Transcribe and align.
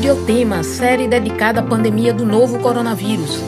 Saúde 0.00 0.08
é 0.08 0.12
o 0.14 0.24
tema, 0.24 0.62
série 0.62 1.06
dedicada 1.06 1.60
à 1.60 1.62
pandemia 1.62 2.14
do 2.14 2.24
novo 2.24 2.58
coronavírus. 2.60 3.38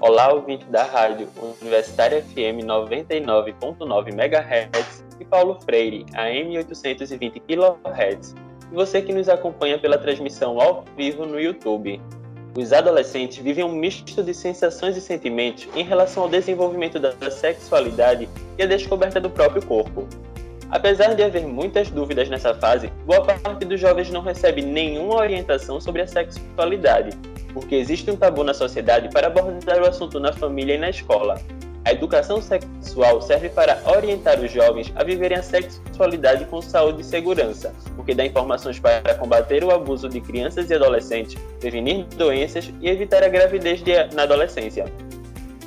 Olá, 0.00 0.32
ouvinte 0.32 0.64
da 0.70 0.84
rádio 0.84 1.28
Universitária 1.60 2.22
FM 2.22 2.64
99.9 2.64 4.08
MHz 4.08 5.04
e 5.20 5.24
Paulo 5.26 5.58
Freire, 5.62 6.06
AM 6.14 6.56
820 6.56 7.40
kHz. 7.40 8.34
E 8.70 8.74
você 8.74 9.02
que 9.02 9.12
nos 9.12 9.28
acompanha 9.28 9.78
pela 9.78 9.98
transmissão 9.98 10.58
ao 10.58 10.82
vivo 10.96 11.26
no 11.26 11.38
YouTube. 11.38 12.00
Os 12.56 12.72
adolescentes 12.72 13.36
vivem 13.36 13.64
um 13.64 13.72
misto 13.72 14.22
de 14.22 14.32
sensações 14.32 14.96
e 14.96 15.02
sentimentos 15.02 15.68
em 15.76 15.84
relação 15.84 16.22
ao 16.22 16.28
desenvolvimento 16.30 16.98
da 16.98 17.30
sexualidade 17.30 18.26
e 18.56 18.62
a 18.62 18.66
descoberta 18.66 19.20
do 19.20 19.28
próprio 19.28 19.62
corpo. 19.66 20.08
Apesar 20.72 21.14
de 21.14 21.22
haver 21.22 21.46
muitas 21.46 21.90
dúvidas 21.90 22.30
nessa 22.30 22.54
fase, 22.54 22.90
boa 23.04 23.22
parte 23.22 23.66
dos 23.66 23.78
jovens 23.78 24.10
não 24.10 24.22
recebe 24.22 24.62
nenhuma 24.62 25.16
orientação 25.16 25.78
sobre 25.78 26.00
a 26.00 26.06
sexualidade, 26.06 27.10
porque 27.52 27.74
existe 27.74 28.10
um 28.10 28.16
tabu 28.16 28.42
na 28.42 28.54
sociedade 28.54 29.10
para 29.10 29.26
abordar 29.26 29.82
o 29.82 29.86
assunto 29.86 30.18
na 30.18 30.32
família 30.32 30.76
e 30.76 30.78
na 30.78 30.88
escola. 30.88 31.38
A 31.84 31.92
educação 31.92 32.40
sexual 32.40 33.20
serve 33.20 33.50
para 33.50 33.82
orientar 33.84 34.40
os 34.40 34.50
jovens 34.50 34.90
a 34.96 35.04
viverem 35.04 35.36
a 35.36 35.42
sexualidade 35.42 36.46
com 36.46 36.62
saúde 36.62 37.02
e 37.02 37.04
segurança, 37.04 37.74
porque 37.94 38.14
dá 38.14 38.24
informações 38.24 38.80
para 38.80 39.14
combater 39.16 39.62
o 39.62 39.70
abuso 39.70 40.08
de 40.08 40.22
crianças 40.22 40.70
e 40.70 40.74
adolescentes, 40.74 41.34
prevenir 41.60 42.06
doenças 42.16 42.72
e 42.80 42.88
evitar 42.88 43.22
a 43.22 43.28
gravidez 43.28 43.82
de, 43.82 43.92
na 44.14 44.22
adolescência. 44.22 44.86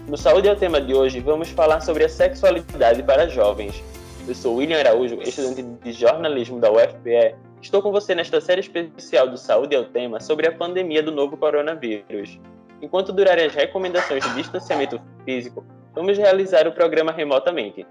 No 0.07 0.17
Saúde 0.17 0.47
é 0.47 0.51
o 0.51 0.55
tema 0.55 0.81
de 0.81 0.95
hoje, 0.95 1.19
vamos 1.19 1.49
falar 1.49 1.81
sobre 1.81 2.05
a 2.05 2.09
sexualidade 2.09 3.03
para 3.03 3.27
jovens. 3.27 3.83
Eu 4.27 4.33
sou 4.33 4.55
William 4.55 4.79
Araújo, 4.79 5.21
estudante 5.21 5.61
de 5.61 5.91
jornalismo 5.91 6.59
da 6.59 6.71
UFPE. 6.71 7.35
Estou 7.61 7.79
com 7.79 7.91
você 7.91 8.15
nesta 8.15 8.41
série 8.41 8.61
especial 8.61 9.29
do 9.29 9.37
Saúde 9.37 9.75
é 9.75 9.79
o 9.79 9.85
Tema 9.85 10.19
sobre 10.19 10.47
a 10.47 10.51
pandemia 10.51 11.03
do 11.03 11.11
novo 11.11 11.37
coronavírus. 11.37 12.39
Enquanto 12.81 13.13
durarem 13.13 13.45
as 13.45 13.53
recomendações 13.53 14.23
de 14.23 14.33
distanciamento 14.33 14.99
físico, 15.25 15.63
vamos 15.93 16.17
realizar 16.17 16.67
o 16.67 16.71
programa 16.71 17.11
remotamente. 17.11 17.85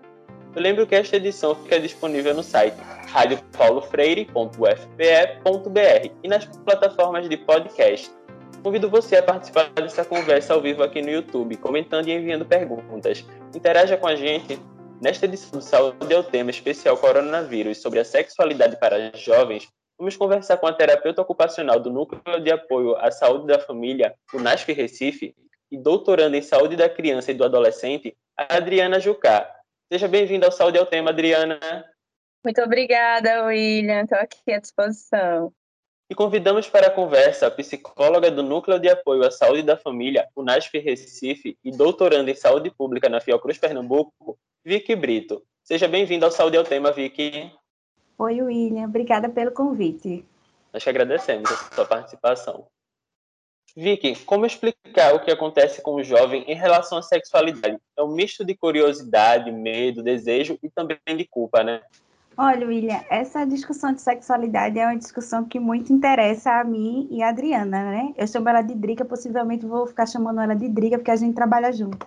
Eu 0.56 0.60
lembro 0.60 0.88
que 0.88 0.96
esta 0.96 1.18
edição 1.18 1.54
fica 1.54 1.78
disponível 1.78 2.34
no 2.34 2.42
site 2.42 2.78
radiopaulofreire.ufpe.br 3.12 6.10
e 6.20 6.28
nas 6.28 6.46
plataformas 6.46 7.28
de 7.28 7.36
podcast. 7.36 8.10
Convido 8.60 8.90
você 8.90 9.14
a 9.16 9.22
participar 9.22 9.70
dessa 9.70 10.04
conversa 10.04 10.52
ao 10.52 10.60
vivo 10.60 10.82
aqui 10.82 11.00
no 11.00 11.10
YouTube, 11.10 11.56
comentando 11.58 12.08
e 12.08 12.12
enviando 12.12 12.44
perguntas. 12.44 13.24
Interaja 13.54 13.96
com 13.96 14.08
a 14.08 14.16
gente 14.16 14.58
Nesta 15.00 15.26
edição 15.26 15.50
do 15.58 15.60
Saúde 15.60 16.12
é 16.12 16.18
o 16.18 16.22
tema 16.22 16.50
especial 16.50 16.96
Coronavírus 16.96 17.78
sobre 17.82 17.98
a 17.98 18.04
sexualidade 18.04 18.78
para 18.78 19.14
jovens, 19.16 19.68
vamos 19.98 20.16
conversar 20.16 20.56
com 20.56 20.66
a 20.66 20.72
terapeuta 20.72 21.20
ocupacional 21.20 21.78
do 21.78 21.90
Núcleo 21.90 22.40
de 22.40 22.50
Apoio 22.50 22.96
à 22.96 23.10
Saúde 23.10 23.46
da 23.46 23.58
Família, 23.58 24.14
o 24.32 24.38
NASF 24.38 24.72
Recife, 24.72 25.34
e 25.70 25.76
doutoranda 25.76 26.36
em 26.36 26.42
Saúde 26.42 26.76
da 26.76 26.88
Criança 26.88 27.32
e 27.32 27.34
do 27.34 27.44
Adolescente, 27.44 28.16
Adriana 28.36 29.00
Jucá. 29.00 29.50
Seja 29.92 30.08
bem-vinda 30.08 30.46
ao 30.46 30.52
Saúde 30.52 30.78
é 30.78 30.80
o 30.80 30.86
Tema, 30.86 31.10
Adriana. 31.10 31.58
Muito 32.44 32.62
obrigada, 32.62 33.44
William. 33.44 34.02
Estou 34.02 34.18
aqui 34.18 34.52
à 34.52 34.60
disposição. 34.60 35.52
E 36.10 36.14
convidamos 36.14 36.68
para 36.68 36.88
a 36.88 36.90
conversa 36.90 37.46
a 37.46 37.50
psicóloga 37.50 38.30
do 38.30 38.42
Núcleo 38.42 38.78
de 38.78 38.90
Apoio 38.90 39.26
à 39.26 39.30
Saúde 39.30 39.62
da 39.62 39.76
Família, 39.76 40.28
o 40.36 40.42
NASF 40.42 40.78
Recife, 40.78 41.56
e 41.64 41.70
doutoranda 41.70 42.30
em 42.30 42.34
Saúde 42.34 42.70
Pública 42.70 43.08
na 43.08 43.22
Fiocruz 43.22 43.56
Pernambuco, 43.56 44.38
Vicky 44.62 44.94
Brito. 44.94 45.42
Seja 45.62 45.88
bem-vindo 45.88 46.26
ao 46.26 46.30
Saúde 46.30 46.58
ao 46.58 46.64
Tema, 46.64 46.92
Vicky. 46.92 47.50
Oi, 48.18 48.42
William. 48.42 48.84
Obrigada 48.84 49.30
pelo 49.30 49.50
convite. 49.50 50.24
Nós 50.70 50.84
que 50.84 50.90
agradecemos 50.90 51.50
a 51.50 51.74
sua 51.74 51.86
participação. 51.86 52.66
Vicky, 53.74 54.14
como 54.24 54.44
explicar 54.44 55.14
o 55.14 55.20
que 55.20 55.30
acontece 55.30 55.80
com 55.80 55.94
o 55.94 56.04
jovem 56.04 56.44
em 56.46 56.54
relação 56.54 56.98
à 56.98 57.02
sexualidade? 57.02 57.78
É 57.96 58.02
um 58.02 58.08
misto 58.08 58.44
de 58.44 58.54
curiosidade, 58.54 59.50
medo, 59.50 60.02
desejo 60.02 60.58
e 60.62 60.68
também 60.68 60.98
de 61.16 61.24
culpa, 61.24 61.64
né? 61.64 61.80
Olha, 62.36 62.66
William, 62.66 63.00
essa 63.08 63.44
discussão 63.44 63.92
de 63.92 64.00
sexualidade 64.00 64.76
é 64.76 64.86
uma 64.86 64.96
discussão 64.96 65.44
que 65.44 65.60
muito 65.60 65.92
interessa 65.92 66.50
a 66.50 66.64
mim 66.64 67.06
e 67.08 67.22
a 67.22 67.28
Adriana, 67.28 67.90
né? 67.92 68.14
Eu 68.16 68.26
chamo 68.26 68.48
ela 68.48 68.60
de 68.60 68.74
Drica, 68.74 69.04
possivelmente 69.04 69.64
vou 69.64 69.86
ficar 69.86 70.04
chamando 70.06 70.40
ela 70.40 70.54
de 70.54 70.68
Drica, 70.68 70.98
porque 70.98 71.12
a 71.12 71.16
gente 71.16 71.34
trabalha 71.34 71.72
junto. 71.72 72.04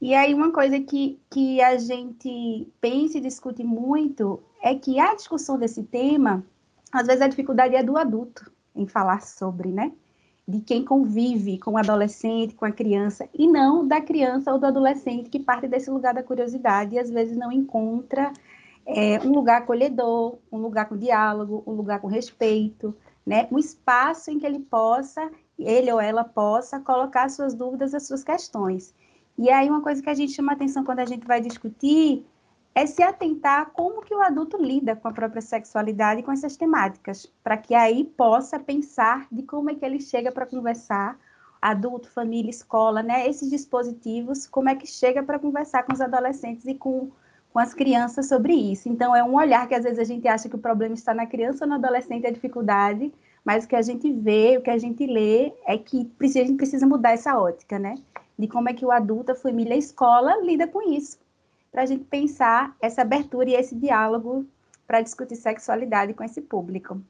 E 0.00 0.14
aí, 0.14 0.34
uma 0.34 0.50
coisa 0.50 0.80
que, 0.80 1.20
que 1.30 1.60
a 1.60 1.78
gente 1.78 2.68
pensa 2.80 3.18
e 3.18 3.20
discute 3.20 3.62
muito 3.62 4.42
é 4.60 4.74
que 4.74 4.98
a 4.98 5.14
discussão 5.14 5.56
desse 5.56 5.84
tema, 5.84 6.44
às 6.92 7.06
vezes 7.06 7.22
a 7.22 7.28
dificuldade 7.28 7.76
é 7.76 7.84
do 7.84 7.96
adulto 7.96 8.50
em 8.74 8.86
falar 8.86 9.22
sobre, 9.22 9.70
né? 9.70 9.92
De 10.46 10.60
quem 10.60 10.84
convive 10.84 11.58
com 11.58 11.72
o 11.72 11.78
adolescente, 11.78 12.54
com 12.56 12.64
a 12.64 12.72
criança, 12.72 13.28
e 13.32 13.46
não 13.46 13.86
da 13.86 14.00
criança 14.00 14.52
ou 14.52 14.58
do 14.58 14.66
adolescente 14.66 15.30
que 15.30 15.38
parte 15.38 15.68
desse 15.68 15.88
lugar 15.88 16.14
da 16.14 16.22
curiosidade 16.22 16.96
e 16.96 16.98
às 16.98 17.10
vezes 17.10 17.36
não 17.36 17.52
encontra 17.52 18.32
é, 18.88 19.20
um 19.20 19.32
lugar 19.32 19.58
acolhedor, 19.58 20.38
um 20.50 20.56
lugar 20.56 20.88
com 20.88 20.96
diálogo, 20.96 21.62
um 21.66 21.72
lugar 21.72 22.00
com 22.00 22.06
respeito, 22.06 22.96
né? 23.24 23.46
Um 23.52 23.58
espaço 23.58 24.30
em 24.30 24.38
que 24.38 24.46
ele 24.46 24.60
possa, 24.60 25.30
ele 25.58 25.92
ou 25.92 26.00
ela 26.00 26.24
possa 26.24 26.80
colocar 26.80 27.28
suas 27.28 27.52
dúvidas, 27.52 27.92
as 27.92 28.06
suas 28.06 28.24
questões. 28.24 28.94
E 29.36 29.50
aí 29.50 29.68
uma 29.68 29.82
coisa 29.82 30.02
que 30.02 30.08
a 30.08 30.14
gente 30.14 30.32
chama 30.32 30.52
atenção 30.52 30.84
quando 30.84 31.00
a 31.00 31.04
gente 31.04 31.26
vai 31.26 31.38
discutir 31.38 32.26
é 32.74 32.86
se 32.86 33.02
atentar 33.02 33.72
como 33.72 34.00
que 34.00 34.14
o 34.14 34.22
adulto 34.22 34.56
lida 34.56 34.96
com 34.96 35.08
a 35.08 35.12
própria 35.12 35.42
sexualidade 35.42 36.20
e 36.20 36.22
com 36.22 36.32
essas 36.32 36.56
temáticas, 36.56 37.26
para 37.42 37.58
que 37.58 37.74
aí 37.74 38.04
possa 38.04 38.58
pensar 38.58 39.26
de 39.30 39.42
como 39.42 39.68
é 39.68 39.74
que 39.74 39.84
ele 39.84 40.00
chega 40.00 40.32
para 40.32 40.46
conversar, 40.46 41.18
adulto, 41.60 42.10
família, 42.10 42.50
escola, 42.50 43.02
né? 43.02 43.28
Esses 43.28 43.50
dispositivos, 43.50 44.46
como 44.46 44.70
é 44.70 44.74
que 44.74 44.86
chega 44.86 45.22
para 45.22 45.38
conversar 45.38 45.82
com 45.82 45.92
os 45.92 46.00
adolescentes 46.00 46.64
e 46.66 46.74
com, 46.74 47.10
com 47.58 47.62
as 47.62 47.74
crianças 47.74 48.28
sobre 48.28 48.54
isso. 48.54 48.88
Então, 48.88 49.16
é 49.16 49.24
um 49.24 49.34
olhar 49.34 49.66
que 49.66 49.74
às 49.74 49.82
vezes 49.82 49.98
a 49.98 50.04
gente 50.04 50.28
acha 50.28 50.48
que 50.48 50.54
o 50.54 50.60
problema 50.60 50.94
está 50.94 51.12
na 51.12 51.26
criança 51.26 51.64
ou 51.64 51.68
no 51.68 51.74
adolescente, 51.74 52.24
a 52.24 52.30
dificuldade, 52.30 53.12
mas 53.44 53.64
o 53.64 53.68
que 53.68 53.74
a 53.74 53.82
gente 53.82 54.12
vê, 54.12 54.56
o 54.56 54.62
que 54.62 54.70
a 54.70 54.78
gente 54.78 55.04
lê 55.04 55.52
é 55.66 55.76
que 55.76 56.08
a 56.20 56.26
gente 56.26 56.54
precisa 56.54 56.86
mudar 56.86 57.10
essa 57.10 57.36
ótica, 57.36 57.76
né? 57.76 57.96
de 58.38 58.46
como 58.46 58.68
é 58.68 58.72
que 58.72 58.86
o 58.86 58.92
adulto, 58.92 59.32
a 59.32 59.34
família, 59.34 59.74
a 59.74 59.76
escola 59.76 60.36
lida 60.40 60.68
com 60.68 60.88
isso, 60.92 61.18
para 61.72 61.82
a 61.82 61.86
gente 61.86 62.04
pensar 62.04 62.76
essa 62.80 63.02
abertura 63.02 63.50
e 63.50 63.54
esse 63.54 63.74
diálogo 63.74 64.46
para 64.86 65.00
discutir 65.00 65.34
sexualidade 65.34 66.14
com 66.14 66.22
esse 66.22 66.40
público. 66.40 67.02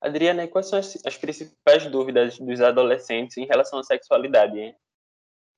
Adriana, 0.00 0.48
quais 0.48 0.68
são 0.68 0.78
as, 0.78 0.96
as, 1.04 1.18
principais 1.18 1.84
dúvidas 1.88 2.38
dos 2.38 2.62
adolescentes 2.62 3.36
em 3.36 3.44
relação 3.44 3.80
à 3.80 3.82
sexualidade? 3.82 4.58
Hein? 4.58 4.74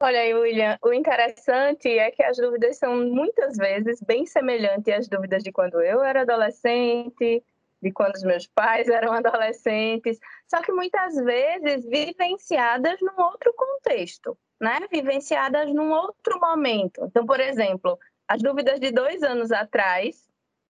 Olha 0.00 0.20
aí, 0.20 0.34
William, 0.34 0.78
o 0.82 0.92
interessante 0.92 1.88
é 1.88 2.10
que 2.10 2.22
as 2.22 2.36
dúvidas 2.36 2.76
são 2.76 3.06
muitas 3.06 3.56
vezes 3.56 4.00
bem 4.02 4.26
semelhantes 4.26 4.92
às 4.92 5.08
dúvidas 5.08 5.42
de 5.42 5.52
quando 5.52 5.80
eu 5.80 6.02
era 6.02 6.22
adolescente, 6.22 7.42
de 7.80 7.92
quando 7.92 8.14
os 8.14 8.22
meus 8.22 8.46
pais 8.46 8.88
eram 8.88 9.12
adolescentes, 9.14 10.18
só 10.48 10.60
que 10.62 10.72
muitas 10.72 11.14
vezes 11.16 11.84
vivenciadas 11.88 12.98
num 13.00 13.22
outro 13.22 13.52
contexto, 13.54 14.36
né? 14.60 14.80
Vivenciadas 14.90 15.72
num 15.72 15.92
outro 15.92 16.40
momento. 16.40 17.04
Então, 17.04 17.24
por 17.24 17.40
exemplo, 17.40 17.98
as 18.26 18.42
dúvidas 18.42 18.80
de 18.80 18.90
dois 18.90 19.22
anos 19.22 19.52
atrás, 19.52 20.26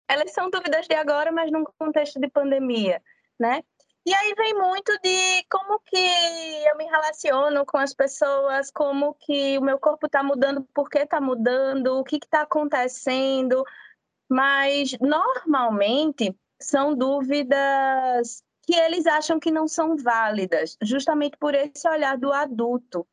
elas 0.08 0.32
são 0.32 0.50
dúvidas 0.50 0.86
de 0.86 0.94
agora, 0.94 1.32
mas 1.32 1.50
num 1.50 1.64
contexto 1.78 2.20
de 2.20 2.28
pandemia, 2.28 3.00
né? 3.38 3.62
E 4.06 4.14
aí 4.14 4.34
vem 4.36 4.54
muito 4.54 4.92
de 5.02 5.44
como 5.50 5.80
que 5.80 5.96
eu 5.96 6.76
me 6.76 6.84
relaciono 6.84 7.64
com 7.64 7.78
as 7.78 7.94
pessoas, 7.94 8.70
como 8.70 9.14
que 9.14 9.56
o 9.56 9.62
meu 9.62 9.78
corpo 9.78 10.06
está 10.06 10.22
mudando, 10.22 10.62
por 10.74 10.90
que 10.90 10.98
está 10.98 11.20
mudando, 11.22 11.98
o 11.98 12.04
que 12.04 12.16
está 12.16 12.42
acontecendo. 12.42 13.64
Mas 14.28 14.94
normalmente 15.00 16.36
são 16.60 16.94
dúvidas 16.94 18.44
que 18.66 18.74
eles 18.74 19.06
acham 19.06 19.40
que 19.40 19.50
não 19.50 19.66
são 19.66 19.96
válidas, 19.96 20.76
justamente 20.82 21.36
por 21.38 21.54
esse 21.54 21.88
olhar 21.88 22.18
do 22.18 22.32
adulto. 22.32 23.06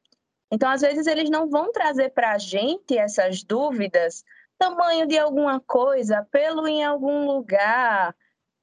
Então, 0.51 0.69
às 0.69 0.81
vezes, 0.81 1.07
eles 1.07 1.29
não 1.29 1.49
vão 1.49 1.71
trazer 1.71 2.09
para 2.09 2.33
a 2.33 2.37
gente 2.37 2.97
essas 2.97 3.43
dúvidas, 3.43 4.25
tamanho 4.57 5.07
de 5.07 5.17
alguma 5.17 5.59
coisa, 5.61 6.27
pelo 6.29 6.67
em 6.67 6.83
algum 6.83 7.25
lugar, 7.25 8.13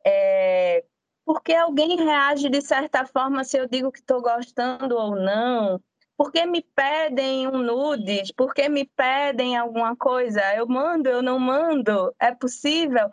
é, 0.05 0.85
porque 1.29 1.53
alguém 1.53 1.95
reage 1.95 2.49
de 2.49 2.63
certa 2.63 3.05
forma 3.05 3.45
se 3.45 3.59
eu 3.59 3.69
digo 3.69 3.93
que 3.93 3.99
estou 3.99 4.23
gostando 4.23 4.97
ou 4.97 5.15
não, 5.15 5.79
porque 6.17 6.47
me 6.47 6.63
pedem 6.63 7.47
um 7.47 7.59
nudes, 7.59 8.33
porque 8.33 8.67
me 8.67 8.87
pedem 8.97 9.55
alguma 9.55 9.95
coisa, 9.95 10.41
eu 10.55 10.67
mando, 10.67 11.11
eu 11.11 11.21
não 11.21 11.39
mando, 11.39 12.15
é 12.19 12.35
possível? 12.35 13.11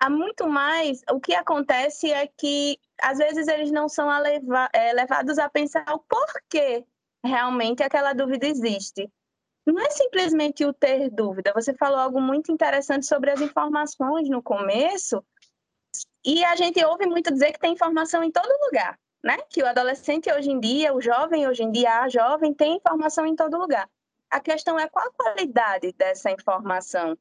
há 0.00 0.10
muito 0.10 0.48
mais. 0.48 1.02
O 1.08 1.20
que 1.20 1.32
acontece 1.32 2.10
é 2.10 2.26
que, 2.26 2.76
às 3.00 3.18
vezes, 3.18 3.46
eles 3.46 3.70
não 3.70 3.88
são 3.88 4.10
é, 4.72 4.92
levados 4.92 5.38
a 5.38 5.48
pensar 5.48 5.84
o 5.94 6.00
porquê 6.00 6.84
realmente 7.24 7.84
aquela 7.84 8.12
dúvida 8.12 8.48
existe. 8.48 9.08
Não 9.64 9.78
é 9.78 9.88
simplesmente 9.90 10.64
o 10.64 10.72
ter 10.72 11.08
dúvida. 11.10 11.52
Você 11.54 11.72
falou 11.74 12.00
algo 12.00 12.20
muito 12.20 12.50
interessante 12.50 13.06
sobre 13.06 13.30
as 13.30 13.40
informações 13.40 14.28
no 14.28 14.42
começo. 14.42 15.24
E 16.24 16.44
a 16.44 16.54
gente 16.54 16.84
ouve 16.84 17.06
muito 17.06 17.32
dizer 17.32 17.52
que 17.52 17.58
tem 17.58 17.72
informação 17.72 18.22
em 18.22 18.30
todo 18.30 18.48
lugar, 18.66 18.98
né? 19.22 19.38
Que 19.48 19.62
o 19.62 19.66
adolescente 19.66 20.32
hoje 20.32 20.50
em 20.50 20.60
dia, 20.60 20.94
o 20.94 21.00
jovem 21.00 21.48
hoje 21.48 21.62
em 21.64 21.72
dia, 21.72 22.00
a 22.00 22.08
jovem 22.08 22.54
tem 22.54 22.76
informação 22.76 23.26
em 23.26 23.34
todo 23.34 23.58
lugar. 23.58 23.88
A 24.30 24.40
questão 24.40 24.78
é 24.78 24.88
qual 24.88 25.06
a 25.06 25.12
qualidade 25.12 25.92
dessa 25.92 26.30
informação. 26.30 27.18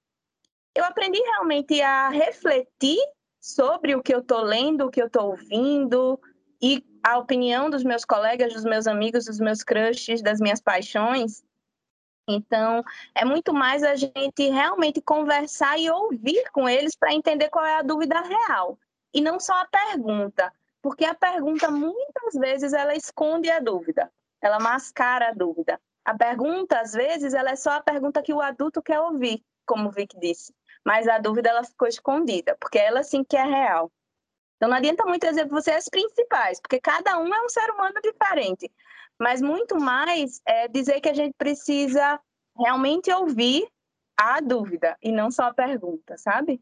Eu 0.74 0.86
aprendi 0.86 1.20
realmente 1.20 1.82
a 1.82 2.10
refletir 2.10 3.00
sobre 3.40 3.96
o 3.96 4.04
que 4.04 4.14
eu 4.14 4.20
estou 4.20 4.42
lendo, 4.42 4.86
o 4.86 4.92
que 4.92 5.02
eu 5.02 5.08
estou 5.08 5.32
ouvindo 5.32 6.20
e 6.62 6.86
a 7.04 7.18
opinião 7.18 7.70
dos 7.70 7.84
meus 7.84 8.06
colegas, 8.06 8.54
dos 8.54 8.64
meus 8.64 8.86
amigos, 8.86 9.26
dos 9.26 9.40
meus 9.40 9.64
crushes, 9.64 10.22
das 10.22 10.40
minhas 10.40 10.62
paixões. 10.62 11.44
Então, 12.30 12.84
é 13.16 13.26
muito 13.26 13.52
mais 13.52 13.84
a 13.84 13.96
gente 13.96 14.48
realmente 14.50 15.02
conversar 15.02 15.80
e 15.80 15.90
ouvir 15.90 16.50
com 16.52 16.70
eles 16.70 16.96
para 16.96 17.14
entender 17.14 17.50
qual 17.50 17.66
é 17.66 17.78
a 17.78 17.82
dúvida 17.82 18.22
real. 18.22 18.78
E 19.14 19.22
não 19.22 19.40
só 19.40 19.54
a 19.54 19.66
pergunta, 19.66 20.54
porque 20.82 21.06
a 21.06 21.14
pergunta 21.14 21.70
muitas 21.70 22.34
vezes 22.34 22.74
ela 22.74 22.96
esconde 22.96 23.50
a 23.50 23.60
dúvida, 23.60 24.12
ela 24.42 24.60
mascara 24.60 25.30
a 25.30 25.34
dúvida. 25.34 25.80
A 26.04 26.18
pergunta, 26.18 26.80
às 26.80 26.94
vezes, 26.94 27.34
ela 27.34 27.52
é 27.52 27.56
só 27.56 27.72
a 27.72 27.82
pergunta 27.82 28.24
que 28.24 28.34
o 28.34 28.42
adulto 28.42 28.82
quer 28.82 29.00
ouvir, 29.00 29.44
como 29.66 29.90
o 29.90 29.92
Vic 29.92 30.18
disse. 30.20 30.54
Mas 30.84 31.08
a 31.08 31.20
dúvida 31.20 31.50
ela 31.50 31.64
ficou 31.64 31.88
escondida, 31.88 32.58
porque 32.60 32.80
ela 32.80 33.04
sim 33.04 33.24
que 33.24 33.38
é 33.38 33.44
real. 33.44 33.92
Então 34.58 34.70
não 34.70 34.78
adianta 34.78 35.06
muito 35.06 35.28
dizer 35.28 35.48
para 35.48 35.60
você 35.60 35.72
as 35.72 35.90
principais, 35.90 36.60
porque 36.60 36.80
cada 36.80 37.18
um 37.20 37.34
é 37.34 37.42
um 37.44 37.50
ser 37.50 37.70
humano 37.72 38.00
diferente. 38.02 38.72
Mas 39.20 39.42
muito 39.42 39.80
mais 39.80 40.42
é 40.46 40.68
dizer 40.68 41.02
que 41.02 41.10
a 41.10 41.14
gente 41.14 41.34
precisa 41.38 42.20
realmente 42.58 43.12
ouvir 43.12 43.68
a 44.18 44.40
dúvida 44.40 44.98
e 45.02 45.12
não 45.12 45.32
só 45.32 45.46
a 45.46 45.54
pergunta, 45.54 46.18
sabe? 46.18 46.62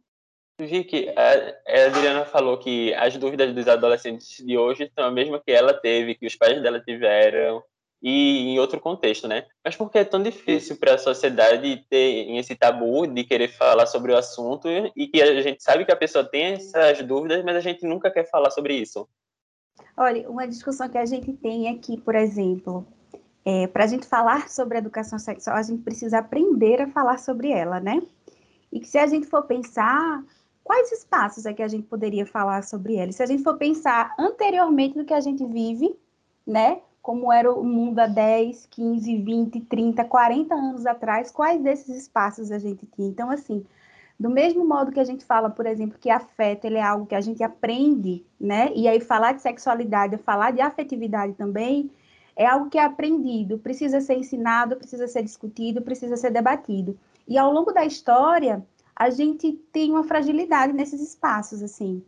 Vicky, 0.66 1.10
a 1.16 1.86
Adriana 1.88 2.26
falou 2.26 2.58
que 2.58 2.94
as 2.94 3.16
dúvidas 3.18 3.54
dos 3.54 3.68
adolescentes 3.68 4.44
de 4.46 4.58
hoje 4.58 4.92
são 4.94 5.06
a 5.06 5.12
mesma 5.12 5.40
que 5.40 5.52
ela 5.52 5.74
teve, 5.74 6.16
que 6.16 6.28
os 6.28 6.36
pais 6.36 6.62
dela 6.62 6.80
tiveram, 6.80 7.64
e 8.02 8.54
em 8.54 8.60
outro 8.60 8.80
contexto, 8.80 9.28
né? 9.28 9.46
Mas 9.64 9.76
por 9.76 9.90
que 9.90 9.98
é 9.98 10.06
tão 10.06 10.24
difícil 10.24 10.78
para 10.78 10.96
a 10.96 10.98
sociedade 10.98 11.86
ter 11.90 12.30
esse 12.38 12.56
tabu 12.56 13.06
de 13.06 13.24
querer 13.24 13.50
falar 13.50 13.86
sobre 13.86 14.14
o 14.14 14.18
assunto 14.18 14.68
e 14.96 15.08
que 15.08 15.22
a 15.22 15.42
gente 15.42 15.62
sabe 15.62 15.86
que 15.86 15.92
a 15.92 15.98
pessoa 15.98 16.24
tem 16.24 16.54
essas 16.54 17.02
dúvidas, 17.02 17.44
mas 17.44 17.56
a 17.56 17.62
gente 17.62 17.86
nunca 17.86 18.10
quer 18.10 18.30
falar 18.30 18.52
sobre 18.52 18.76
isso? 18.76 19.08
Olha, 19.98 20.30
uma 20.30 20.48
discussão 20.48 20.88
que 20.88 20.98
a 20.98 21.06
gente 21.06 21.34
tem 21.34 21.70
aqui, 21.70 22.00
por 22.00 22.16
exemplo, 22.16 22.88
é, 23.44 23.68
para 23.68 23.84
a 23.84 23.88
gente 23.88 24.08
falar 24.08 24.50
sobre 24.50 24.78
educação 24.78 25.20
sexual, 25.20 25.58
a 25.58 25.64
gente 25.64 25.84
precisa 25.84 26.20
aprender 26.20 26.82
a 26.82 26.88
falar 26.88 27.18
sobre 27.18 27.52
ela, 27.52 27.80
né? 27.80 28.02
E 28.72 28.80
que 28.80 28.88
se 28.88 28.98
a 28.98 29.08
gente 29.08 29.28
for 29.28 29.44
pensar, 29.44 30.24
quais 30.70 30.92
espaços 30.92 31.48
é 31.48 31.54
que 31.54 31.64
a 31.64 31.68
gente 31.68 31.88
poderia 31.88 32.28
falar 32.28 32.64
sobre 32.64 32.96
ela? 32.96 33.12
Se 33.12 33.24
a 33.24 33.26
gente 33.26 33.42
for 33.42 33.58
pensar 33.58 34.14
anteriormente 34.20 34.96
do 34.96 35.04
que 35.04 35.16
a 35.16 35.20
gente 35.20 35.44
vive, 35.44 35.98
né? 36.46 36.82
como 37.02 37.34
era 37.34 37.52
o 37.52 37.64
mundo 37.64 37.98
há 37.98 38.06
10, 38.06 38.68
15, 38.68 39.18
20, 39.18 39.62
30, 39.62 40.04
40 40.04 40.54
anos 40.54 40.86
atrás, 40.86 41.32
quais 41.32 41.60
desses 41.60 42.04
espaços 42.04 42.52
a 42.52 42.60
gente 42.60 42.86
tinha. 42.86 43.08
Então, 43.08 43.32
assim, 43.32 43.66
do 44.20 44.30
mesmo 44.30 44.64
modo 44.64 44.92
que 44.92 45.00
a 45.00 45.04
gente 45.04 45.26
fala, 45.26 45.50
por 45.50 45.66
exemplo, 45.66 45.98
que 46.00 46.12
afeto 46.12 46.66
ele 46.66 46.78
é 46.78 46.84
algo 46.84 47.08
que 47.08 47.16
a 47.16 47.22
gente 47.22 47.42
aprende, 47.42 48.24
né? 48.40 48.72
E 48.76 48.88
aí 48.88 49.00
falar 49.00 49.32
de 49.32 49.42
sexualidade, 49.42 50.18
falar 50.18 50.52
de 50.52 50.62
afetividade 50.62 51.34
também, 51.34 51.90
é 52.36 52.46
algo 52.46 52.70
que 52.70 52.78
é 52.78 52.84
aprendido, 52.84 53.58
precisa 53.58 54.00
ser 54.02 54.20
ensinado, 54.20 54.76
precisa 54.76 55.08
ser 55.08 55.24
discutido, 55.24 55.82
precisa 55.82 56.16
ser 56.16 56.30
debatido. 56.30 56.96
E 57.28 57.40
ao 57.40 57.52
longo 57.52 57.72
da 57.72 57.86
história, 57.86 58.64
a 59.00 59.10
gente 59.10 59.54
tem 59.72 59.90
uma 59.90 60.04
fragilidade 60.04 60.74
nesses 60.74 61.02
espaços, 61.02 61.64
assim 61.64 62.04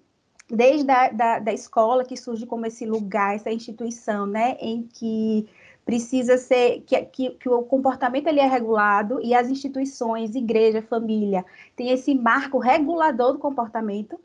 desde 0.52 0.92
a 0.92 1.10
da, 1.10 1.40
da 1.40 1.54
escola, 1.54 2.04
que 2.04 2.18
surge 2.18 2.46
como 2.46 2.66
esse 2.66 2.86
lugar, 2.86 3.36
essa 3.36 3.50
instituição, 3.50 4.28
né, 4.28 4.58
em 4.60 4.84
que 4.84 5.48
precisa 5.86 6.38
ser 6.38 6.82
que, 6.82 7.02
que, 7.06 7.30
que, 7.32 7.50
o 7.50 7.64
comportamento 7.64 8.28
ele 8.28 8.40
é 8.40 8.46
regulado 8.46 9.20
e 9.22 9.34
as 9.34 9.50
instituições, 9.50 10.36
igreja, 10.36 10.82
família, 10.82 11.46
tem 11.76 11.90
esse 11.90 12.14
marco 12.14 12.60
regulador 12.60 13.34
do 13.34 13.40
comportamento. 13.40 14.20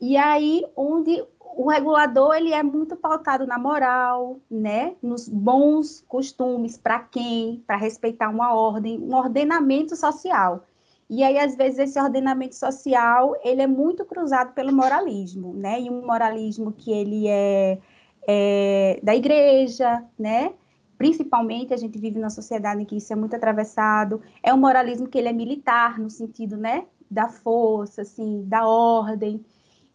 E 0.00 0.16
aí 0.16 0.64
onde 0.74 1.22
o 1.38 1.68
regulador 1.68 2.34
ele 2.34 2.52
é 2.52 2.62
muito 2.62 2.96
pautado 2.96 3.46
na 3.46 3.58
moral, 3.58 4.40
né, 4.50 4.94
nos 5.02 5.28
bons 5.28 6.02
costumes 6.08 6.78
para 6.78 7.00
quem, 7.00 7.62
para 7.66 7.76
respeitar 7.76 8.30
uma 8.30 8.54
ordem, 8.54 8.98
um 8.98 9.14
ordenamento 9.14 9.94
social. 9.94 10.64
E 11.10 11.24
aí, 11.24 11.40
às 11.40 11.56
vezes, 11.56 11.80
esse 11.80 12.00
ordenamento 12.00 12.54
social, 12.54 13.34
ele 13.42 13.60
é 13.60 13.66
muito 13.66 14.04
cruzado 14.04 14.52
pelo 14.54 14.72
moralismo, 14.72 15.52
né? 15.52 15.80
E 15.80 15.90
um 15.90 16.06
moralismo 16.06 16.70
que 16.70 16.92
ele 16.92 17.26
é, 17.26 17.80
é 18.28 19.00
da 19.02 19.16
igreja, 19.16 20.04
né? 20.16 20.54
Principalmente, 20.96 21.74
a 21.74 21.76
gente 21.76 21.98
vive 21.98 22.16
numa 22.20 22.30
sociedade 22.30 22.80
em 22.80 22.84
que 22.84 22.96
isso 22.96 23.12
é 23.12 23.16
muito 23.16 23.34
atravessado. 23.34 24.22
É 24.40 24.54
um 24.54 24.58
moralismo 24.58 25.08
que 25.08 25.18
ele 25.18 25.26
é 25.28 25.32
militar, 25.32 25.98
no 25.98 26.08
sentido, 26.08 26.56
né? 26.56 26.86
Da 27.10 27.28
força, 27.28 28.02
assim, 28.02 28.44
da 28.46 28.64
ordem. 28.68 29.44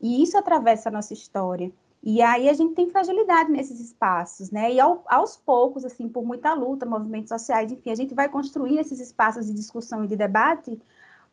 E 0.02 0.22
isso 0.22 0.38
atravessa 0.38 0.90
a 0.90 0.92
nossa 0.92 1.14
história. 1.14 1.72
E 2.04 2.22
aí 2.22 2.50
a 2.50 2.54
gente 2.54 2.76
tem 2.76 2.90
fragilidade 2.90 3.50
nesses 3.50 3.80
espaços, 3.80 4.52
né? 4.52 4.74
E 4.74 4.82
ao, 4.82 5.02
aos 5.08 5.38
poucos, 5.38 5.86
assim, 5.86 6.10
por 6.10 6.26
muita 6.26 6.54
luta, 6.54 6.86
movimentos 6.86 7.30
sociais, 7.30 7.72
enfim, 7.72 7.90
a 7.90 7.96
gente 7.96 8.14
vai 8.14 8.28
construir 8.28 8.80
esses 8.80 9.00
espaços 9.00 9.46
de 9.48 9.54
discussão 9.54 10.04
e 10.04 10.08
de 10.08 10.16
debate 10.18 10.78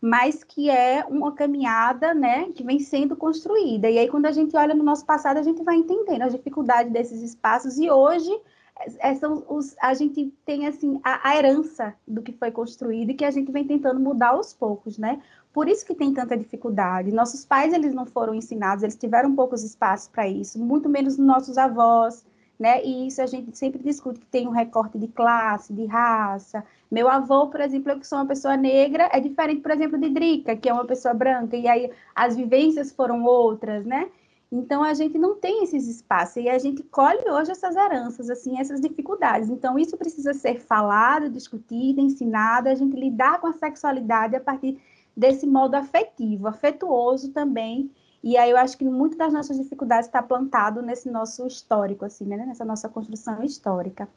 mas 0.03 0.43
que 0.43 0.69
é 0.69 1.07
uma 1.09 1.31
caminhada, 1.31 2.13
né, 2.13 2.51
que 2.51 2.65
vem 2.65 2.81
sendo 2.81 3.15
construída. 3.15 3.89
E 3.89 4.01
aí, 4.01 4.09
quando 4.09 4.27
a 4.27 4.33
gente 4.33 4.57
olha 4.57 4.75
no 4.75 4.83
nosso 4.83 5.07
passado, 5.07 5.37
a 5.37 5.43
gente 5.45 5.63
vai 5.63 5.77
entendendo 5.77 6.23
as 6.23 6.33
dificuldades 6.33 6.93
desses 6.93 7.23
espaços, 7.23 7.79
e 7.79 7.89
hoje 7.89 8.33
é, 8.81 9.11
é 9.11 9.15
são 9.15 9.45
os, 9.49 9.77
a 9.81 9.95
gente 9.95 10.35
tem, 10.45 10.67
assim, 10.67 11.01
a, 11.05 11.31
a, 11.31 11.37
herança 11.37 11.95
do 12.07 12.21
que 12.21 12.33
foi 12.33 12.51
construído 12.51 13.11
e 13.11 13.15
que 13.15 13.25
a 13.25 13.31
gente 13.31 13.53
vem 13.53 13.65
tentando 13.65 14.01
mudar 14.01 14.31
aos 14.31 14.53
poucos, 14.53 14.99
né? 14.99 15.23
Por 15.53 15.69
isso 15.69 15.87
que 15.87 15.95
tem 15.95 16.13
tanta 16.13 16.37
dificuldade. 16.37 17.13
Nossos 17.13 17.45
pais, 17.45 17.73
eles 17.73 17.95
não 17.95 18.05
foram 18.05 18.35
ensinados, 18.35 18.83
eles 18.83 18.97
tiveram 18.97 19.37
poucos 19.37 19.63
espaços 19.63 20.09
para 20.09 20.27
isso, 20.27 20.59
muito 20.59 20.89
menos 20.89 21.17
nossos 21.17 21.57
avós, 21.57 22.25
né? 22.59 22.85
E 22.85 23.07
isso 23.07 23.21
a 23.23 23.27
gente 23.27 23.57
sempre 23.57 23.83
discute 23.83 24.21
que 24.21 24.27
tem 24.27 24.47
um 24.47 24.53
recorte 24.53 24.99
de 24.99 25.09
classe, 25.09 25.73
de 25.73 25.87
raça. 25.87 26.65
Meu 26.91 27.09
avô, 27.09 27.49
por 27.49 27.61
exemplo, 27.61 27.93
eu 27.93 27.99
que 27.99 28.07
sou 28.07 28.19
uma 28.19 28.27
pessoa 28.27 28.57
negra, 28.57 29.09
é 29.13 29.19
diferente, 29.19 29.61
por 29.61 29.71
exemplo, 29.71 29.99
de 29.99 30.09
Drica, 30.11 30.57
que 30.57 30.69
é 30.69 30.73
uma 30.73 30.85
pessoa 30.85 31.15
branca, 31.15 31.57
e 31.57 31.67
aí 31.67 31.91
as 32.15 32.37
vivências 32.37 32.93
foram 32.93 33.25
outras, 33.25 33.85
né? 33.85 34.09
Então 34.53 34.85
a 34.85 34.93
gente 34.93 35.17
não 35.17 35.35
tem 35.35 35.65
esses 35.65 35.89
espaços 35.89 36.37
e 36.37 36.49
a 36.51 36.59
gente 36.59 36.83
colhe 36.83 37.27
hoje 37.31 37.51
essas 37.51 37.75
heranças, 37.75 38.29
assim, 38.29 38.61
essas 38.61 38.83
dificuldades. 38.83 39.49
Então 39.49 39.79
isso 39.79 39.97
precisa 39.97 40.35
ser 40.35 40.61
falado, 40.61 41.31
discutido, 41.31 42.03
ensinado, 42.03 42.69
a 42.69 42.75
gente 42.75 42.95
lidar 42.95 43.41
com 43.41 43.47
a 43.47 43.55
sexualidade 43.55 44.37
a 44.37 44.41
partir 44.41 44.79
desse 45.17 45.47
modo 45.47 45.75
afetivo, 45.75 46.47
afetuoso 46.47 47.33
também, 47.33 47.91
e 48.23 48.37
aí 48.37 48.51
eu 48.51 48.57
acho 48.57 48.79
que 48.79 48.85
muito 48.85 49.17
das 49.17 49.33
nossas 49.33 49.59
dificuldades 49.59 50.07
está 50.07 50.23
plantado 50.23 50.81
nesse 50.81 51.11
nosso 51.11 51.47
histórico, 51.47 52.05
assim, 52.05 52.25
né? 52.25 52.37
Nessa 52.37 52.65
nossa 52.65 52.89
construção 52.89 53.43
histórica. 53.43 54.09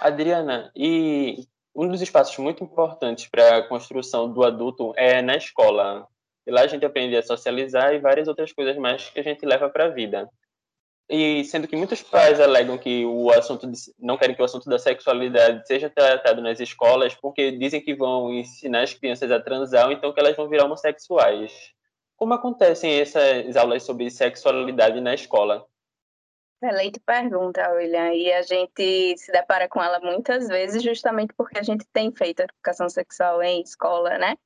Adriana, 0.00 0.70
e 0.74 1.46
um 1.74 1.88
dos 1.88 2.00
espaços 2.00 2.36
muito 2.38 2.64
importantes 2.64 3.28
para 3.28 3.58
a 3.58 3.68
construção 3.68 4.32
do 4.32 4.42
adulto 4.42 4.94
é 4.96 5.20
na 5.20 5.36
escola. 5.36 6.08
E 6.46 6.50
lá 6.50 6.62
a 6.62 6.66
gente 6.66 6.86
aprende 6.86 7.16
a 7.16 7.22
socializar 7.22 7.92
e 7.92 7.98
várias 7.98 8.28
outras 8.28 8.52
coisas 8.52 8.76
mais 8.76 9.10
que 9.10 9.20
a 9.20 9.22
gente 9.22 9.44
leva 9.44 9.68
para 9.68 9.86
a 9.86 9.88
vida. 9.88 10.28
E 11.08 11.44
sendo 11.44 11.68
que 11.68 11.76
muitos 11.76 12.02
pais 12.02 12.40
alegam 12.40 12.78
que 12.78 13.04
o 13.04 13.30
assunto 13.30 13.70
de, 13.70 13.78
não 13.98 14.16
querem 14.16 14.34
que 14.34 14.42
o 14.42 14.44
assunto 14.44 14.68
da 14.68 14.78
sexualidade 14.78 15.66
seja 15.66 15.88
tratado 15.88 16.40
nas 16.42 16.58
escolas 16.58 17.14
porque 17.14 17.52
dizem 17.52 17.80
que 17.80 17.94
vão 17.94 18.32
ensinar 18.32 18.82
as 18.82 18.94
crianças 18.94 19.30
a 19.30 19.38
transar 19.38 19.86
ou 19.86 19.92
então 19.92 20.12
que 20.12 20.18
elas 20.18 20.36
vão 20.36 20.48
virar 20.48 20.64
homossexuais. 20.64 21.75
Como 22.16 22.32
acontecem 22.34 22.98
essas 23.00 23.56
aulas 23.56 23.82
sobre 23.82 24.10
sexualidade 24.10 25.00
na 25.00 25.14
escola? 25.14 25.66
Excelente 26.62 26.98
pergunta, 27.00 27.70
William. 27.72 28.14
E 28.14 28.32
a 28.32 28.42
gente 28.42 29.16
se 29.18 29.30
depara 29.30 29.68
com 29.68 29.82
ela 29.82 30.00
muitas 30.00 30.48
vezes, 30.48 30.82
justamente 30.82 31.34
porque 31.34 31.58
a 31.58 31.62
gente 31.62 31.84
tem 31.92 32.10
feito 32.10 32.40
educação 32.40 32.88
sexual 32.88 33.42
em 33.42 33.60
escola, 33.60 34.16
né? 34.16 34.36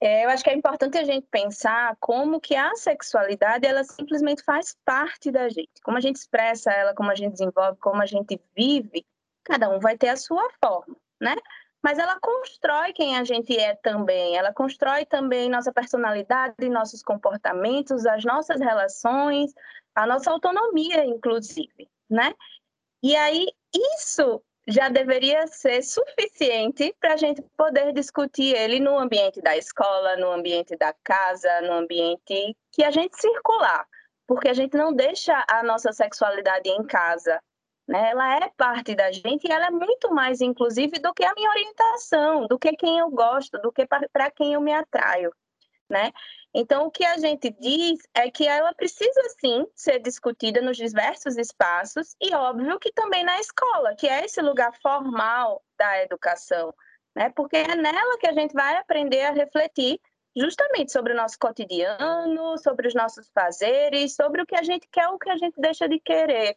É, 0.00 0.24
eu 0.24 0.30
acho 0.30 0.42
que 0.42 0.50
é 0.50 0.54
importante 0.54 0.98
a 0.98 1.04
gente 1.04 1.26
pensar 1.30 1.96
como 2.00 2.40
que 2.40 2.56
a 2.56 2.74
sexualidade 2.74 3.66
ela 3.66 3.84
simplesmente 3.84 4.42
faz 4.42 4.76
parte 4.84 5.30
da 5.30 5.48
gente. 5.48 5.80
Como 5.82 5.96
a 5.96 6.00
gente 6.00 6.16
expressa 6.16 6.70
ela, 6.70 6.94
como 6.94 7.10
a 7.10 7.14
gente 7.14 7.32
desenvolve, 7.32 7.78
como 7.78 8.02
a 8.02 8.06
gente 8.06 8.40
vive, 8.56 9.06
cada 9.44 9.68
um 9.68 9.78
vai 9.78 9.96
ter 9.96 10.08
a 10.08 10.16
sua 10.16 10.46
forma, 10.62 10.96
né? 11.20 11.34
Mas 11.84 11.98
ela 11.98 12.18
constrói 12.18 12.94
quem 12.94 13.14
a 13.18 13.24
gente 13.24 13.54
é 13.58 13.76
também. 13.76 14.38
Ela 14.38 14.54
constrói 14.54 15.04
também 15.04 15.50
nossa 15.50 15.70
personalidade, 15.70 16.66
nossos 16.70 17.02
comportamentos, 17.02 18.06
as 18.06 18.24
nossas 18.24 18.58
relações, 18.58 19.52
a 19.94 20.06
nossa 20.06 20.30
autonomia, 20.30 21.04
inclusive, 21.04 21.86
né? 22.08 22.34
E 23.02 23.14
aí 23.14 23.46
isso 24.00 24.42
já 24.66 24.88
deveria 24.88 25.46
ser 25.46 25.82
suficiente 25.82 26.96
para 26.98 27.12
a 27.12 27.16
gente 27.18 27.42
poder 27.54 27.92
discutir 27.92 28.56
ele 28.56 28.80
no 28.80 28.98
ambiente 28.98 29.42
da 29.42 29.54
escola, 29.54 30.16
no 30.16 30.32
ambiente 30.32 30.74
da 30.78 30.94
casa, 31.04 31.60
no 31.60 31.74
ambiente 31.74 32.56
que 32.72 32.82
a 32.82 32.90
gente 32.90 33.14
circular, 33.20 33.86
porque 34.26 34.48
a 34.48 34.54
gente 34.54 34.74
não 34.74 34.90
deixa 34.90 35.44
a 35.46 35.62
nossa 35.62 35.92
sexualidade 35.92 36.66
em 36.66 36.82
casa. 36.82 37.38
Né? 37.86 38.10
Ela 38.10 38.36
é 38.36 38.50
parte 38.56 38.94
da 38.94 39.12
gente 39.12 39.46
e 39.46 39.52
ela 39.52 39.66
é 39.66 39.70
muito 39.70 40.12
mais, 40.12 40.40
inclusive, 40.40 40.98
do 40.98 41.12
que 41.12 41.24
a 41.24 41.34
minha 41.34 41.50
orientação, 41.50 42.46
do 42.46 42.58
que 42.58 42.72
quem 42.72 42.98
eu 42.98 43.10
gosto, 43.10 43.58
do 43.60 43.70
que 43.70 43.86
para 43.86 44.30
quem 44.30 44.54
eu 44.54 44.60
me 44.60 44.72
atraio. 44.72 45.32
Né? 45.88 46.12
Então, 46.54 46.86
o 46.86 46.90
que 46.90 47.04
a 47.04 47.18
gente 47.18 47.50
diz 47.60 47.98
é 48.14 48.30
que 48.30 48.46
ela 48.46 48.72
precisa 48.72 49.20
sim 49.38 49.66
ser 49.74 50.00
discutida 50.00 50.62
nos 50.62 50.76
diversos 50.76 51.36
espaços 51.36 52.16
e, 52.20 52.34
óbvio, 52.34 52.78
que 52.78 52.92
também 52.92 53.22
na 53.22 53.38
escola, 53.38 53.94
que 53.94 54.08
é 54.08 54.24
esse 54.24 54.40
lugar 54.40 54.72
formal 54.80 55.62
da 55.78 56.02
educação, 56.02 56.72
né? 57.14 57.30
Porque 57.30 57.56
é 57.56 57.76
nela 57.76 58.18
que 58.18 58.26
a 58.26 58.32
gente 58.32 58.54
vai 58.54 58.76
aprender 58.76 59.24
a 59.24 59.32
refletir 59.32 60.00
justamente 60.36 60.90
sobre 60.90 61.12
o 61.12 61.16
nosso 61.16 61.38
cotidiano, 61.38 62.58
sobre 62.58 62.88
os 62.88 62.94
nossos 62.94 63.28
fazeres, 63.30 64.14
sobre 64.14 64.42
o 64.42 64.46
que 64.46 64.56
a 64.56 64.62
gente 64.62 64.88
quer 64.90 65.08
ou 65.08 65.14
o 65.14 65.18
que 65.18 65.30
a 65.30 65.36
gente 65.36 65.60
deixa 65.60 65.88
de 65.88 66.00
querer. 66.00 66.56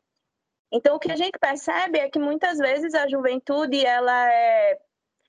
Então, 0.72 0.96
o 0.96 1.00
que 1.00 1.12
a 1.12 1.16
gente 1.16 1.38
percebe 1.40 2.00
é 2.00 2.10
que 2.10 2.20
muitas 2.20 2.58
vezes 2.58 2.94
a 2.94 3.08
juventude 3.08 3.86
ela 3.86 4.32
é 4.32 4.80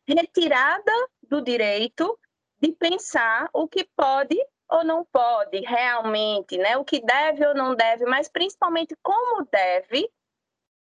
retirada 0.07 0.93
do 1.23 1.41
direito 1.41 2.19
de 2.61 2.73
pensar 2.73 3.49
o 3.53 3.69
que 3.69 3.89
pode 3.97 4.37
ou 4.71 4.85
não 4.85 5.05
pode 5.05 5.61
realmente, 5.61 6.59
né? 6.59 6.77
O 6.77 6.85
que 6.85 7.01
deve 7.01 7.47
ou 7.47 7.55
não 7.55 7.75
deve, 7.75 8.05
mas 8.05 8.29
principalmente 8.29 8.97
como 9.03 9.47
deve 9.51 10.11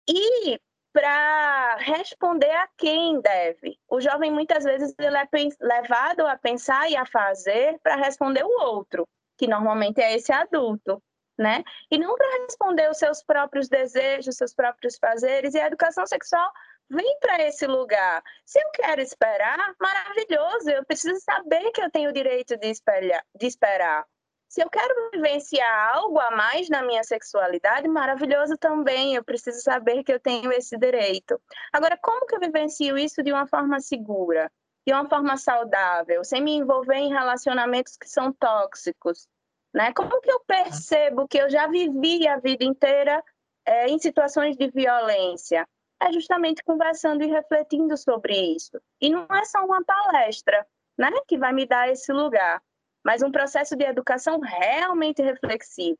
e 0.08 0.58
para 0.92 1.76
responder 1.76 2.50
a 2.50 2.68
quem 2.76 3.20
deve. 3.20 3.78
O 3.88 4.00
jovem 4.00 4.32
muitas 4.32 4.64
vezes 4.64 4.94
ele 4.98 5.16
é 5.16 5.28
levado 5.60 6.26
a 6.26 6.36
pensar 6.36 6.90
e 6.90 6.96
a 6.96 7.04
fazer 7.04 7.78
para 7.80 7.96
responder 7.96 8.42
o 8.42 8.62
outro, 8.62 9.06
que 9.36 9.46
normalmente 9.46 10.00
é 10.00 10.14
esse 10.14 10.32
adulto, 10.32 11.00
né? 11.38 11.62
E 11.90 11.96
não 11.96 12.16
para 12.16 12.42
responder 12.44 12.90
os 12.90 12.98
seus 12.98 13.22
próprios 13.22 13.68
desejos, 13.68 14.36
seus 14.36 14.52
próprios 14.52 14.98
fazeres. 14.98 15.54
E 15.54 15.60
a 15.60 15.66
educação 15.66 16.06
sexual 16.06 16.50
vem 16.90 17.18
para 17.20 17.44
esse 17.44 17.66
lugar. 17.66 18.22
Se 18.44 18.58
eu 18.58 18.70
quero 18.72 19.00
esperar, 19.00 19.74
maravilhoso, 19.80 20.70
eu 20.70 20.84
preciso 20.84 21.20
saber 21.20 21.70
que 21.70 21.82
eu 21.82 21.90
tenho 21.90 22.10
o 22.10 22.12
direito 22.12 22.56
de, 22.56 22.68
espelhar, 22.68 23.24
de 23.38 23.46
esperar. 23.46 24.04
Se 24.48 24.62
eu 24.62 24.70
quero 24.70 25.10
vivenciar 25.12 25.94
algo 25.94 26.18
a 26.18 26.30
mais 26.30 26.70
na 26.70 26.82
minha 26.82 27.04
sexualidade, 27.04 27.86
maravilhoso 27.86 28.56
também, 28.56 29.14
eu 29.14 29.22
preciso 29.22 29.60
saber 29.60 30.02
que 30.02 30.12
eu 30.12 30.18
tenho 30.18 30.50
esse 30.50 30.76
direito. 30.78 31.38
Agora, 31.70 31.98
como 31.98 32.26
que 32.26 32.34
eu 32.34 32.40
vivencio 32.40 32.96
isso 32.96 33.22
de 33.22 33.30
uma 33.30 33.46
forma 33.46 33.78
segura, 33.78 34.50
de 34.86 34.94
uma 34.94 35.06
forma 35.06 35.36
saudável, 35.36 36.24
sem 36.24 36.42
me 36.42 36.52
envolver 36.52 36.96
em 36.96 37.10
relacionamentos 37.10 37.94
que 37.94 38.08
são 38.08 38.32
tóxicos? 38.32 39.28
Né? 39.72 39.92
Como 39.92 40.20
que 40.20 40.30
eu 40.30 40.40
percebo 40.40 41.28
que 41.28 41.38
eu 41.38 41.50
já 41.50 41.66
vivi 41.66 42.26
a 42.26 42.38
vida 42.38 42.64
inteira 42.64 43.22
é, 43.66 43.88
em 43.88 43.98
situações 43.98 44.56
de 44.56 44.68
violência? 44.70 45.66
é 46.00 46.12
justamente 46.12 46.62
conversando 46.62 47.22
e 47.22 47.26
refletindo 47.26 47.96
sobre 47.96 48.34
isso. 48.54 48.80
E 49.00 49.10
não 49.10 49.26
é 49.30 49.44
só 49.44 49.64
uma 49.64 49.82
palestra, 49.84 50.66
né, 50.96 51.10
que 51.26 51.36
vai 51.36 51.52
me 51.52 51.66
dar 51.66 51.88
esse 51.90 52.12
lugar, 52.12 52.62
mas 53.04 53.22
um 53.22 53.30
processo 53.30 53.76
de 53.76 53.84
educação 53.84 54.38
realmente 54.40 55.22
reflexivo. 55.22 55.98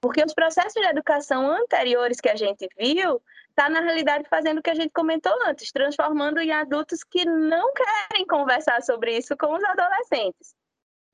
Porque 0.00 0.22
os 0.22 0.34
processos 0.34 0.74
de 0.74 0.86
educação 0.86 1.50
anteriores 1.50 2.20
que 2.20 2.28
a 2.28 2.36
gente 2.36 2.68
viu, 2.78 3.20
está 3.50 3.68
na 3.68 3.80
realidade 3.80 4.28
fazendo 4.28 4.58
o 4.58 4.62
que 4.62 4.70
a 4.70 4.74
gente 4.74 4.92
comentou 4.92 5.32
antes, 5.44 5.72
transformando 5.72 6.38
em 6.38 6.52
adultos 6.52 7.02
que 7.02 7.24
não 7.24 7.72
querem 7.72 8.24
conversar 8.26 8.80
sobre 8.82 9.16
isso 9.16 9.36
com 9.36 9.54
os 9.54 9.64
adolescentes. 9.64 10.54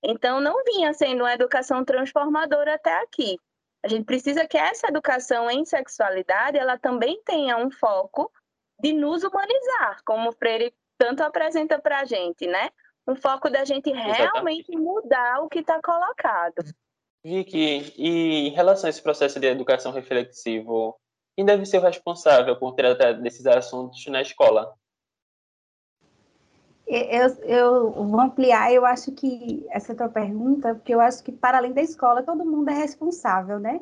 Então, 0.05 0.41
não 0.41 0.63
vinha 0.65 0.93
sendo 0.93 1.21
uma 1.23 1.33
educação 1.33 1.85
transformadora 1.85 2.75
até 2.75 3.03
aqui. 3.03 3.39
A 3.83 3.89
gente 3.89 4.05
precisa 4.05 4.47
que 4.47 4.57
essa 4.57 4.89
educação 4.89 5.51
em 5.51 5.65
sexualidade 5.65 6.59
ela 6.59 6.79
também 6.79 7.21
tenha 7.25 7.57
um 7.57 7.71
foco 7.71 8.31
de 8.81 8.93
nos 8.93 9.25
humanizar, 9.25 10.03
como 10.05 10.29
o 10.29 10.33
Freire 10.33 10.75
tanto 10.99 11.23
apresenta 11.23 11.79
para 11.79 12.01
a 12.01 12.05
gente, 12.05 12.47
né? 12.47 12.71
Um 13.07 13.15
foco 13.15 13.51
da 13.51 13.65
gente 13.65 13.91
realmente 13.91 14.21
Exatamente. 14.21 14.77
mudar 14.77 15.41
o 15.43 15.49
que 15.49 15.61
está 15.61 15.81
colocado. 15.83 16.65
Vicky, 17.25 17.95
e 17.97 18.49
em 18.49 18.51
relação 18.51 18.87
a 18.87 18.91
esse 18.91 19.03
processo 19.03 19.41
de 19.41 19.47
educação 19.47 19.93
reflexivo, 19.93 20.99
quem 21.37 21.45
deve 21.45 21.65
ser 21.65 21.79
o 21.79 21.83
responsável 21.83 22.57
por 22.57 22.75
tratar 22.75 23.13
desses 23.13 23.47
assuntos 23.47 24.05
na 24.07 24.23
escola? 24.23 24.75
Eu, 26.87 27.29
eu 27.45 27.93
vou 28.07 28.21
ampliar, 28.21 28.73
eu 28.73 28.85
acho 28.85 29.11
que 29.13 29.65
essa 29.71 29.95
tua 29.95 30.09
pergunta, 30.09 30.75
porque 30.75 30.95
eu 30.95 31.01
acho 31.01 31.23
que 31.25 31.33
para 31.33 31.57
além 31.59 31.73
da 31.73 31.81
escola, 31.81 32.23
todo 32.23 32.45
mundo 32.45 32.69
é 32.69 32.75
responsável, 32.75 33.59
né? 33.59 33.81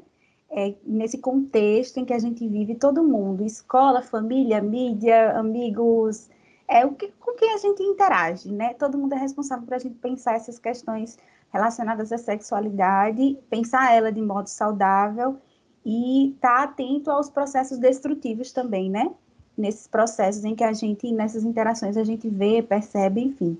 É, 0.50 0.74
nesse 0.84 1.18
contexto 1.18 1.98
em 1.98 2.04
que 2.04 2.12
a 2.12 2.18
gente 2.18 2.46
vive, 2.46 2.74
todo 2.74 3.02
mundo, 3.02 3.42
escola, 3.42 4.02
família, 4.02 4.60
mídia, 4.60 5.32
amigos, 5.38 6.28
é 6.68 6.86
o 6.86 6.94
que, 6.94 7.08
com 7.18 7.34
quem 7.34 7.52
a 7.54 7.58
gente 7.58 7.82
interage, 7.82 8.52
né? 8.52 8.74
Todo 8.74 8.98
mundo 8.98 9.14
é 9.14 9.18
responsável 9.18 9.64
por 9.66 9.74
a 9.74 9.78
gente 9.78 9.96
pensar 9.96 10.34
essas 10.36 10.58
questões 10.58 11.18
relacionadas 11.52 12.12
à 12.12 12.18
sexualidade, 12.18 13.38
pensar 13.50 13.94
ela 13.94 14.12
de 14.12 14.22
modo 14.22 14.48
saudável 14.48 15.38
e 15.84 16.30
estar 16.30 16.56
tá 16.58 16.62
atento 16.64 17.10
aos 17.10 17.28
processos 17.28 17.78
destrutivos 17.78 18.52
também, 18.52 18.90
né? 18.90 19.10
Nesses 19.56 19.86
processos 19.86 20.44
em 20.44 20.54
que 20.54 20.64
a 20.64 20.72
gente, 20.72 21.12
nessas 21.12 21.44
interações, 21.44 21.96
a 21.96 22.04
gente 22.04 22.28
vê, 22.28 22.62
percebe, 22.62 23.20
enfim. 23.20 23.58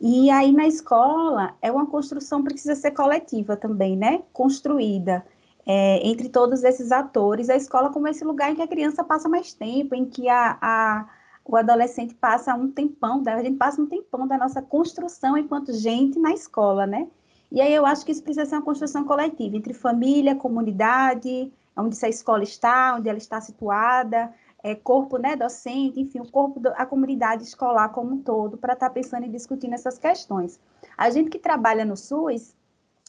E 0.00 0.30
aí 0.30 0.52
na 0.52 0.66
escola 0.66 1.54
é 1.60 1.72
uma 1.72 1.86
construção 1.86 2.44
precisa 2.44 2.74
ser 2.74 2.92
coletiva 2.92 3.56
também, 3.56 3.96
né? 3.96 4.22
Construída 4.32 5.24
é, 5.66 6.06
entre 6.06 6.28
todos 6.28 6.62
esses 6.62 6.92
atores. 6.92 7.50
A 7.50 7.56
escola 7.56 7.90
como 7.90 8.06
esse 8.06 8.24
lugar 8.24 8.52
em 8.52 8.54
que 8.54 8.62
a 8.62 8.68
criança 8.68 9.02
passa 9.02 9.28
mais 9.28 9.52
tempo, 9.52 9.94
em 9.94 10.04
que 10.04 10.28
a, 10.28 10.56
a 10.60 11.08
o 11.48 11.56
adolescente 11.56 12.14
passa 12.14 12.54
um 12.54 12.70
tempão, 12.70 13.22
a 13.26 13.42
gente 13.42 13.56
passa 13.56 13.80
um 13.80 13.86
tempão 13.86 14.28
da 14.28 14.36
nossa 14.36 14.60
construção 14.60 15.34
enquanto 15.34 15.72
gente 15.72 16.18
na 16.18 16.32
escola, 16.32 16.86
né? 16.86 17.08
E 17.50 17.62
aí 17.62 17.72
eu 17.72 17.86
acho 17.86 18.04
que 18.04 18.12
isso 18.12 18.22
precisa 18.22 18.44
ser 18.44 18.56
uma 18.56 18.62
construção 18.62 19.02
coletiva, 19.04 19.56
entre 19.56 19.72
família, 19.72 20.36
comunidade, 20.36 21.50
onde 21.74 21.96
essa 21.96 22.06
escola 22.06 22.42
está, 22.42 22.96
onde 22.96 23.08
ela 23.08 23.16
está 23.16 23.40
situada, 23.40 24.30
é, 24.62 24.74
corpo 24.74 25.18
né, 25.18 25.36
docente, 25.36 26.00
enfim, 26.00 26.20
o 26.20 26.30
corpo 26.30 26.60
da 26.60 26.84
comunidade 26.84 27.44
escolar 27.44 27.90
como 27.90 28.14
um 28.14 28.22
todo, 28.22 28.56
para 28.56 28.74
estar 28.74 28.88
tá 28.88 28.94
pensando 28.94 29.26
e 29.26 29.28
discutindo 29.28 29.74
essas 29.74 29.98
questões. 29.98 30.58
A 30.96 31.10
gente 31.10 31.30
que 31.30 31.38
trabalha 31.38 31.84
no 31.84 31.96
SUS, 31.96 32.56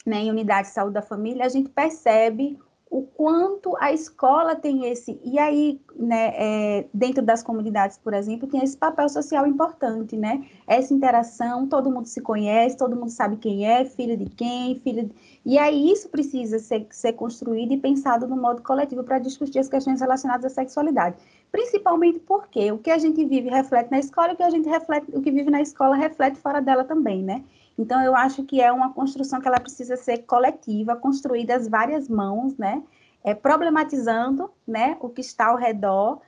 né, 0.06 0.18
em 0.18 0.30
unidade 0.30 0.68
de 0.68 0.74
saúde 0.74 0.94
da 0.94 1.02
família, 1.02 1.44
a 1.44 1.48
gente 1.48 1.68
percebe 1.68 2.58
o 2.90 3.02
quanto 3.02 3.76
a 3.78 3.92
escola 3.92 4.56
tem 4.56 4.86
esse, 4.86 5.20
e 5.22 5.38
aí, 5.38 5.80
né, 5.94 6.32
é, 6.34 6.88
dentro 6.92 7.22
das 7.22 7.40
comunidades, 7.40 7.96
por 7.96 8.12
exemplo, 8.12 8.48
tem 8.48 8.64
esse 8.64 8.76
papel 8.76 9.08
social 9.08 9.46
importante, 9.46 10.16
né? 10.16 10.44
Essa 10.66 10.92
interação, 10.92 11.68
todo 11.68 11.88
mundo 11.88 12.06
se 12.06 12.20
conhece, 12.20 12.76
todo 12.76 12.96
mundo 12.96 13.10
sabe 13.10 13.36
quem 13.36 13.64
é, 13.64 13.84
filho 13.84 14.16
de 14.16 14.28
quem, 14.28 14.74
filho 14.80 15.04
de... 15.04 15.14
E 15.46 15.56
aí 15.56 15.92
isso 15.92 16.08
precisa 16.08 16.58
ser, 16.58 16.88
ser 16.90 17.12
construído 17.12 17.72
e 17.72 17.78
pensado 17.78 18.26
no 18.26 18.36
modo 18.36 18.60
coletivo 18.60 19.04
para 19.04 19.20
discutir 19.20 19.60
as 19.60 19.68
questões 19.68 20.00
relacionadas 20.00 20.46
à 20.46 20.48
sexualidade. 20.52 21.14
Principalmente 21.50 22.20
porque 22.20 22.70
o 22.70 22.78
que 22.78 22.90
a 22.90 22.98
gente 22.98 23.24
vive 23.24 23.48
reflete 23.48 23.90
na 23.90 23.98
escola, 23.98 24.32
o 24.32 24.36
que 24.36 24.42
a 24.42 24.50
gente 24.50 24.68
reflete, 24.68 25.06
o 25.12 25.20
que 25.20 25.30
vive 25.30 25.50
na 25.50 25.60
escola 25.60 25.96
reflete 25.96 26.38
fora 26.38 26.60
dela 26.60 26.84
também, 26.84 27.22
né? 27.22 27.44
Então, 27.78 28.00
eu 28.02 28.14
acho 28.14 28.44
que 28.44 28.60
é 28.60 28.70
uma 28.70 28.92
construção 28.92 29.40
que 29.40 29.48
ela 29.48 29.58
precisa 29.58 29.96
ser 29.96 30.18
coletiva, 30.18 30.94
construída 30.96 31.56
às 31.56 31.66
várias 31.66 32.08
mãos, 32.08 32.56
né? 32.56 32.82
É, 33.24 33.34
problematizando 33.34 34.50
né, 34.66 34.96
o 35.00 35.08
que 35.08 35.20
está 35.20 35.48
ao 35.48 35.56
redor 35.56 36.20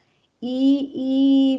e, 0.43 0.93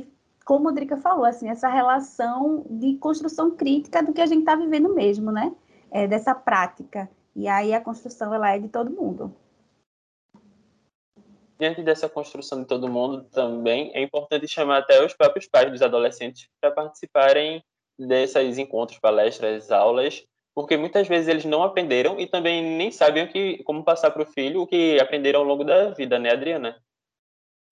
e, 0.01 0.07
como 0.45 0.69
o 0.69 0.71
Drica 0.71 0.97
falou, 0.97 1.25
assim, 1.25 1.49
essa 1.49 1.69
relação 1.69 2.65
de 2.69 2.95
construção 2.97 3.51
crítica 3.51 4.03
do 4.03 4.13
que 4.13 4.21
a 4.21 4.25
gente 4.25 4.39
está 4.39 4.55
vivendo 4.55 4.93
mesmo, 4.93 5.31
né? 5.31 5.53
É, 5.89 6.05
dessa 6.05 6.35
prática. 6.35 7.09
E 7.35 7.47
aí 7.47 7.73
a 7.73 7.81
construção, 7.81 8.33
ela 8.33 8.49
é 8.49 8.59
de 8.59 8.67
todo 8.67 8.91
mundo. 8.91 9.33
Diante 11.63 11.81
dessa 11.81 12.09
construção 12.09 12.59
de 12.59 12.67
todo 12.67 12.89
mundo 12.89 13.23
também, 13.29 13.89
é 13.95 14.01
importante 14.01 14.45
chamar 14.49 14.79
até 14.79 15.01
os 15.01 15.13
próprios 15.13 15.47
pais 15.47 15.71
dos 15.71 15.81
adolescentes 15.81 16.49
para 16.59 16.71
participarem 16.71 17.63
desses 17.97 18.57
encontros, 18.57 18.99
palestras, 18.99 19.71
aulas, 19.71 20.25
porque 20.53 20.75
muitas 20.75 21.07
vezes 21.07 21.29
eles 21.29 21.45
não 21.45 21.63
aprenderam 21.63 22.19
e 22.19 22.27
também 22.27 22.61
nem 22.61 22.91
sabem 22.91 23.25
que, 23.27 23.63
como 23.63 23.81
passar 23.81 24.11
para 24.11 24.23
o 24.23 24.25
filho 24.25 24.63
o 24.63 24.67
que 24.67 24.99
aprenderam 24.99 25.39
ao 25.39 25.45
longo 25.45 25.63
da 25.63 25.91
vida, 25.91 26.19
né, 26.19 26.33
Adriana? 26.33 26.75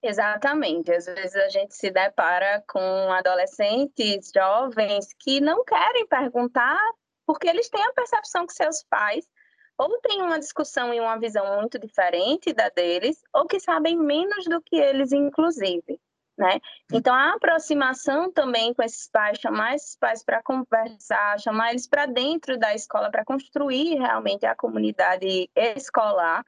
Exatamente. 0.02 0.90
Às 0.90 1.08
vezes 1.08 1.36
a 1.36 1.50
gente 1.50 1.76
se 1.76 1.92
depara 1.92 2.64
com 2.70 2.80
adolescentes, 3.12 4.32
jovens, 4.34 5.08
que 5.20 5.42
não 5.42 5.66
querem 5.66 6.08
perguntar 6.08 6.80
porque 7.28 7.50
eles 7.50 7.70
têm 7.70 7.84
a 7.84 7.92
percepção 7.92 8.48
que 8.48 8.54
seus 8.54 8.86
pais 8.90 9.28
ou 9.84 10.00
têm 10.02 10.22
uma 10.22 10.40
discussão 10.40 10.94
e 10.94 11.00
uma 11.00 11.18
visão 11.18 11.60
muito 11.60 11.80
diferente 11.80 12.54
da 12.54 12.70
deles, 12.70 13.22
ou 13.34 13.46
que 13.46 13.60
sabem 13.60 13.98
menos 13.98 14.46
do 14.46 14.62
que 14.62 14.76
eles, 14.76 15.12
inclusive 15.12 16.00
né? 16.42 16.60
Então, 16.92 17.14
a 17.14 17.36
aproximação 17.36 18.32
também 18.32 18.74
com 18.74 18.82
esses 18.82 19.08
pais, 19.08 19.38
chamar 19.40 19.76
esses 19.76 19.96
pais 19.96 20.24
para 20.24 20.42
conversar, 20.42 21.40
chamar 21.40 21.70
eles 21.70 21.88
para 21.88 22.08
dentro 22.08 22.58
da 22.58 22.74
escola, 22.74 23.12
para 23.12 23.24
construir 23.24 24.00
realmente 24.00 24.46
a 24.46 24.56
comunidade 24.56 25.50
escolar, 25.56 26.44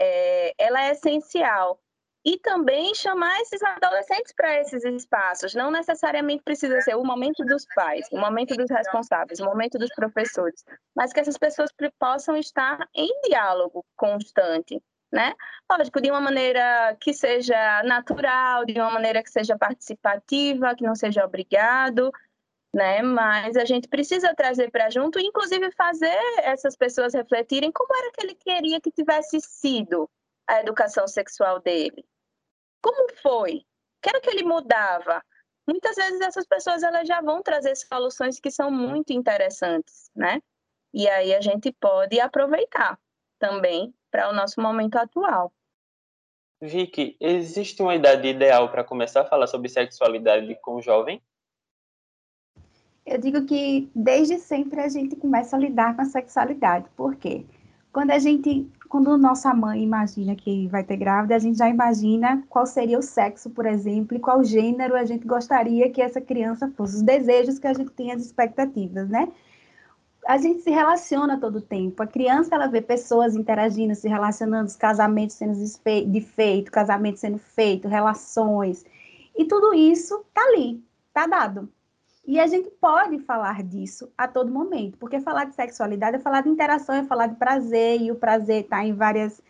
é, 0.00 0.54
ela 0.56 0.82
é 0.82 0.92
essencial. 0.92 1.78
E 2.28 2.38
também 2.40 2.94
chamar 2.94 3.40
esses 3.40 3.62
adolescentes 3.62 4.34
para 4.36 4.60
esses 4.60 4.84
espaços. 4.84 5.54
Não 5.54 5.70
necessariamente 5.70 6.42
precisa 6.42 6.78
ser 6.82 6.94
o 6.94 7.02
momento 7.02 7.42
dos 7.42 7.64
pais, 7.74 8.06
o 8.12 8.18
momento 8.18 8.54
dos 8.54 8.70
responsáveis, 8.70 9.40
o 9.40 9.46
momento 9.46 9.78
dos 9.78 9.88
professores, 9.94 10.62
mas 10.94 11.10
que 11.10 11.20
essas 11.20 11.38
pessoas 11.38 11.70
possam 11.98 12.36
estar 12.36 12.86
em 12.94 13.08
diálogo 13.22 13.82
constante 13.96 14.78
né? 15.10 15.32
Lógico, 15.72 16.02
de 16.02 16.10
uma 16.10 16.20
maneira 16.20 16.94
que 17.00 17.14
seja 17.14 17.82
natural, 17.82 18.66
de 18.66 18.78
uma 18.78 18.90
maneira 18.90 19.22
que 19.22 19.30
seja 19.30 19.56
participativa, 19.56 20.74
que 20.74 20.84
não 20.84 20.94
seja 20.94 21.24
obrigado, 21.24 22.12
né? 22.74 23.00
Mas 23.00 23.56
a 23.56 23.64
gente 23.64 23.88
precisa 23.88 24.34
trazer 24.34 24.70
para 24.70 24.90
junto, 24.90 25.18
inclusive 25.18 25.72
fazer 25.72 26.20
essas 26.42 26.76
pessoas 26.76 27.14
refletirem 27.14 27.72
como 27.72 27.88
era 27.96 28.12
que 28.12 28.22
ele 28.22 28.34
queria 28.34 28.82
que 28.82 28.90
tivesse 28.90 29.40
sido 29.40 30.10
a 30.46 30.60
educação 30.60 31.08
sexual 31.08 31.58
dele. 31.58 32.04
Como 32.88 33.06
foi? 33.16 33.56
O 33.56 33.64
que 34.00 34.08
era 34.08 34.18
que 34.18 34.30
ele 34.30 34.44
mudava? 34.44 35.22
Muitas 35.68 35.94
vezes 35.94 36.22
essas 36.22 36.46
pessoas 36.46 36.82
elas 36.82 37.06
já 37.06 37.20
vão 37.20 37.42
trazer 37.42 37.76
soluções 37.76 38.40
que 38.40 38.50
são 38.50 38.70
muito 38.70 39.12
interessantes, 39.12 40.10
né? 40.16 40.40
E 40.94 41.06
aí 41.06 41.34
a 41.34 41.40
gente 41.42 41.70
pode 41.70 42.18
aproveitar 42.18 42.98
também 43.38 43.94
para 44.10 44.30
o 44.30 44.32
nosso 44.32 44.58
momento 44.62 44.96
atual. 44.96 45.52
Vicky, 46.62 47.14
existe 47.20 47.82
uma 47.82 47.94
idade 47.94 48.26
ideal 48.26 48.70
para 48.70 48.82
começar 48.82 49.20
a 49.20 49.26
falar 49.26 49.48
sobre 49.48 49.68
sexualidade 49.68 50.58
com 50.62 50.76
o 50.76 50.82
jovem? 50.82 51.22
Eu 53.04 53.18
digo 53.18 53.44
que 53.44 53.90
desde 53.94 54.38
sempre 54.38 54.80
a 54.80 54.88
gente 54.88 55.14
começa 55.14 55.56
a 55.56 55.60
lidar 55.60 55.94
com 55.94 56.00
a 56.00 56.06
sexualidade. 56.06 56.88
Por 56.96 57.16
quê? 57.16 57.44
Quando 57.92 58.10
a 58.10 58.18
gente, 58.18 58.70
quando 58.88 59.16
nossa 59.18 59.52
mãe 59.54 59.82
imagina 59.82 60.36
que 60.36 60.68
vai 60.68 60.84
ter 60.84 60.96
grávida, 60.96 61.34
a 61.34 61.38
gente 61.38 61.58
já 61.58 61.68
imagina 61.68 62.42
qual 62.48 62.66
seria 62.66 62.98
o 62.98 63.02
sexo, 63.02 63.50
por 63.50 63.66
exemplo, 63.66 64.16
e 64.16 64.20
qual 64.20 64.44
gênero 64.44 64.94
a 64.94 65.04
gente 65.04 65.26
gostaria 65.26 65.90
que 65.90 66.02
essa 66.02 66.20
criança 66.20 66.70
fosse, 66.76 66.96
os 66.96 67.02
desejos 67.02 67.58
que 67.58 67.66
a 67.66 67.74
gente 67.74 67.90
tem, 67.92 68.12
as 68.12 68.22
expectativas, 68.24 69.08
né? 69.08 69.28
a 70.28 70.36
gente 70.36 70.60
se 70.60 70.70
relaciona 70.70 71.40
todo 71.40 71.56
o 71.56 71.62
tempo. 71.62 72.02
A 72.02 72.06
criança, 72.06 72.54
ela 72.54 72.66
vê 72.66 72.82
pessoas 72.82 73.34
interagindo, 73.34 73.94
se 73.94 74.06
relacionando, 74.08 74.66
os 74.66 74.76
casamentos 74.76 75.36
sendo 75.36 75.54
feito, 76.20 76.70
casamento 76.70 77.18
sendo 77.18 77.38
feito, 77.38 77.88
relações. 77.88 78.84
E 79.34 79.46
tudo 79.46 79.72
isso 79.72 80.22
tá 80.34 80.42
ali, 80.42 80.84
tá 81.14 81.26
dado. 81.26 81.72
E 82.28 82.38
a 82.38 82.46
gente 82.46 82.68
pode 82.72 83.18
falar 83.20 83.62
disso 83.62 84.12
a 84.18 84.28
todo 84.28 84.52
momento, 84.52 84.98
porque 84.98 85.18
falar 85.18 85.46
de 85.46 85.54
sexualidade 85.54 86.16
é 86.16 86.18
falar 86.18 86.42
de 86.42 86.50
interação, 86.50 86.94
é 86.94 87.02
falar 87.02 87.28
de 87.28 87.36
prazer, 87.36 88.02
e 88.02 88.12
o 88.12 88.16
prazer 88.16 88.64
está 88.64 88.84
em 88.84 88.92
várias 88.92 89.40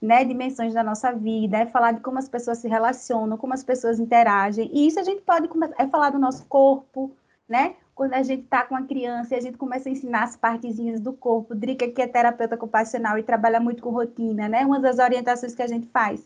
né, 0.00 0.24
dimensões 0.24 0.72
da 0.72 0.84
nossa 0.84 1.10
vida, 1.12 1.58
é 1.58 1.66
falar 1.66 1.90
de 1.90 2.00
como 2.00 2.16
as 2.16 2.28
pessoas 2.28 2.58
se 2.58 2.68
relacionam, 2.68 3.36
como 3.36 3.54
as 3.54 3.64
pessoas 3.64 3.98
interagem. 3.98 4.70
E 4.72 4.86
isso 4.86 5.00
a 5.00 5.02
gente 5.02 5.20
pode 5.22 5.48
é 5.76 5.88
falar 5.88 6.10
do 6.10 6.18
nosso 6.20 6.46
corpo, 6.46 7.10
né? 7.48 7.74
quando 7.92 8.14
a 8.14 8.22
gente 8.22 8.44
está 8.44 8.64
com 8.64 8.76
a 8.76 8.82
criança 8.82 9.34
e 9.34 9.38
a 9.38 9.40
gente 9.40 9.58
começa 9.58 9.88
a 9.88 9.92
ensinar 9.92 10.22
as 10.22 10.36
partezinhas 10.36 11.00
do 11.00 11.12
corpo. 11.12 11.56
Drica, 11.56 11.88
que 11.88 12.00
é 12.00 12.06
terapeuta 12.06 12.54
ocupacional 12.54 13.18
e 13.18 13.24
trabalha 13.24 13.58
muito 13.58 13.82
com 13.82 13.90
rotina, 13.90 14.48
né? 14.48 14.64
Uma 14.64 14.78
das 14.78 15.00
orientações 15.00 15.52
que 15.52 15.62
a 15.62 15.66
gente 15.66 15.88
faz 15.88 16.24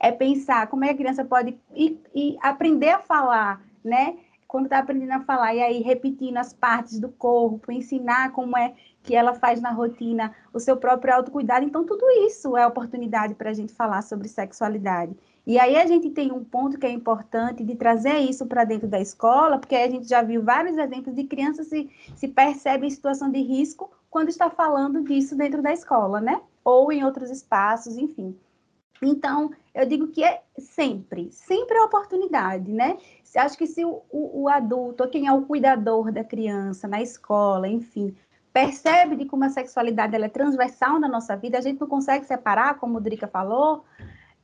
é 0.00 0.10
pensar 0.10 0.66
como 0.66 0.82
é 0.82 0.88
que 0.88 0.94
a 0.94 0.96
criança 0.96 1.24
pode 1.24 1.56
ir 1.72 2.36
aprender 2.42 2.88
a 2.88 2.98
falar, 2.98 3.62
né? 3.84 4.16
Quando 4.52 4.66
está 4.66 4.80
aprendendo 4.80 5.12
a 5.12 5.20
falar, 5.20 5.54
e 5.54 5.62
aí 5.62 5.80
repetindo 5.80 6.36
as 6.36 6.52
partes 6.52 7.00
do 7.00 7.08
corpo, 7.08 7.72
ensinar 7.72 8.32
como 8.32 8.54
é 8.54 8.74
que 9.02 9.16
ela 9.16 9.32
faz 9.32 9.62
na 9.62 9.70
rotina 9.70 10.30
o 10.52 10.60
seu 10.60 10.76
próprio 10.76 11.14
autocuidado. 11.14 11.64
Então, 11.64 11.86
tudo 11.86 12.04
isso 12.26 12.54
é 12.54 12.66
oportunidade 12.66 13.34
para 13.34 13.48
a 13.48 13.54
gente 13.54 13.72
falar 13.72 14.02
sobre 14.02 14.28
sexualidade. 14.28 15.16
E 15.46 15.58
aí 15.58 15.74
a 15.76 15.86
gente 15.86 16.10
tem 16.10 16.30
um 16.30 16.44
ponto 16.44 16.78
que 16.78 16.84
é 16.84 16.90
importante 16.90 17.64
de 17.64 17.74
trazer 17.76 18.18
isso 18.18 18.44
para 18.44 18.64
dentro 18.64 18.86
da 18.86 19.00
escola, 19.00 19.58
porque 19.58 19.74
a 19.74 19.88
gente 19.88 20.06
já 20.06 20.20
viu 20.20 20.42
vários 20.42 20.76
exemplos 20.76 21.16
de 21.16 21.24
crianças 21.24 21.68
se, 21.68 21.88
se 22.14 22.28
percebem 22.28 22.88
em 22.88 22.90
situação 22.90 23.30
de 23.30 23.40
risco 23.40 23.90
quando 24.10 24.28
está 24.28 24.50
falando 24.50 25.02
disso 25.02 25.34
dentro 25.34 25.62
da 25.62 25.72
escola, 25.72 26.20
né? 26.20 26.38
Ou 26.62 26.92
em 26.92 27.02
outros 27.02 27.30
espaços, 27.30 27.96
enfim. 27.96 28.36
Então, 29.02 29.50
eu 29.74 29.84
digo 29.84 30.08
que 30.08 30.22
é 30.22 30.42
sempre, 30.58 31.32
sempre 31.32 31.76
é 31.76 31.82
oportunidade, 31.82 32.70
né? 32.70 32.96
Acho 33.38 33.56
que 33.56 33.66
se 33.66 33.84
o, 33.84 34.02
o, 34.10 34.42
o 34.42 34.48
adulto, 34.48 35.08
quem 35.08 35.26
é 35.26 35.32
o 35.32 35.42
cuidador 35.42 36.12
da 36.12 36.22
criança 36.22 36.86
na 36.86 37.00
escola, 37.00 37.68
enfim, 37.68 38.14
percebe 38.52 39.16
de 39.16 39.24
como 39.24 39.44
a 39.44 39.48
sexualidade 39.48 40.14
ela 40.14 40.26
é 40.26 40.28
transversal 40.28 41.00
na 41.00 41.08
nossa 41.08 41.36
vida, 41.36 41.58
a 41.58 41.60
gente 41.60 41.80
não 41.80 41.88
consegue 41.88 42.26
separar, 42.26 42.78
como 42.78 42.98
o 42.98 43.00
Drica 43.00 43.26
falou, 43.26 43.84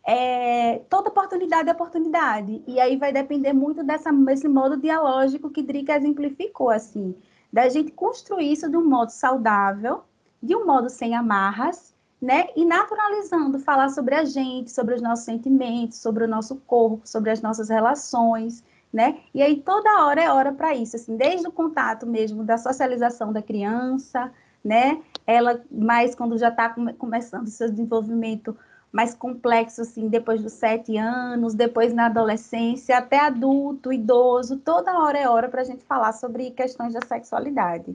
é, 0.07 0.79
toda 0.89 1.11
oportunidade 1.11 1.69
é 1.69 1.73
oportunidade. 1.73 2.63
E 2.67 2.81
aí 2.81 2.97
vai 2.97 3.13
depender 3.13 3.53
muito 3.53 3.85
dessa, 3.85 4.11
desse 4.11 4.49
modo 4.49 4.77
dialógico 4.77 5.51
que 5.51 5.63
Drica 5.63 5.97
exemplificou, 5.97 6.71
assim, 6.71 7.15
da 7.53 7.69
gente 7.69 7.93
construir 7.93 8.53
isso 8.53 8.71
de 8.71 8.77
um 8.77 8.89
modo 8.89 9.11
saudável, 9.11 10.03
de 10.43 10.57
um 10.57 10.65
modo 10.65 10.89
sem 10.89 11.15
amarras, 11.15 11.95
né? 12.21 12.47
E 12.57 12.65
naturalizando, 12.65 13.59
falar 13.59 13.91
sobre 13.91 14.15
a 14.15 14.25
gente, 14.25 14.71
sobre 14.71 14.95
os 14.95 15.03
nossos 15.03 15.25
sentimentos, 15.25 15.99
sobre 15.99 16.25
o 16.25 16.29
nosso 16.29 16.57
corpo, 16.57 17.07
sobre 17.07 17.31
as 17.31 17.43
nossas 17.43 17.69
relações, 17.69 18.65
né? 18.93 19.21
E 19.35 19.43
aí 19.43 19.61
toda 19.61 20.07
hora 20.07 20.23
é 20.23 20.31
hora 20.31 20.53
para 20.53 20.75
isso, 20.75 20.97
assim, 20.97 21.17
desde 21.17 21.47
o 21.47 21.53
contato 21.53 22.07
mesmo 22.07 22.45
da 22.45 22.57
socialização 22.57 23.33
da 23.33 23.43
criança, 23.43 24.33
né? 24.65 25.03
Ela 25.27 25.61
mais 25.71 26.15
quando 26.15 26.39
já 26.39 26.49
está 26.49 26.75
começando 26.99 27.47
o 27.47 27.51
seu 27.51 27.71
desenvolvimento 27.71 28.57
mais 28.91 29.15
complexo, 29.15 29.83
assim, 29.83 30.09
depois 30.09 30.43
dos 30.43 30.55
sete 30.55 30.97
anos, 30.97 31.55
depois 31.55 31.93
na 31.93 32.07
adolescência, 32.07 32.97
até 32.97 33.19
adulto, 33.19 33.93
idoso, 33.93 34.59
toda 34.59 34.99
hora 34.99 35.19
é 35.19 35.29
hora 35.29 35.49
para 35.49 35.61
a 35.61 35.65
gente 35.65 35.85
falar 35.85 36.13
sobre 36.13 36.51
questões 36.53 36.95
da 36.95 37.01
sexualidade. 37.03 37.95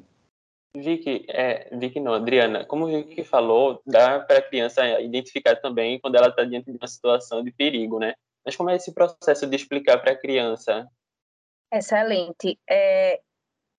Vicky, 0.75 1.25
é, 1.29 1.75
Vicky 1.77 1.99
não, 1.99 2.13
Adriana, 2.13 2.65
como 2.65 2.85
o 2.85 2.87
Vicky 2.87 3.23
falou, 3.23 3.81
dá 3.85 4.19
para 4.19 4.39
a 4.39 4.41
criança 4.41 5.01
identificar 5.01 5.55
também 5.57 5.99
quando 5.99 6.15
ela 6.15 6.29
está 6.29 6.43
diante 6.43 6.71
de 6.71 6.77
uma 6.77 6.87
situação 6.87 7.43
de 7.43 7.51
perigo, 7.51 7.99
né? 7.99 8.13
Mas 8.45 8.55
como 8.55 8.69
é 8.69 8.75
esse 8.75 8.93
processo 8.93 9.47
de 9.47 9.55
explicar 9.55 9.99
para 9.99 10.11
a 10.11 10.17
criança? 10.17 10.87
Excelente. 11.71 12.59
É, 12.69 13.21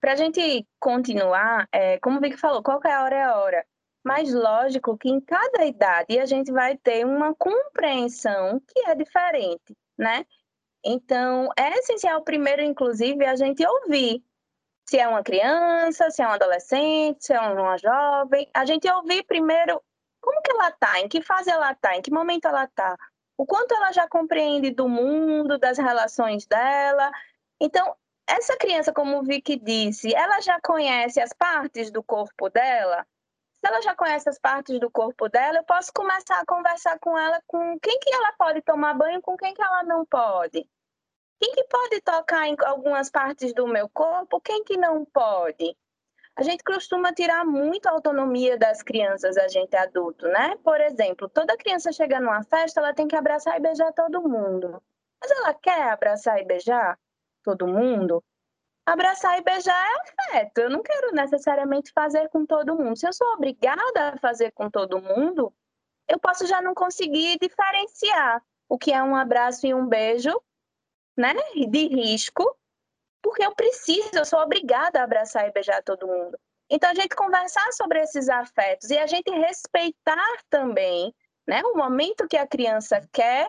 para 0.01 0.13
a 0.13 0.17
gente 0.17 0.67
continuar, 0.81 1.69
é, 1.73 1.99
como 2.01 2.19
o 2.19 2.21
Vicky 2.21 2.37
falou, 2.37 2.63
qualquer 2.63 2.99
hora 3.01 3.17
é 3.17 3.29
hora. 3.29 3.67
Mas 4.05 4.33
lógico 4.35 4.99
que 4.99 5.09
em 5.09 5.21
cada 5.21 5.65
idade 5.65 6.19
a 6.19 6.27
gente 6.27 6.53
vai 6.53 6.77
ter 6.77 7.07
uma 7.07 7.35
compreensão 7.35 8.61
que 8.61 8.81
é 8.87 8.95
diferente, 8.95 9.75
né? 9.97 10.27
Então, 10.85 11.49
é 11.57 11.79
essencial 11.79 12.23
primeiro, 12.23 12.61
inclusive, 12.61 13.25
a 13.25 13.35
gente 13.35 13.67
ouvir 13.67 14.23
se 14.87 14.99
é 14.99 15.09
uma 15.09 15.23
criança, 15.23 16.11
se 16.11 16.23
é 16.23 16.29
um 16.29 16.33
adolescente, 16.33 17.25
se 17.25 17.33
é 17.33 17.41
uma 17.41 17.79
jovem, 17.79 18.49
a 18.53 18.67
gente 18.67 18.89
ouvir 18.91 19.23
primeiro 19.25 19.83
como 20.21 20.43
que 20.43 20.51
ela 20.51 20.69
está, 20.69 21.01
em 21.01 21.09
que 21.09 21.23
fase 21.23 21.51
ela 21.51 21.73
está, 21.73 21.97
em 21.97 22.03
que 22.03 22.11
momento 22.11 22.47
ela 22.47 22.65
está, 22.65 22.97
o 23.37 23.47
quanto 23.47 23.75
ela 23.75 23.93
já 23.93 24.09
compreende 24.09 24.71
do 24.71 24.89
mundo, 24.89 25.59
das 25.59 25.79
relações 25.79 26.47
dela. 26.47 27.11
Então, 27.61 27.95
essa 28.27 28.57
criança, 28.57 28.93
como 28.93 29.19
o 29.19 29.23
Vicky 29.23 29.57
disse, 29.57 30.15
ela 30.15 30.41
já 30.41 30.61
conhece 30.61 31.21
as 31.21 31.33
partes 31.33 31.91
do 31.91 32.03
corpo 32.03 32.49
dela, 32.49 33.07
se 33.65 33.71
ela 33.71 33.81
já 33.81 33.95
conhece 33.95 34.29
as 34.29 34.39
partes 34.39 34.79
do 34.79 34.91
corpo 34.91 35.27
dela, 35.27 35.59
eu 35.59 35.65
posso 35.65 35.91
começar 35.95 36.39
a 36.39 36.45
conversar 36.45 36.99
com 36.99 37.17
ela 37.17 37.43
com 37.47 37.79
quem 37.81 37.99
que 37.99 38.13
ela 38.13 38.31
pode 38.33 38.61
tomar 38.61 38.93
banho, 38.93 39.23
com 39.23 39.39
quem 39.39 39.55
que 39.55 39.63
ela 39.63 39.83
não 39.83 40.05
pode. 40.05 40.69
Quem 41.41 41.53
que 41.55 41.65
pode 41.65 42.01
tocar 42.03 42.47
em 42.47 42.57
algumas 42.67 43.11
partes 43.11 43.55
do 43.55 43.67
meu 43.67 43.89
corpo, 43.89 44.39
quem 44.39 44.63
que 44.65 44.77
não 44.77 45.07
pode. 45.07 45.75
A 46.37 46.43
gente 46.43 46.65
costuma 46.65 47.13
tirar 47.13 47.45
muito 47.45 47.87
a 47.87 47.93
autonomia 47.93 48.59
das 48.59 48.83
crianças, 48.83 49.37
a 49.37 49.47
gente 49.47 49.77
adulto, 49.77 50.27
né? 50.27 50.57
Por 50.65 50.81
exemplo, 50.81 51.29
toda 51.29 51.57
criança 51.57 51.93
chega 51.93 52.19
numa 52.19 52.43
festa, 52.43 52.81
ela 52.81 52.93
tem 52.93 53.07
que 53.07 53.15
abraçar 53.15 53.57
e 53.57 53.61
beijar 53.61 53.93
todo 53.93 54.29
mundo. 54.29 54.83
Mas 55.21 55.31
ela 55.31 55.55
quer 55.55 55.93
abraçar 55.93 56.41
e 56.41 56.45
beijar 56.45 56.99
todo 57.43 57.69
mundo? 57.69 58.23
Abraçar 58.85 59.39
e 59.39 59.43
beijar 59.43 59.75
é 59.75 60.35
afeto. 60.35 60.59
Eu 60.59 60.71
não 60.71 60.83
quero 60.83 61.13
necessariamente 61.13 61.93
fazer 61.93 62.29
com 62.29 62.45
todo 62.45 62.77
mundo. 62.77 62.97
Se 62.97 63.07
eu 63.07 63.13
sou 63.13 63.29
obrigada 63.35 64.11
a 64.11 64.19
fazer 64.19 64.51
com 64.53 64.69
todo 64.69 65.01
mundo, 65.01 65.55
eu 66.09 66.19
posso 66.19 66.47
já 66.47 66.61
não 66.61 66.75
conseguir 66.75 67.39
diferenciar 67.39 68.43
o 68.69 68.77
que 68.77 68.93
é 68.93 69.03
um 69.03 69.15
abraço 69.15 69.67
e 69.67 69.73
um 69.73 69.87
beijo, 69.87 70.33
né, 71.17 71.33
de 71.55 71.87
risco, 71.87 72.45
porque 73.25 73.43
eu 73.43 73.55
preciso, 73.55 74.11
eu 74.13 74.25
sou 74.27 74.39
obrigada 74.41 75.01
a 75.01 75.05
abraçar 75.05 75.49
e 75.49 75.53
beijar 75.53 75.83
todo 75.83 76.07
mundo. 76.07 76.39
Então 76.69 76.91
a 76.91 76.95
gente 76.95 77.17
conversar 77.17 77.73
sobre 77.73 78.01
esses 78.01 78.29
afetos 78.29 78.91
e 78.91 78.99
a 78.99 79.07
gente 79.07 79.31
respeitar 79.31 80.43
também, 80.51 81.15
né, 81.49 81.63
o 81.65 81.75
momento 81.77 82.29
que 82.29 82.37
a 82.37 82.47
criança 82.47 83.01
quer 83.11 83.49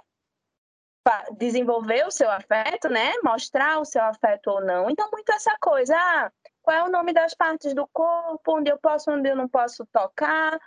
desenvolver 1.38 2.08
o 2.08 2.12
seu 2.12 2.32
afeto, 2.32 2.90
né? 2.90 3.14
Mostrar 3.24 3.80
o 3.80 3.86
seu 3.86 4.02
afeto 4.02 4.50
ou 4.50 4.62
não. 4.66 4.90
Então, 4.90 5.08
muito 5.12 5.32
essa 5.32 5.56
coisa, 5.62 5.96
ah, 5.96 6.32
qual 6.64 6.78
é 6.78 6.84
o 6.84 6.90
nome 6.90 7.14
das 7.14 7.36
partes 7.36 7.76
do 7.76 7.88
corpo, 7.94 8.58
onde 8.58 8.72
eu 8.72 8.80
posso, 8.80 9.12
onde 9.12 9.30
eu 9.30 9.36
não 9.36 9.48
posso 9.48 9.86
tocar, 9.92 10.60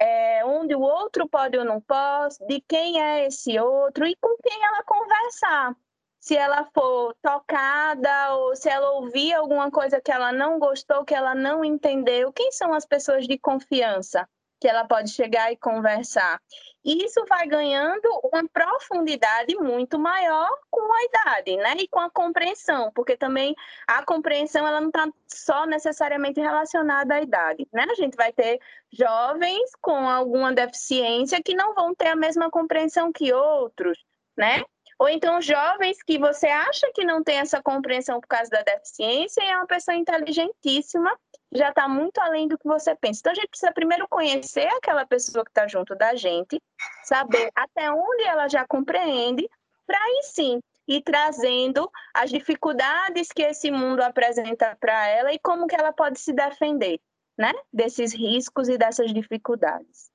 é, 0.00 0.44
onde 0.44 0.74
o 0.74 0.80
outro 0.80 1.28
pode 1.28 1.56
ou 1.56 1.64
não 1.64 1.80
posso, 1.80 2.44
de 2.46 2.60
quem 2.62 3.00
é 3.00 3.26
esse 3.26 3.56
outro 3.60 4.04
e 4.04 4.16
com 4.16 4.36
quem 4.42 4.64
ela 4.64 4.82
conversar. 4.82 5.76
Se 6.24 6.34
ela 6.34 6.64
for 6.72 7.14
tocada 7.20 8.34
ou 8.36 8.56
se 8.56 8.66
ela 8.66 8.92
ouvir 8.92 9.34
alguma 9.34 9.70
coisa 9.70 10.00
que 10.00 10.10
ela 10.10 10.32
não 10.32 10.58
gostou, 10.58 11.04
que 11.04 11.14
ela 11.14 11.34
não 11.34 11.62
entendeu, 11.62 12.32
quem 12.32 12.50
são 12.50 12.72
as 12.72 12.86
pessoas 12.86 13.28
de 13.28 13.38
confiança 13.38 14.26
que 14.58 14.66
ela 14.66 14.86
pode 14.86 15.10
chegar 15.10 15.52
e 15.52 15.56
conversar? 15.58 16.40
E 16.82 17.04
isso 17.04 17.22
vai 17.28 17.46
ganhando 17.46 18.08
uma 18.22 18.42
profundidade 18.48 19.54
muito 19.56 19.98
maior 19.98 20.48
com 20.70 20.90
a 20.94 21.04
idade, 21.04 21.56
né? 21.58 21.74
E 21.80 21.88
com 21.88 22.00
a 22.00 22.08
compreensão, 22.08 22.90
porque 22.94 23.18
também 23.18 23.54
a 23.86 24.02
compreensão 24.02 24.66
ela 24.66 24.80
não 24.80 24.88
está 24.88 25.06
só 25.28 25.66
necessariamente 25.66 26.40
relacionada 26.40 27.16
à 27.16 27.20
idade, 27.20 27.68
né? 27.70 27.84
A 27.90 27.94
gente 27.96 28.16
vai 28.16 28.32
ter 28.32 28.58
jovens 28.90 29.72
com 29.78 30.08
alguma 30.08 30.54
deficiência 30.54 31.42
que 31.42 31.54
não 31.54 31.74
vão 31.74 31.94
ter 31.94 32.08
a 32.08 32.16
mesma 32.16 32.50
compreensão 32.50 33.12
que 33.12 33.30
outros, 33.30 34.02
né? 34.34 34.64
Ou 34.98 35.08
então 35.08 35.40
jovens 35.40 36.02
que 36.02 36.18
você 36.18 36.46
acha 36.46 36.90
que 36.94 37.04
não 37.04 37.22
tem 37.22 37.38
essa 37.38 37.62
compreensão 37.62 38.20
por 38.20 38.28
causa 38.28 38.50
da 38.50 38.62
deficiência 38.62 39.42
e 39.42 39.48
é 39.48 39.56
uma 39.56 39.66
pessoa 39.66 39.96
inteligentíssima 39.96 41.10
já 41.54 41.68
está 41.68 41.88
muito 41.88 42.18
além 42.18 42.48
do 42.48 42.58
que 42.58 42.66
você 42.66 42.94
pensa. 42.96 43.20
Então, 43.20 43.32
a 43.32 43.34
gente 43.36 43.48
precisa 43.48 43.72
primeiro 43.72 44.08
conhecer 44.08 44.66
aquela 44.76 45.06
pessoa 45.06 45.44
que 45.44 45.50
está 45.50 45.66
junto 45.68 45.94
da 45.94 46.14
gente, 46.16 46.60
saber 47.04 47.50
até 47.54 47.90
onde 47.92 48.24
ela 48.24 48.48
já 48.48 48.66
compreende, 48.66 49.48
para 49.86 49.96
aí 49.96 50.20
sim 50.24 50.60
ir 50.86 51.02
trazendo 51.02 51.90
as 52.12 52.30
dificuldades 52.30 53.28
que 53.28 53.42
esse 53.42 53.70
mundo 53.70 54.00
apresenta 54.00 54.76
para 54.80 55.06
ela 55.08 55.32
e 55.32 55.38
como 55.38 55.66
que 55.66 55.74
ela 55.74 55.92
pode 55.92 56.18
se 56.20 56.32
defender, 56.32 57.00
né? 57.38 57.52
Desses 57.72 58.12
riscos 58.12 58.68
e 58.68 58.76
dessas 58.76 59.12
dificuldades. 59.12 60.10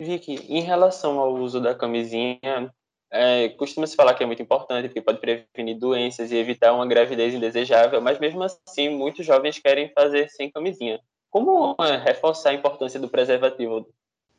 Vicky, 0.00 0.34
em 0.48 0.62
relação 0.62 1.20
ao 1.20 1.34
uso 1.34 1.60
da 1.60 1.74
camisinha, 1.74 2.74
é, 3.10 3.48
costuma-se 3.50 3.96
falar 3.96 4.14
que 4.14 4.22
é 4.22 4.26
muito 4.26 4.42
importante, 4.42 4.88
porque 4.88 5.02
pode 5.02 5.18
prevenir 5.18 5.78
doenças 5.78 6.30
e 6.30 6.36
evitar 6.36 6.72
uma 6.72 6.86
gravidez 6.86 7.34
indesejável, 7.34 8.00
mas 8.00 8.18
mesmo 8.18 8.42
assim, 8.42 8.88
muitos 8.88 9.26
jovens 9.26 9.58
querem 9.58 9.90
fazer 9.92 10.28
sem 10.28 10.50
camisinha. 10.50 11.00
Como 11.28 11.74
é, 11.80 11.96
reforçar 11.96 12.50
a 12.50 12.54
importância 12.54 13.00
do 13.00 13.08
preservativo? 13.08 13.86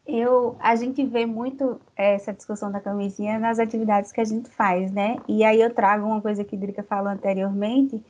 Eu, 0.06 0.56
a 0.60 0.76
gente 0.76 1.06
vê 1.06 1.26
muito 1.26 1.80
essa 1.96 2.34
discussão 2.34 2.72
da 2.72 2.80
camisinha 2.80 3.38
nas 3.38 3.60
atividades 3.60 4.12
que 4.12 4.20
a 4.20 4.26
gente 4.26 4.50
faz, 4.50 4.92
né? 4.92 5.18
E 5.28 5.44
aí 5.44 5.62
eu 5.62 5.74
trago 5.74 6.06
uma 6.06 6.22
coisa 6.22 6.44
que 6.44 6.56
a 6.56 6.60
Drica 6.60 6.84
falou 6.84 7.12
anteriormente, 7.12 8.02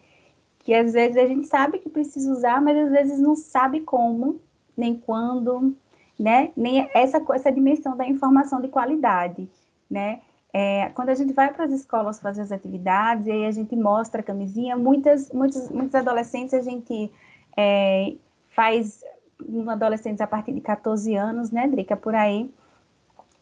que 0.60 0.74
às 0.74 0.94
vezes 0.94 1.18
a 1.18 1.28
gente 1.28 1.48
sabe 1.48 1.80
que 1.80 1.90
precisa 1.90 2.32
usar, 2.32 2.62
mas 2.62 2.78
às 2.78 2.92
vezes 2.92 3.20
não 3.20 3.36
sabe 3.36 3.82
como, 3.82 4.40
nem 4.76 4.96
quando, 4.96 5.76
né? 6.18 6.52
Nem 6.56 6.90
essa, 6.94 7.22
essa 7.34 7.52
dimensão 7.52 7.98
da 7.98 8.08
informação 8.08 8.62
de 8.62 8.70
qualidade, 8.70 9.50
né? 9.90 10.22
É, 10.54 10.90
quando 10.90 11.10
a 11.10 11.16
gente 11.16 11.32
vai 11.34 11.54
para 11.54 11.64
as 11.64 11.72
escolas 11.72 12.20
fazer 12.20 12.42
as 12.42 12.52
atividades 12.52 13.26
e 13.26 13.32
aí 13.32 13.46
a 13.46 13.52
gente 13.52 13.76
mostra 13.76 14.20
a 14.20 14.24
camisinha, 14.24 14.76
muitas, 14.76 15.32
muitos, 15.32 15.70
muitos 15.70 15.96
adolescentes 15.96 16.54
a 16.54 16.62
gente 16.62 17.10
é, 17.56 18.16
faz 18.50 19.02
um 19.48 19.70
adolescentes 19.70 20.22
a 20.22 20.28
partir 20.28 20.54
de 20.54 20.62
14 20.62 21.16
anos, 21.16 21.52
né, 21.52 21.68
Drica, 21.68 21.96
por 21.96 22.14
aí, 22.14 22.54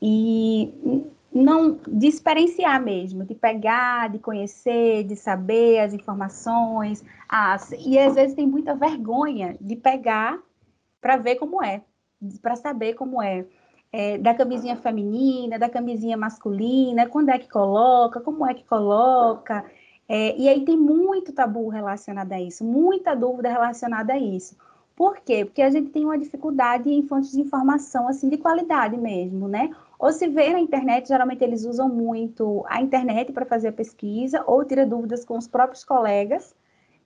e 0.01 1.03
não 1.33 1.79
de 1.87 2.07
experienciar 2.07 2.81
mesmo, 2.81 3.23
de 3.23 3.35
pegar, 3.35 4.09
de 4.09 4.19
conhecer, 4.19 5.03
de 5.03 5.15
saber 5.15 5.79
as 5.79 5.93
informações, 5.93 7.03
as, 7.27 7.71
e 7.71 7.97
às 7.99 8.15
vezes 8.15 8.35
tem 8.35 8.47
muita 8.47 8.75
vergonha 8.75 9.57
de 9.59 9.75
pegar 9.75 10.39
para 11.01 11.17
ver 11.17 11.35
como 11.35 11.63
é, 11.63 11.81
para 12.41 12.55
saber 12.55 12.93
como 12.93 13.21
é 13.21 13.45
é, 13.91 14.17
da 14.17 14.33
camisinha 14.33 14.75
feminina, 14.75 15.57
da 15.57 15.69
camisinha 15.69 16.17
masculina, 16.17 17.07
quando 17.07 17.29
é 17.29 17.39
que 17.39 17.49
coloca, 17.49 18.19
como 18.19 18.45
é 18.45 18.53
que 18.53 18.63
coloca. 18.63 19.65
É, 20.07 20.35
e 20.37 20.49
aí 20.49 20.65
tem 20.65 20.77
muito 20.77 21.33
tabu 21.33 21.69
relacionado 21.69 22.31
a 22.31 22.41
isso, 22.41 22.63
muita 22.63 23.15
dúvida 23.15 23.49
relacionada 23.49 24.13
a 24.13 24.17
isso. 24.17 24.57
Por 24.95 25.19
quê? 25.19 25.45
Porque 25.45 25.61
a 25.61 25.69
gente 25.69 25.91
tem 25.91 26.03
uma 26.03 26.17
dificuldade 26.17 26.89
em 26.91 27.03
fontes 27.03 27.31
de 27.31 27.39
informação, 27.39 28.07
assim, 28.07 28.27
de 28.27 28.37
qualidade 28.37 28.97
mesmo, 28.97 29.47
né? 29.47 29.73
Ou 29.97 30.11
se 30.11 30.27
vê 30.27 30.49
na 30.51 30.59
internet, 30.59 31.07
geralmente 31.07 31.43
eles 31.43 31.63
usam 31.63 31.87
muito 31.87 32.65
a 32.67 32.81
internet 32.81 33.31
para 33.31 33.45
fazer 33.45 33.69
a 33.69 33.73
pesquisa, 33.73 34.43
ou 34.45 34.65
tira 34.65 34.85
dúvidas 34.85 35.23
com 35.23 35.37
os 35.37 35.47
próprios 35.47 35.85
colegas, 35.85 36.53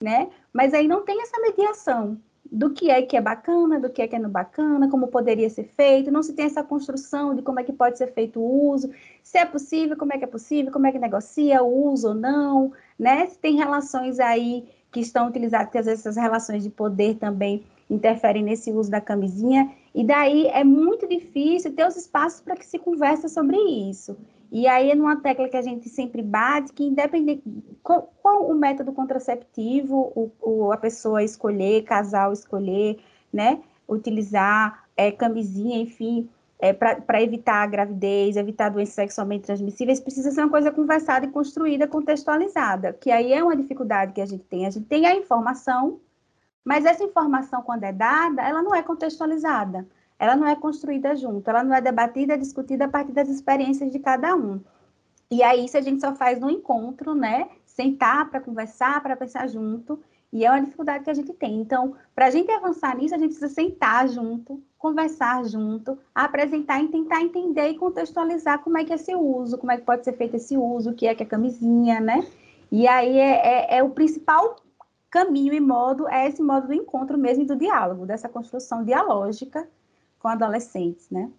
né? 0.02 0.30
Mas 0.52 0.74
aí 0.74 0.88
não 0.88 1.04
tem 1.04 1.22
essa 1.22 1.40
mediação, 1.40 2.18
do 2.54 2.70
que 2.70 2.92
é 2.92 3.02
que 3.02 3.18
é 3.18 3.22
bacana, 3.22 3.80
do 3.80 3.90
que 3.90 4.00
é 4.00 4.08
que 4.08 4.16
é 4.16 4.20
não 4.20 4.30
bacana, 4.30 4.88
como 4.88 5.08
poderia 5.08 5.50
ser 5.50 5.64
feito, 5.76 6.12
não 6.12 6.22
se 6.22 6.34
tem 6.34 6.46
essa 6.46 6.64
construção 6.64 7.34
de 7.34 7.42
como 7.42 7.60
é 7.60 7.64
que 7.64 7.74
pode 7.74 7.98
ser 7.98 8.14
feito 8.14 8.40
o 8.40 8.70
uso, 8.70 8.92
se 9.24 9.40
é 9.40 9.46
possível, 9.46 9.98
como 9.98 10.14
é 10.14 10.20
que 10.20 10.24
é 10.24 10.28
possível, 10.28 10.72
como 10.72 10.86
é 10.86 10.92
que 10.92 11.00
negocia 11.00 11.64
o 11.64 11.92
uso 11.92 12.10
ou 12.10 12.14
não, 12.14 12.72
né? 12.98 13.26
Se 13.26 13.40
tem 13.40 13.56
relações 13.56 14.20
aí 14.20 14.68
que 14.92 15.00
estão 15.00 15.28
utilizadas, 15.28 15.72
que 15.72 15.80
às 15.80 15.88
vezes 15.88 16.02
essas 16.06 16.16
relações 16.16 16.62
de 16.62 16.70
poder 16.70 17.16
também 17.16 17.64
interferem 17.90 18.44
nesse 18.44 18.72
uso 18.72 18.92
da 18.92 19.02
camisinha, 19.02 19.72
e 19.94 20.04
daí 20.04 20.46
é 20.46 20.64
muito 20.64 21.08
difícil 21.08 21.74
ter 21.74 21.88
os 21.88 21.96
espaços 21.96 22.40
para 22.40 22.56
que 22.56 22.68
se 22.68 22.78
converse 22.78 23.28
sobre 23.30 23.58
isso. 23.58 24.16
E 24.54 24.68
aí 24.68 24.92
é 24.92 24.96
numa 24.96 25.16
tecla 25.16 25.50
que 25.50 25.58
a 25.58 25.64
gente 25.64 25.90
sempre 25.90 26.22
bate, 26.22 26.72
que 26.74 26.84
independente 26.84 27.42
qual, 27.82 28.14
qual 28.22 28.48
o 28.48 28.54
método 28.54 28.94
contraceptivo 28.94 30.14
o, 30.16 30.32
o, 30.40 30.72
a 30.72 30.78
pessoa 30.78 31.24
escolher, 31.24 31.84
casal 31.84 32.32
escolher, 32.32 33.00
né? 33.34 33.64
Utilizar 33.90 34.84
é, 34.96 35.12
camisinha, 35.12 35.82
enfim, 35.82 36.30
é, 36.60 36.72
para 36.72 37.20
evitar 37.24 37.64
a 37.64 37.66
gravidez, 37.66 38.38
evitar 38.38 38.70
doenças 38.70 38.94
sexualmente 38.94 39.46
transmissíveis, 39.46 40.00
precisa 40.00 40.30
ser 40.30 40.42
uma 40.42 40.52
coisa 40.52 40.72
conversada 40.72 41.26
e 41.26 41.32
construída, 41.32 41.88
contextualizada, 41.88 42.94
que 42.94 43.10
aí 43.10 43.34
é 43.34 43.44
uma 43.44 43.56
dificuldade 43.56 44.14
que 44.14 44.22
a 44.22 44.26
gente 44.28 44.44
tem. 44.44 44.68
A 44.68 44.70
gente 44.70 44.86
tem 44.86 45.08
a 45.08 45.16
informação, 45.16 46.00
mas 46.64 46.86
essa 46.86 47.04
informação, 47.04 47.64
quando 47.64 47.86
é 47.86 47.92
dada, 47.92 48.44
ela 48.44 48.62
não 48.62 48.76
é 48.76 48.84
contextualizada 48.84 49.88
ela 50.20 50.36
não 50.36 50.48
é 50.48 50.56
construída 50.56 51.16
junto, 51.16 51.50
ela 51.50 51.64
não 51.64 51.76
é 51.76 51.82
debatida, 51.82 52.38
discutida 52.38 52.86
a 52.86 52.90
partir 52.90 53.12
das 53.12 53.30
experiências 53.30 53.92
de 53.92 54.00
cada 54.00 54.36
um. 54.36 54.62
E 55.30 55.42
aí 55.42 55.66
isso 55.66 55.78
a 55.78 55.82
gente 55.82 56.00
só 56.00 56.14
faz 56.14 56.40
no 56.40 56.50
encontro, 56.50 57.16
né? 57.16 57.50
Sentar 57.66 58.30
para 58.30 58.40
conversar, 58.40 59.02
para 59.02 59.16
pensar 59.16 59.48
junto, 59.48 60.00
e 60.32 60.46
é 60.46 60.50
uma 60.50 60.62
dificuldade 60.62 61.04
que 61.04 61.10
a 61.10 61.14
gente 61.14 61.34
tem. 61.34 61.60
Então, 61.60 61.96
para 62.16 62.28
a 62.28 62.30
gente 62.30 62.52
avançar 62.52 62.96
nisso, 62.98 63.14
a 63.14 63.18
gente 63.18 63.30
precisa 63.30 63.50
sentar 63.50 64.08
junto, 64.08 64.62
conversar 64.78 65.44
junto, 65.46 65.98
apresentar 66.14 66.84
e 66.84 66.88
tentar 66.88 67.22
entender 67.22 67.70
e 67.70 67.78
contextualizar 67.78 68.60
como 68.60 68.78
é 68.78 68.84
que 68.84 68.92
é 68.92 68.96
esse 68.96 69.16
uso, 69.16 69.58
como 69.58 69.72
é 69.72 69.78
que 69.78 69.84
pode 69.84 70.04
ser 70.04 70.14
feito 70.14 70.36
esse 70.36 70.58
uso, 70.58 70.92
o 70.92 70.94
que 70.94 71.08
é 71.08 71.14
que 71.16 71.24
é 71.24 71.26
camisinha, 71.26 72.00
né? 72.00 72.28
E 72.72 72.88
aí 72.88 73.18
é, 73.18 73.76
é, 73.76 73.78
é 73.78 73.84
o 73.84 73.92
principal 73.92 74.56
caminho 75.10 75.54
e 75.54 75.60
modo, 75.60 76.08
é 76.10 76.28
esse 76.28 76.42
modo 76.42 76.68
do 76.68 76.74
encontro 76.74 77.18
mesmo 77.18 77.44
e 77.44 77.48
do 77.48 77.56
diálogo, 77.56 78.06
dessa 78.06 78.28
construção 78.28 78.84
dialógica 78.84 79.70
com 80.24 80.30
adolescentes, 80.30 81.10
né? 81.12 81.30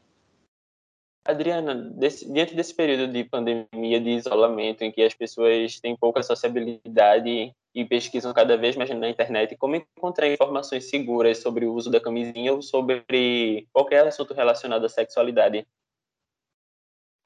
Adriana, 1.27 1.75
desse, 1.75 2.31
dentro 2.31 2.55
desse 2.55 2.75
período 2.75 3.11
de 3.11 3.25
pandemia, 3.25 3.99
de 3.99 4.11
isolamento, 4.11 4.83
em 4.83 4.93
que 4.93 5.03
as 5.03 5.15
pessoas 5.15 5.81
têm 5.81 5.97
pouca 5.97 6.23
sociabilidade 6.23 7.51
e 7.75 7.85
pesquisam 7.87 8.35
cada 8.35 8.59
vez 8.59 8.77
mais 8.77 8.91
na 8.91 9.09
internet, 9.09 9.57
como 9.57 9.77
encontrar 9.77 10.29
informações 10.29 10.91
seguras 10.91 11.39
sobre 11.39 11.65
o 11.65 11.73
uso 11.73 11.91
da 11.91 11.99
camisinha 11.99 12.53
ou 12.53 12.61
sobre 12.61 13.67
qualquer 13.73 14.07
assunto 14.07 14.35
relacionado 14.35 14.85
à 14.85 14.89
sexualidade? 14.89 15.67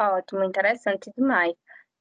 Ótimo, 0.01 0.45
interessante 0.45 1.11
demais. 1.19 1.55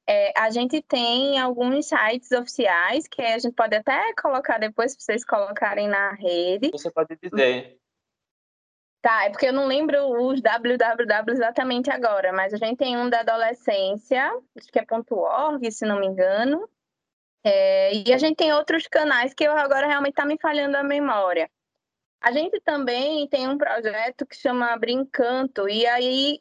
É, 0.08 0.32
a 0.40 0.50
gente 0.50 0.80
tem 0.82 1.36
alguns 1.38 1.86
sites 1.86 2.30
oficiais 2.30 3.08
que 3.08 3.20
a 3.20 3.38
gente 3.40 3.54
pode 3.54 3.74
até 3.74 4.14
colocar 4.14 4.58
depois 4.58 4.94
para 4.94 5.04
vocês 5.04 5.24
colocarem 5.24 5.88
na 5.88 6.12
rede. 6.12 6.70
Você 6.70 6.92
pode 6.92 7.18
dizer. 7.20 7.76
Tá, 9.00 9.26
é 9.26 9.30
porque 9.30 9.46
eu 9.46 9.52
não 9.52 9.66
lembro 9.66 9.96
os 10.26 10.40
www 10.40 11.32
exatamente 11.32 11.88
agora, 11.88 12.32
mas 12.32 12.52
a 12.52 12.56
gente 12.56 12.78
tem 12.78 12.96
um 12.96 13.08
da 13.08 13.20
adolescência, 13.20 14.28
acho 14.56 14.68
que 14.72 14.78
é 14.78 14.84
.org, 15.10 15.70
se 15.70 15.86
não 15.86 16.00
me 16.00 16.06
engano. 16.06 16.68
É, 17.44 17.94
e 17.94 18.12
a 18.12 18.18
gente 18.18 18.36
tem 18.36 18.52
outros 18.52 18.88
canais 18.88 19.32
que 19.32 19.44
eu 19.44 19.52
agora 19.52 19.86
realmente 19.86 20.14
está 20.14 20.26
me 20.26 20.36
falhando 20.40 20.76
a 20.76 20.82
memória. 20.82 21.48
A 22.20 22.32
gente 22.32 22.60
também 22.60 23.28
tem 23.28 23.48
um 23.48 23.56
projeto 23.56 24.26
que 24.26 24.36
chama 24.36 24.76
Brincanto, 24.76 25.68
e 25.68 25.86
aí 25.86 26.40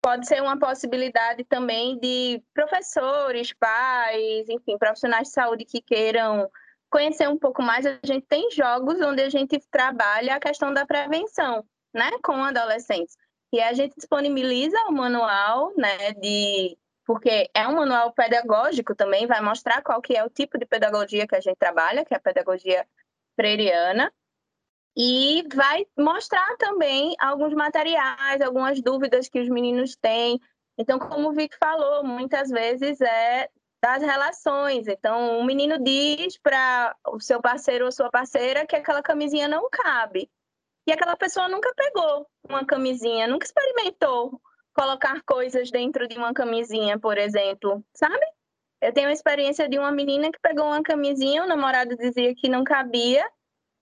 pode 0.00 0.28
ser 0.28 0.40
uma 0.40 0.58
possibilidade 0.58 1.42
também 1.44 1.98
de 1.98 2.40
professores, 2.54 3.52
pais, 3.52 4.48
enfim, 4.48 4.78
profissionais 4.78 5.28
de 5.28 5.34
saúde 5.34 5.64
que 5.64 5.82
queiram 5.82 6.48
conhecer 6.88 7.28
um 7.28 7.36
pouco 7.36 7.62
mais. 7.62 7.84
A 7.84 7.98
gente 8.04 8.26
tem 8.28 8.48
jogos 8.52 9.00
onde 9.00 9.22
a 9.22 9.28
gente 9.28 9.58
trabalha 9.70 10.36
a 10.36 10.40
questão 10.40 10.72
da 10.72 10.86
prevenção 10.86 11.64
né, 11.92 12.10
com 12.22 12.32
adolescentes. 12.44 13.16
E 13.52 13.60
a 13.60 13.72
gente 13.72 13.94
disponibiliza 13.96 14.78
o 14.88 14.92
manual, 14.92 15.72
né, 15.76 16.12
de 16.14 16.76
porque 17.04 17.50
é 17.52 17.66
um 17.66 17.74
manual 17.74 18.12
pedagógico 18.12 18.94
também, 18.94 19.26
vai 19.26 19.40
mostrar 19.40 19.82
qual 19.82 20.00
que 20.00 20.16
é 20.16 20.24
o 20.24 20.30
tipo 20.30 20.56
de 20.56 20.64
pedagogia 20.64 21.26
que 21.26 21.34
a 21.34 21.40
gente 21.40 21.56
trabalha, 21.56 22.04
que 22.04 22.14
é 22.14 22.16
a 22.16 22.20
pedagogia 22.20 22.86
freiriana, 23.34 24.12
e 24.96 25.44
vai 25.52 25.86
mostrar 25.98 26.56
também 26.56 27.16
alguns 27.18 27.52
materiais, 27.52 28.40
algumas 28.40 28.80
dúvidas 28.80 29.28
que 29.28 29.40
os 29.40 29.48
meninos 29.48 29.96
têm. 29.96 30.40
Então, 30.78 30.98
como 30.98 31.28
o 31.28 31.32
Vic 31.32 31.56
falou, 31.58 32.04
muitas 32.04 32.48
vezes 32.48 33.00
é 33.00 33.48
das 33.82 34.02
relações. 34.02 34.86
Então, 34.86 35.38
o 35.40 35.44
menino 35.44 35.82
diz 35.82 36.36
para 36.38 36.94
o 37.08 37.18
seu 37.18 37.40
parceiro 37.40 37.86
ou 37.86 37.92
sua 37.92 38.10
parceira 38.10 38.66
que 38.66 38.76
aquela 38.76 39.02
camisinha 39.02 39.48
não 39.48 39.68
cabe. 39.70 40.30
E 40.86 40.92
aquela 40.92 41.16
pessoa 41.16 41.48
nunca 41.48 41.72
pegou 41.74 42.26
uma 42.48 42.64
camisinha, 42.64 43.26
nunca 43.26 43.46
experimentou 43.46 44.40
colocar 44.72 45.22
coisas 45.22 45.70
dentro 45.70 46.08
de 46.08 46.16
uma 46.16 46.32
camisinha, 46.32 46.98
por 46.98 47.18
exemplo, 47.18 47.84
sabe? 47.94 48.24
Eu 48.80 48.92
tenho 48.92 49.08
a 49.08 49.12
experiência 49.12 49.68
de 49.68 49.78
uma 49.78 49.92
menina 49.92 50.30
que 50.30 50.38
pegou 50.40 50.66
uma 50.66 50.82
camisinha, 50.82 51.44
o 51.44 51.46
namorado 51.46 51.96
dizia 51.96 52.34
que 52.34 52.48
não 52.48 52.64
cabia, 52.64 53.24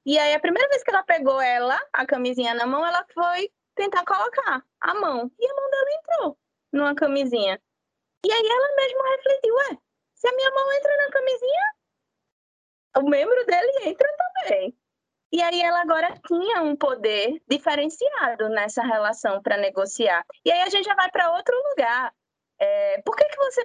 e 0.09 0.19
aí, 0.19 0.33
a 0.33 0.41
primeira 0.41 0.67
vez 0.71 0.83
que 0.83 0.91
ela 0.91 1.03
pegou 1.03 1.39
ela, 1.39 1.79
a 1.93 2.07
camisinha 2.07 2.55
na 2.55 2.65
mão, 2.67 2.83
ela 2.83 3.05
foi 3.13 3.51
tentar 3.75 4.07
colocar 4.07 4.65
a 4.81 4.95
mão. 4.95 5.31
E 5.39 5.47
a 5.47 5.55
mão 5.55 5.71
dela 5.71 5.91
entrou 5.99 6.39
numa 6.73 6.95
camisinha. 6.95 7.61
E 8.25 8.33
aí 8.33 8.47
ela 8.47 8.77
mesma 8.77 9.17
refletiu, 9.17 9.55
ué, 9.55 9.79
se 10.15 10.27
a 10.27 10.33
minha 10.33 10.51
mão 10.51 10.73
entra 10.73 10.97
na 10.97 11.11
camisinha, 11.11 11.75
o 12.97 13.03
membro 13.03 13.45
dele 13.45 13.73
entra 13.91 14.09
também. 14.17 14.78
E 15.31 15.43
aí 15.43 15.61
ela 15.61 15.83
agora 15.83 16.14
tinha 16.27 16.62
um 16.62 16.75
poder 16.75 17.41
diferenciado 17.47 18.49
nessa 18.49 18.83
relação 18.83 19.43
para 19.43 19.59
negociar. 19.59 20.25
E 20.45 20.51
aí 20.51 20.62
a 20.62 20.69
gente 20.71 20.87
já 20.87 20.95
vai 20.95 21.11
para 21.11 21.33
outro 21.33 21.55
lugar. 21.71 22.12
É, 22.59 23.03
por 23.03 23.14
que, 23.14 23.25
que 23.25 23.37
você. 23.37 23.64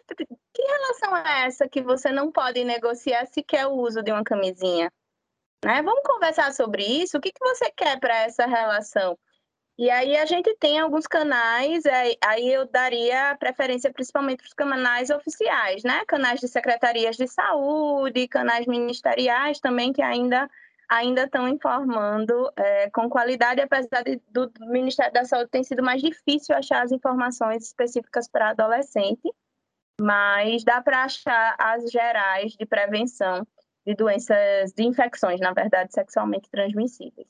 Que 0.54 0.62
relação 0.62 1.18
é 1.18 1.46
essa 1.48 1.68
que 1.68 1.82
você 1.82 2.12
não 2.12 2.32
pode 2.32 2.64
negociar 2.64 3.26
se 3.28 3.42
quer 3.42 3.66
o 3.66 3.74
uso 3.74 4.04
de 4.04 4.12
uma 4.12 4.24
camisinha? 4.24 4.92
Né? 5.64 5.82
Vamos 5.82 6.04
conversar 6.04 6.54
sobre 6.54 6.84
isso. 6.84 7.18
O 7.18 7.22
que, 7.22 7.32
que 7.32 7.40
você 7.40 7.72
quer 7.72 8.00
para 8.00 8.16
essa 8.24 8.46
relação? 8.46 9.18
E 9.76 9.90
aí 9.90 10.16
a 10.18 10.26
gente 10.26 10.56
tem 10.60 10.80
alguns 10.80 11.08
canais, 11.08 11.84
aí 12.22 12.54
eu 12.54 12.68
daria 12.68 13.36
preferência 13.40 13.92
principalmente 13.92 14.38
para 14.38 14.48
os 14.48 14.54
canais 14.54 15.10
oficiais, 15.10 15.84
né? 15.84 16.04
Canais 16.06 16.40
de 16.40 16.48
secretarias 16.48 17.16
de 17.16 17.28
saúde, 17.28 18.28
canais 18.28 18.68
ministeriais 18.68 19.60
também 19.60 19.92
que 19.92 20.02
ainda 20.02 20.48
ainda 20.90 21.24
estão 21.24 21.48
informando 21.48 22.52
é, 22.56 22.90
com 22.90 23.10
qualidade, 23.10 23.62
apesar 23.62 24.04
de, 24.04 24.22
do 24.30 24.52
Ministério 24.62 25.14
da 25.14 25.26
Saúde 25.26 25.50
tem 25.50 25.64
sido 25.64 25.84
mais 25.84 26.02
difícil 26.02 26.56
achar 26.56 26.84
as 26.84 26.92
informações 26.92 27.64
específicas 27.64 28.28
para 28.28 28.50
adolescente, 28.50 29.34
mas 30.00 30.64
dá 30.64 30.82
para 30.82 31.04
achar 31.04 31.56
as 31.60 31.90
gerais 31.92 32.54
de 32.54 32.66
prevenção 32.66 33.46
de 33.86 33.96
doenças, 33.96 34.72
de 34.74 34.84
infecções, 34.84 35.40
na 35.40 35.54
verdade, 35.54 35.94
sexualmente 35.94 36.50
transmissíveis. 36.50 37.28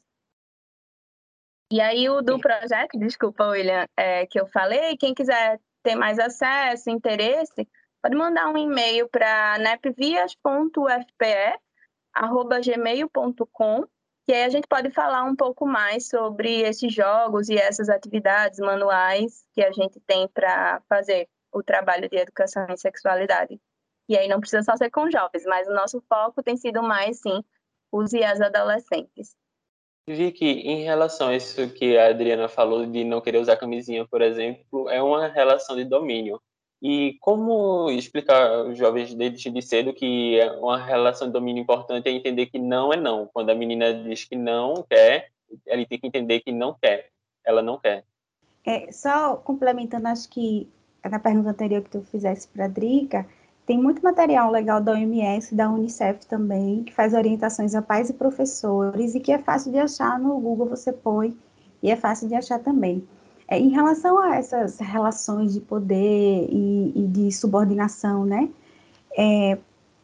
E 1.72 1.82
aí 1.82 2.08
o 2.08 2.22
do 2.22 2.39
projeto, 2.39 3.00
desculpa, 3.00 3.48
William, 3.48 3.86
é, 3.98 4.28
que 4.28 4.39
eu 4.39 4.46
falei, 4.46 4.96
quem 4.96 5.13
quiser 5.13 5.60
ter 5.82 5.96
mais 5.96 6.20
acesso, 6.20 6.89
interesse, 6.89 7.68
pode 8.02 8.16
mandar 8.16 8.48
um 8.50 8.58
e-mail 8.58 9.10
para 9.10 9.58
nepvias.fpe@gmail.com, 12.15 13.86
que 14.26 14.34
aí 14.34 14.43
a 14.43 14.49
gente 14.49 14.67
pode 14.67 14.91
falar 14.91 15.23
um 15.23 15.36
pouco 15.36 15.65
mais 15.65 16.08
sobre 16.08 16.62
esses 16.62 16.93
jogos 16.93 17.49
e 17.49 17.56
essas 17.56 17.89
atividades 17.89 18.60
manuais 18.60 19.43
que 19.54 19.62
a 19.62 19.71
gente 19.71 19.99
tem 20.02 20.28
para 20.28 20.82
fazer 20.88 21.28
o 21.52 21.62
trabalho 21.62 22.10
de 22.10 22.17
educação 22.17 22.65
em 22.69 22.78
sexualidade. 22.78 23.60
E 24.10 24.17
aí 24.17 24.28
não 24.28 24.39
precisa 24.39 24.63
só 24.63 24.76
ser 24.76 24.89
com 24.89 25.10
jovens, 25.10 25.45
mas 25.45 25.67
o 25.67 25.73
nosso 25.73 26.02
foco 26.10 26.43
tem 26.43 26.58
sido 26.58 26.82
mais, 26.84 27.19
sim, 27.19 27.43
os 27.91 28.13
e 28.13 28.23
as 28.23 28.41
adolescentes. 28.41 29.36
Vicky, 30.08 30.45
em 30.45 30.84
relação 30.84 31.30
a 31.30 31.36
isso 31.36 31.73
que 31.73 31.97
a 31.97 32.10
Adriana 32.10 32.49
falou 32.49 32.86
de 32.86 33.06
não 33.06 33.21
querer 33.21 33.38
usar 33.38 33.56
camisinha, 33.56 34.06
por 34.06 34.21
exemplo, 34.21 34.89
é 34.89 35.02
uma 35.02 35.28
relação 35.28 35.78
de 35.78 35.86
domínio. 35.86 36.41
E 36.84 37.17
como 37.22 37.89
explicar 37.91 38.46
aos 38.46 38.78
jovens 38.78 39.13
desde 39.13 39.62
cedo 39.62 39.93
que 39.93 40.38
é 40.38 40.52
uma 40.52 40.78
relação 40.78 41.28
de 41.28 41.34
domínio 41.34 41.62
importante 41.62 42.10
é 42.10 42.12
entender 42.12 42.48
que 42.48 42.60
não 42.60 42.91
é 42.91 42.98
não. 42.98 43.30
Quando 43.34 43.52
a 43.52 43.56
menina 43.56 43.93
diz 43.93 44.26
que 44.26 44.36
não 44.36 44.84
quer, 44.89 45.30
ele 45.65 45.86
tem 45.86 45.98
que 45.98 46.08
entender 46.08 46.41
que 46.41 46.52
não 46.52 46.76
quer. 46.82 47.10
Ela 47.46 47.62
não 47.62 47.80
quer. 47.80 48.04
É, 48.65 48.91
só 48.91 49.38
complementando, 49.38 50.10
acho 50.10 50.30
que 50.30 50.69
na 51.10 51.19
pergunta 51.19 51.52
anterior 51.52 51.82
que 51.82 51.89
tu 51.89 52.02
fizesse 52.02 52.50
para 52.50 52.65
a 52.65 52.67
Drica, 52.67 53.26
tem 53.65 53.78
muito 53.78 54.04
material 54.04 54.52
legal 54.52 54.82
da 54.82 54.91
OMS, 54.91 55.56
da 55.56 55.69
Unicef 55.69 56.26
também, 56.28 56.84
que 56.84 56.93
faz 56.93 57.13
orientações 57.13 57.74
a 57.76 57.82
pais 57.82 58.10
e 58.10 58.13
professores 58.13 59.15
e 59.15 59.22
que 59.22 59.32
é 59.32 59.38
fácil 59.38 59.72
de 59.72 59.80
achar 59.80 60.19
no 60.19 60.38
Google, 60.38 60.67
você 60.67 60.91
põe 60.91 61.34
e 61.82 61.89
é 61.89 61.96
fácil 61.96 62.28
de 62.28 62.36
achar 62.36 62.60
também. 62.60 63.08
É, 63.54 63.60
em 63.60 63.70
relação 63.70 64.18
a 64.20 64.36
essas 64.36 64.80
relações 64.80 65.54
de 65.54 65.60
poder 65.60 66.48
e, 66.50 66.92
e 66.96 67.08
de 67.08 67.32
subordinação, 67.32 68.26
né? 68.26 68.50
É, 69.18 69.58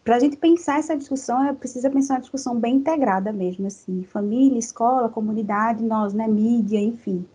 para 0.04 0.16
a 0.16 0.20
gente 0.20 0.38
pensar 0.38 0.80
essa 0.80 0.96
discussão, 0.96 1.44
é 1.44 1.54
precisa 1.54 1.90
pensar 1.90 2.16
uma 2.16 2.22
discussão 2.22 2.60
bem 2.60 2.76
integrada 2.76 3.32
mesmo, 3.32 3.68
assim, 3.68 4.04
família, 4.04 4.58
escola, 4.58 5.10
comunidade, 5.10 5.84
nós, 5.84 6.14
né, 6.14 6.28
mídia, 6.28 6.80
enfim. 6.80 7.26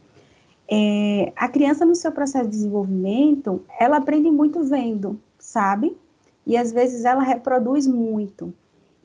É, 0.70 1.32
a 1.36 1.48
criança 1.48 1.84
no 1.84 1.94
seu 1.94 2.10
processo 2.10 2.44
de 2.44 2.50
desenvolvimento, 2.50 3.62
ela 3.78 3.98
aprende 3.98 4.30
muito 4.30 4.64
vendo, 4.64 5.20
sabe? 5.38 5.96
e 6.46 6.56
às 6.56 6.72
vezes 6.72 7.04
ela 7.04 7.22
reproduz 7.22 7.86
muito. 7.86 8.52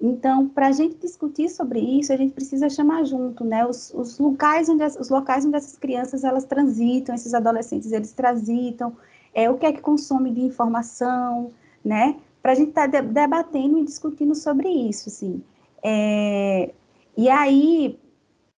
Então, 0.01 0.47
para 0.47 0.67
a 0.67 0.71
gente 0.71 0.95
discutir 0.95 1.49
sobre 1.49 1.79
isso, 1.79 2.13
a 2.13 2.15
gente 2.15 2.33
precisa 2.33 2.69
chamar 2.69 3.03
junto, 3.03 3.43
né, 3.43 3.65
os, 3.65 3.93
os, 3.93 4.17
locais 4.17 4.69
onde 4.69 4.83
os 4.83 5.09
locais 5.09 5.45
onde 5.45 5.57
essas 5.57 5.77
crianças 5.77 6.23
elas 6.23 6.45
transitam, 6.45 7.13
esses 7.13 7.33
adolescentes 7.33 7.91
eles 7.91 8.13
transitam, 8.13 8.95
é 9.33 9.49
o 9.49 9.57
que 9.57 9.65
é 9.65 9.73
que 9.73 9.81
consome 9.81 10.31
de 10.31 10.41
informação, 10.41 11.51
né, 11.83 12.17
para 12.41 12.53
a 12.53 12.55
gente 12.55 12.69
estar 12.69 12.89
tá 12.89 13.01
debatendo 13.01 13.79
e 13.79 13.83
discutindo 13.83 14.33
sobre 14.35 14.69
isso, 14.69 15.09
assim. 15.09 15.43
É, 15.83 16.71
e 17.17 17.29
aí 17.29 17.99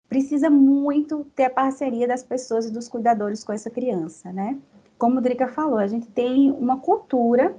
precisa 0.08 0.50
muito 0.50 1.24
ter 1.34 1.44
a 1.44 1.50
parceria 1.50 2.06
das 2.06 2.22
pessoas 2.22 2.66
e 2.66 2.70
dos 2.70 2.88
cuidadores 2.88 3.42
com 3.44 3.52
essa 3.52 3.70
criança, 3.70 4.32
né? 4.32 4.58
Como 4.98 5.18
o 5.18 5.20
Drica 5.22 5.48
falou, 5.48 5.78
a 5.78 5.86
gente 5.86 6.08
tem 6.08 6.50
uma 6.50 6.78
cultura 6.78 7.56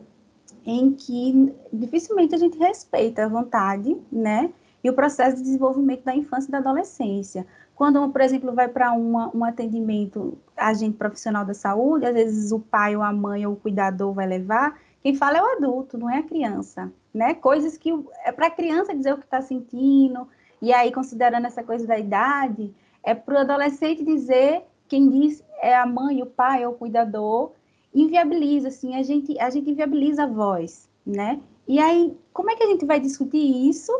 em 0.65 0.93
que 0.93 1.54
dificilmente 1.71 2.36
a 2.36 2.38
gente 2.38 2.58
respeita 2.58 3.26
a 3.26 3.28
vontade, 3.28 3.97
né? 4.12 4.52
E 4.84 4.89
o 4.89 4.93
processo 4.93 5.38
de 5.38 5.43
desenvolvimento 5.43 6.04
da 6.04 6.15
infância 6.15 6.50
e 6.50 6.52
da 6.52 6.58
adolescência. 6.58 7.45
Quando, 7.76 8.08
por 8.10 8.21
exemplo, 8.21 8.54
vai 8.54 8.67
para 8.67 8.93
um 8.93 9.43
atendimento 9.43 10.38
agente 10.56 10.97
profissional 10.97 11.43
da 11.45 11.54
saúde, 11.54 12.06
às 12.06 12.13
vezes 12.13 12.52
o 12.52 12.60
pai 12.60 12.95
ou 12.95 13.02
a 13.02 13.12
mãe 13.12 13.45
ou 13.45 13.54
o 13.54 13.56
cuidador 13.56 14.13
vai 14.13 14.28
levar, 14.28 14.80
quem 15.02 15.15
fala 15.15 15.38
é 15.38 15.41
o 15.41 15.58
adulto, 15.58 15.97
não 15.97 16.10
é 16.10 16.19
a 16.19 16.24
criança, 16.24 16.91
né? 17.13 17.34
Coisas 17.34 17.78
que 17.78 17.91
é 18.24 18.32
para 18.32 18.47
a 18.47 18.52
criança 18.52 18.95
dizer 18.95 19.13
o 19.13 19.17
que 19.17 19.26
está 19.26 19.41
sentindo, 19.41 20.28
e 20.62 20.71
aí, 20.71 20.91
considerando 20.91 21.47
essa 21.47 21.63
coisa 21.63 21.88
da 21.88 21.97
idade, 21.97 22.71
é 23.04 23.15
para 23.15 23.34
o 23.34 23.39
adolescente 23.39 24.04
dizer, 24.04 24.63
quem 24.88 25.10
diz 25.10 25.43
é 25.60 25.76
a 25.76 25.88
mãe, 25.88 26.21
o 26.21 26.28
pai 26.28 26.65
ou 26.65 26.74
o 26.74 26.78
cuidador, 26.78 27.52
inviabiliza, 27.93 28.69
assim, 28.69 28.95
a 28.95 29.04
gente, 29.04 29.38
a 29.39 29.49
gente 29.49 29.69
inviabiliza 29.69 30.23
a 30.23 30.27
voz, 30.27 30.89
né? 31.06 31.39
E 31.67 31.80
aí, 31.80 32.17
como 32.34 32.49
é 32.51 32.56
que 32.56 32.63
a 32.63 32.67
gente 32.67 32.86
vai 32.86 32.99
discutir 32.99 33.69
isso, 33.69 33.91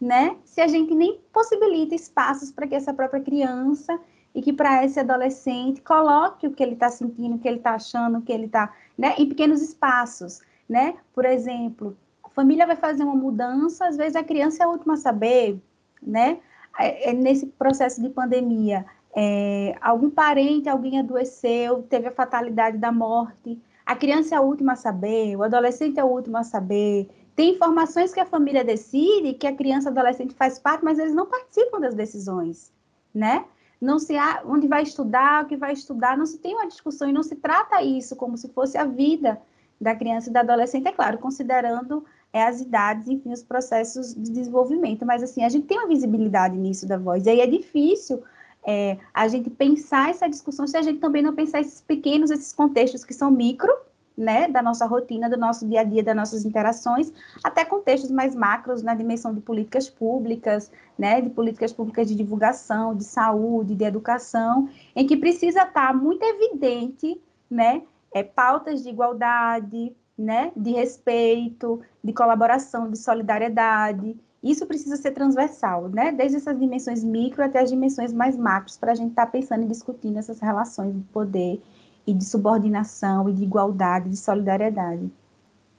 né? 0.00 0.36
Se 0.44 0.60
a 0.60 0.66
gente 0.66 0.94
nem 0.94 1.20
possibilita 1.32 1.94
espaços 1.94 2.50
para 2.50 2.66
que 2.66 2.74
essa 2.74 2.92
própria 2.92 3.20
criança 3.20 3.98
e 4.34 4.42
que 4.42 4.52
para 4.52 4.84
esse 4.84 4.98
adolescente 4.98 5.80
coloque 5.80 6.46
o 6.46 6.52
que 6.52 6.62
ele 6.62 6.74
está 6.74 6.88
sentindo, 6.90 7.36
o 7.36 7.38
que 7.38 7.46
ele 7.46 7.58
está 7.58 7.74
achando, 7.74 8.18
o 8.18 8.22
que 8.22 8.32
ele 8.32 8.46
está, 8.46 8.74
né? 8.98 9.14
Em 9.18 9.28
pequenos 9.28 9.62
espaços, 9.62 10.40
né? 10.68 10.94
Por 11.12 11.24
exemplo, 11.24 11.96
a 12.22 12.28
família 12.30 12.66
vai 12.66 12.76
fazer 12.76 13.04
uma 13.04 13.14
mudança, 13.14 13.86
às 13.86 13.96
vezes 13.96 14.16
a 14.16 14.24
criança 14.24 14.62
é 14.62 14.66
a 14.66 14.68
última 14.68 14.94
a 14.94 14.98
saber, 14.98 15.60
né? 16.02 16.38
É, 16.78 17.10
é 17.10 17.12
nesse 17.12 17.46
processo 17.46 18.02
de 18.02 18.08
pandemia, 18.08 18.84
é, 19.14 19.76
algum 19.80 20.10
parente, 20.10 20.68
alguém 20.68 20.98
adoeceu, 20.98 21.82
teve 21.82 22.08
a 22.08 22.12
fatalidade 22.12 22.78
da 22.78 22.90
morte, 22.90 23.60
a 23.86 23.94
criança 23.94 24.34
é 24.34 24.38
a 24.38 24.40
última 24.40 24.72
a 24.72 24.76
saber, 24.76 25.36
o 25.36 25.42
adolescente 25.42 26.00
é 26.00 26.04
o 26.04 26.08
último 26.08 26.36
a 26.38 26.42
saber. 26.42 27.08
Tem 27.36 27.54
informações 27.54 28.12
que 28.12 28.20
a 28.20 28.24
família 28.24 28.64
decide, 28.64 29.34
que 29.34 29.46
a 29.46 29.54
criança 29.54 29.90
adolescente 29.90 30.34
faz 30.34 30.58
parte, 30.58 30.84
mas 30.84 30.98
eles 30.98 31.14
não 31.14 31.26
participam 31.26 31.80
das 31.80 31.94
decisões, 31.94 32.72
né? 33.14 33.44
Não 33.80 33.98
se 33.98 34.16
há, 34.16 34.42
onde 34.46 34.66
vai 34.66 34.82
estudar, 34.82 35.44
o 35.44 35.46
que 35.46 35.56
vai 35.56 35.72
estudar, 35.72 36.16
não 36.16 36.24
se 36.24 36.38
tem 36.38 36.54
uma 36.54 36.66
discussão 36.66 37.08
e 37.08 37.12
não 37.12 37.22
se 37.22 37.36
trata 37.36 37.82
isso 37.82 38.16
como 38.16 38.36
se 38.38 38.48
fosse 38.48 38.78
a 38.78 38.84
vida 38.84 39.40
da 39.80 39.94
criança 39.94 40.30
e 40.30 40.32
da 40.32 40.40
adolescente, 40.40 40.88
é 40.88 40.92
claro, 40.92 41.18
considerando 41.18 42.04
é, 42.32 42.44
as 42.44 42.60
idades, 42.60 43.08
enfim, 43.08 43.32
os 43.32 43.42
processos 43.42 44.14
de 44.14 44.30
desenvolvimento, 44.30 45.04
mas 45.04 45.22
assim, 45.22 45.44
a 45.44 45.48
gente 45.48 45.66
tem 45.66 45.78
uma 45.78 45.88
visibilidade 45.88 46.56
nisso 46.56 46.86
da 46.86 46.96
voz, 46.96 47.26
e 47.26 47.30
aí 47.30 47.40
é 47.40 47.46
difícil 47.46 48.22
é, 48.66 48.98
a 49.12 49.28
gente 49.28 49.50
pensar 49.50 50.10
essa 50.10 50.28
discussão, 50.28 50.66
se 50.66 50.76
a 50.76 50.82
gente 50.82 50.98
também 50.98 51.22
não 51.22 51.34
pensar 51.34 51.60
esses 51.60 51.80
pequenos, 51.80 52.30
esses 52.30 52.52
contextos 52.52 53.04
que 53.04 53.12
são 53.12 53.30
micro, 53.30 53.72
né, 54.16 54.48
da 54.48 54.62
nossa 54.62 54.86
rotina, 54.86 55.28
do 55.28 55.36
nosso 55.36 55.68
dia 55.68 55.80
a 55.80 55.84
dia, 55.84 56.02
das 56.02 56.14
nossas 56.14 56.44
interações, 56.44 57.12
até 57.42 57.64
contextos 57.64 58.10
mais 58.10 58.34
macros 58.34 58.82
na 58.82 58.94
dimensão 58.94 59.34
de 59.34 59.40
políticas 59.40 59.90
públicas, 59.90 60.70
né, 60.96 61.20
de 61.20 61.30
políticas 61.30 61.72
públicas 61.72 62.06
de 62.08 62.14
divulgação, 62.14 62.94
de 62.94 63.04
saúde, 63.04 63.74
de 63.74 63.84
educação, 63.84 64.68
em 64.94 65.06
que 65.06 65.16
precisa 65.16 65.62
estar 65.62 65.92
muito 65.94 66.22
evidente, 66.22 67.20
né, 67.50 67.82
é, 68.12 68.22
pautas 68.22 68.82
de 68.82 68.88
igualdade, 68.88 69.94
né, 70.16 70.52
de 70.56 70.70
respeito, 70.70 71.80
de 72.02 72.12
colaboração, 72.12 72.88
de 72.88 72.96
solidariedade. 72.96 74.16
Isso 74.44 74.66
precisa 74.66 74.98
ser 74.98 75.12
transversal, 75.12 75.88
né, 75.88 76.12
desde 76.12 76.36
essas 76.36 76.58
dimensões 76.58 77.02
micro 77.02 77.42
até 77.42 77.60
as 77.60 77.70
dimensões 77.70 78.12
mais 78.12 78.36
macros, 78.36 78.76
para 78.76 78.92
a 78.92 78.94
gente 78.94 79.08
estar 79.08 79.24
tá 79.24 79.32
pensando 79.32 79.64
e 79.64 79.68
discutindo 79.68 80.18
essas 80.18 80.38
relações 80.38 80.94
de 80.94 81.00
poder 81.04 81.62
e 82.06 82.12
de 82.12 82.22
subordinação 82.22 83.26
e 83.30 83.32
de 83.32 83.42
igualdade, 83.42 84.10
de 84.10 84.18
solidariedade. 84.18 85.10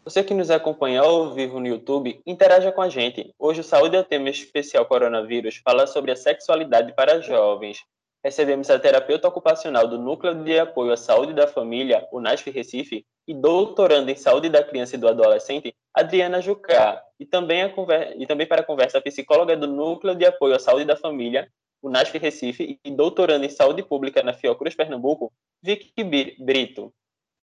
Você 0.04 0.24
que 0.24 0.34
nos 0.34 0.50
acompanha 0.50 1.02
ao 1.02 1.32
vivo 1.36 1.60
no 1.60 1.68
YouTube, 1.68 2.20
interaja 2.26 2.72
com 2.72 2.82
a 2.82 2.90
gente. 2.90 3.32
Hoje 3.38 3.62
o 3.62 3.64
Saúde 3.64 3.98
é 3.98 4.00
o 4.00 4.04
tema 4.04 4.32
especial 4.32 4.88
Coronavírus 4.88 5.62
fala 5.64 5.86
sobre 5.86 6.12
a 6.12 6.16
sexualidade 6.16 6.92
para 6.94 7.22
jovens. 7.22 7.78
Recebemos 8.24 8.72
a 8.72 8.80
terapeuta 8.80 9.28
ocupacional 9.28 9.88
do 9.88 10.00
Núcleo 10.00 10.44
de 10.44 10.58
Apoio 10.58 10.92
à 10.92 10.98
Saúde 10.98 11.34
da 11.34 11.48
Família, 11.48 12.08
o 12.12 12.20
NASF 12.20 12.50
Recife, 12.50 13.06
e 13.28 13.34
doutoranda 13.34 14.12
em 14.12 14.16
Saúde 14.16 14.50
da 14.50 14.64
Criança 14.64 14.96
e 14.96 15.00
do 15.00 15.08
Adolescente, 15.08 15.76
Adriana 15.94 16.42
Jucá. 16.42 17.04
E 17.20 17.26
também, 17.26 17.70
conver... 17.74 18.20
e 18.20 18.26
também 18.28 18.48
para 18.48 18.62
a 18.62 18.66
conversa, 18.66 18.98
a 18.98 19.02
psicóloga 19.02 19.56
do 19.56 19.68
Núcleo 19.68 20.16
de 20.16 20.26
Apoio 20.26 20.56
à 20.56 20.60
Saúde 20.60 20.86
da 20.86 20.96
Família, 20.96 21.52
o 21.82 21.90
NASF 21.90 22.18
Recife, 22.18 22.80
e 22.84 22.92
doutoranda 22.92 23.46
em 23.46 23.50
Saúde 23.50 23.84
Pública 23.84 24.24
na 24.24 24.34
Fiocruz 24.34 24.76
Pernambuco, 24.76 25.32
Vicky 25.62 26.04
Brito. 26.40 26.94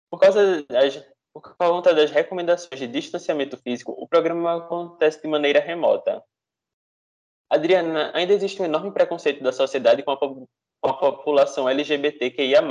Por 0.09 0.19
causa 0.19 0.63
das, 0.69 1.03
por 1.33 1.55
conta 1.57 1.93
das 1.93 2.11
recomendações 2.11 2.79
de 2.79 2.87
distanciamento 2.87 3.57
físico, 3.57 3.91
o 3.97 4.07
programa 4.07 4.57
acontece 4.57 5.21
de 5.21 5.27
maneira 5.27 5.59
remota. 5.59 6.23
Adriana, 7.49 8.11
ainda 8.13 8.33
existe 8.33 8.61
um 8.61 8.65
enorme 8.65 8.91
preconceito 8.91 9.43
da 9.43 9.51
sociedade 9.51 10.03
com 10.03 10.11
a, 10.11 10.17
com 10.83 10.89
a 10.89 10.97
população 10.97 11.69
LGBTQIA+. 11.69 12.61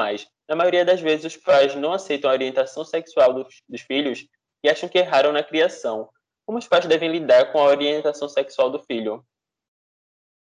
Na 0.47 0.55
maioria 0.55 0.85
das 0.85 1.01
vezes, 1.01 1.25
os 1.25 1.37
pais 1.39 1.75
não 1.75 1.95
aceitam 1.95 2.31
a 2.31 2.35
orientação 2.35 2.85
sexual 2.85 3.33
dos, 3.33 3.63
dos 3.67 3.81
filhos 3.81 4.27
e 4.63 4.69
acham 4.69 4.87
que 4.87 4.99
erraram 4.99 5.33
na 5.33 5.43
criação. 5.43 6.11
Como 6.45 6.59
os 6.59 6.69
pais 6.69 6.85
devem 6.85 7.11
lidar 7.11 7.51
com 7.51 7.59
a 7.59 7.65
orientação 7.65 8.29
sexual 8.29 8.69
do 8.69 8.81
filho? 8.81 9.25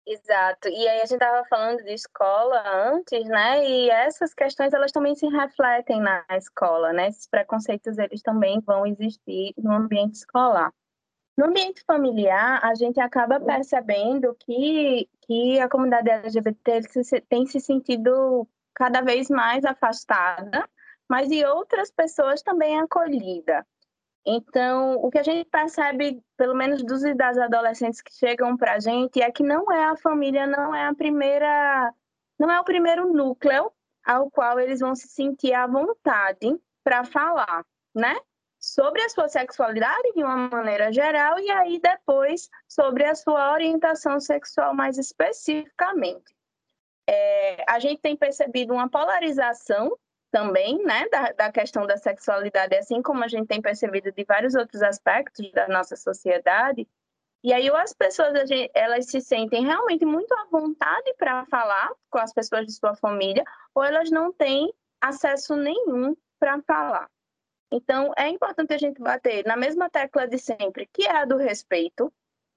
Exato. 0.06 0.68
E 0.70 0.88
aí 0.88 1.00
a 1.00 1.04
gente 1.04 1.12
estava 1.12 1.44
falando 1.44 1.84
de 1.84 1.92
escola 1.92 2.62
antes, 2.66 3.28
né? 3.28 3.68
E 3.68 3.90
essas 3.90 4.32
questões 4.32 4.72
elas 4.72 4.90
também 4.90 5.14
se 5.14 5.26
refletem 5.26 6.00
na 6.00 6.24
escola, 6.30 6.94
né? 6.94 7.08
Esses 7.08 7.28
preconceitos 7.28 7.98
eles 7.98 8.22
também 8.22 8.60
vão 8.60 8.86
existir 8.86 9.52
no 9.58 9.70
ambiente 9.70 10.14
escolar. 10.14 10.72
No 11.38 11.44
ambiente 11.44 11.84
familiar, 11.84 12.58
a 12.64 12.74
gente 12.74 12.98
acaba 12.98 13.38
percebendo 13.38 14.34
que, 14.40 15.08
que 15.20 15.60
a 15.60 15.68
comunidade 15.68 16.10
LGBT 16.10 16.80
tem 17.28 17.46
se 17.46 17.60
sentido 17.60 18.44
cada 18.74 19.02
vez 19.02 19.30
mais 19.30 19.64
afastada, 19.64 20.68
mas 21.08 21.30
e 21.30 21.44
outras 21.44 21.92
pessoas 21.92 22.42
também 22.42 22.80
acolhida. 22.80 23.64
Então, 24.26 24.96
o 24.96 25.08
que 25.12 25.18
a 25.18 25.22
gente 25.22 25.48
percebe, 25.48 26.20
pelo 26.36 26.56
menos 26.56 26.82
dos 26.82 27.04
e 27.04 27.14
das 27.14 27.38
adolescentes 27.38 28.00
que 28.00 28.12
chegam 28.12 28.56
para 28.56 28.74
a 28.74 28.80
gente, 28.80 29.22
é 29.22 29.30
que 29.30 29.44
não 29.44 29.70
é 29.70 29.84
a 29.84 29.96
família, 29.96 30.44
não 30.44 30.74
é 30.74 30.88
a 30.88 30.94
primeira, 30.94 31.94
não 32.36 32.50
é 32.50 32.58
o 32.58 32.64
primeiro 32.64 33.12
núcleo 33.12 33.70
ao 34.04 34.28
qual 34.28 34.58
eles 34.58 34.80
vão 34.80 34.96
se 34.96 35.06
sentir 35.06 35.54
à 35.54 35.68
vontade 35.68 36.58
para 36.82 37.04
falar, 37.04 37.64
né? 37.94 38.16
Sobre 38.58 39.02
a 39.02 39.08
sua 39.08 39.28
sexualidade 39.28 40.12
de 40.14 40.22
uma 40.22 40.36
maneira 40.48 40.92
geral 40.92 41.38
e 41.38 41.50
aí 41.50 41.80
depois 41.80 42.48
sobre 42.66 43.04
a 43.04 43.14
sua 43.14 43.52
orientação 43.52 44.18
sexual 44.18 44.74
mais 44.74 44.98
especificamente. 44.98 46.36
É, 47.08 47.64
a 47.68 47.78
gente 47.78 48.00
tem 48.00 48.16
percebido 48.16 48.74
uma 48.74 48.88
polarização 48.88 49.96
também, 50.30 50.82
né, 50.84 51.08
da, 51.08 51.32
da 51.32 51.52
questão 51.52 51.86
da 51.86 51.96
sexualidade, 51.96 52.76
assim 52.76 53.00
como 53.00 53.24
a 53.24 53.28
gente 53.28 53.46
tem 53.46 53.62
percebido 53.62 54.12
de 54.12 54.24
vários 54.24 54.54
outros 54.54 54.82
aspectos 54.82 55.50
da 55.52 55.66
nossa 55.68 55.96
sociedade. 55.96 56.86
E 57.42 57.52
aí, 57.52 57.70
as 57.70 57.94
pessoas, 57.94 58.32
elas 58.74 59.06
se 59.06 59.20
sentem 59.20 59.64
realmente 59.64 60.04
muito 60.04 60.32
à 60.34 60.44
vontade 60.50 61.14
para 61.16 61.46
falar 61.46 61.90
com 62.10 62.18
as 62.18 62.32
pessoas 62.32 62.66
de 62.66 62.72
sua 62.72 62.94
família, 62.96 63.44
ou 63.74 63.82
elas 63.82 64.10
não 64.10 64.32
têm 64.32 64.72
acesso 65.00 65.54
nenhum 65.54 66.16
para 66.38 66.60
falar. 66.62 67.08
Então, 67.70 68.12
é 68.16 68.28
importante 68.28 68.72
a 68.72 68.78
gente 68.78 69.00
bater 69.00 69.44
na 69.44 69.56
mesma 69.56 69.90
tecla 69.90 70.26
de 70.26 70.38
sempre, 70.38 70.88
que 70.92 71.06
é 71.06 71.16
a 71.16 71.24
do 71.24 71.36
respeito. 71.36 72.12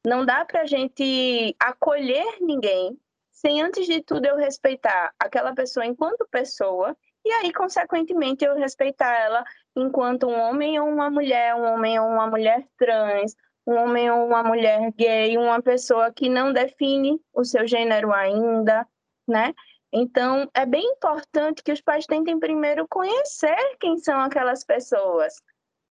Não 0.05 0.25
dá 0.25 0.45
para 0.45 0.61
a 0.61 0.65
gente 0.65 1.55
acolher 1.59 2.37
ninguém 2.39 2.97
sem, 3.31 3.61
antes 3.61 3.85
de 3.87 4.01
tudo, 4.01 4.25
eu 4.25 4.35
respeitar 4.35 5.13
aquela 5.19 5.53
pessoa 5.53 5.85
enquanto 5.85 6.27
pessoa 6.29 6.95
e 7.23 7.31
aí, 7.31 7.53
consequentemente, 7.53 8.43
eu 8.43 8.55
respeitar 8.55 9.13
ela 9.13 9.43
enquanto 9.75 10.27
um 10.27 10.39
homem 10.39 10.79
ou 10.79 10.87
uma 10.87 11.09
mulher, 11.09 11.55
um 11.55 11.63
homem 11.73 11.99
ou 11.99 12.07
uma 12.07 12.27
mulher 12.27 12.67
trans, 12.77 13.35
um 13.65 13.75
homem 13.75 14.09
ou 14.09 14.25
uma 14.25 14.43
mulher 14.43 14.91
gay, 14.93 15.37
uma 15.37 15.61
pessoa 15.61 16.11
que 16.11 16.27
não 16.27 16.51
define 16.51 17.21
o 17.33 17.43
seu 17.43 17.67
gênero 17.67 18.11
ainda, 18.11 18.87
né? 19.27 19.53
Então, 19.93 20.49
é 20.53 20.65
bem 20.65 20.85
importante 20.85 21.61
que 21.61 21.71
os 21.71 21.81
pais 21.81 22.05
tentem 22.05 22.39
primeiro 22.39 22.87
conhecer 22.87 23.77
quem 23.79 23.97
são 23.97 24.19
aquelas 24.21 24.63
pessoas. 24.63 25.41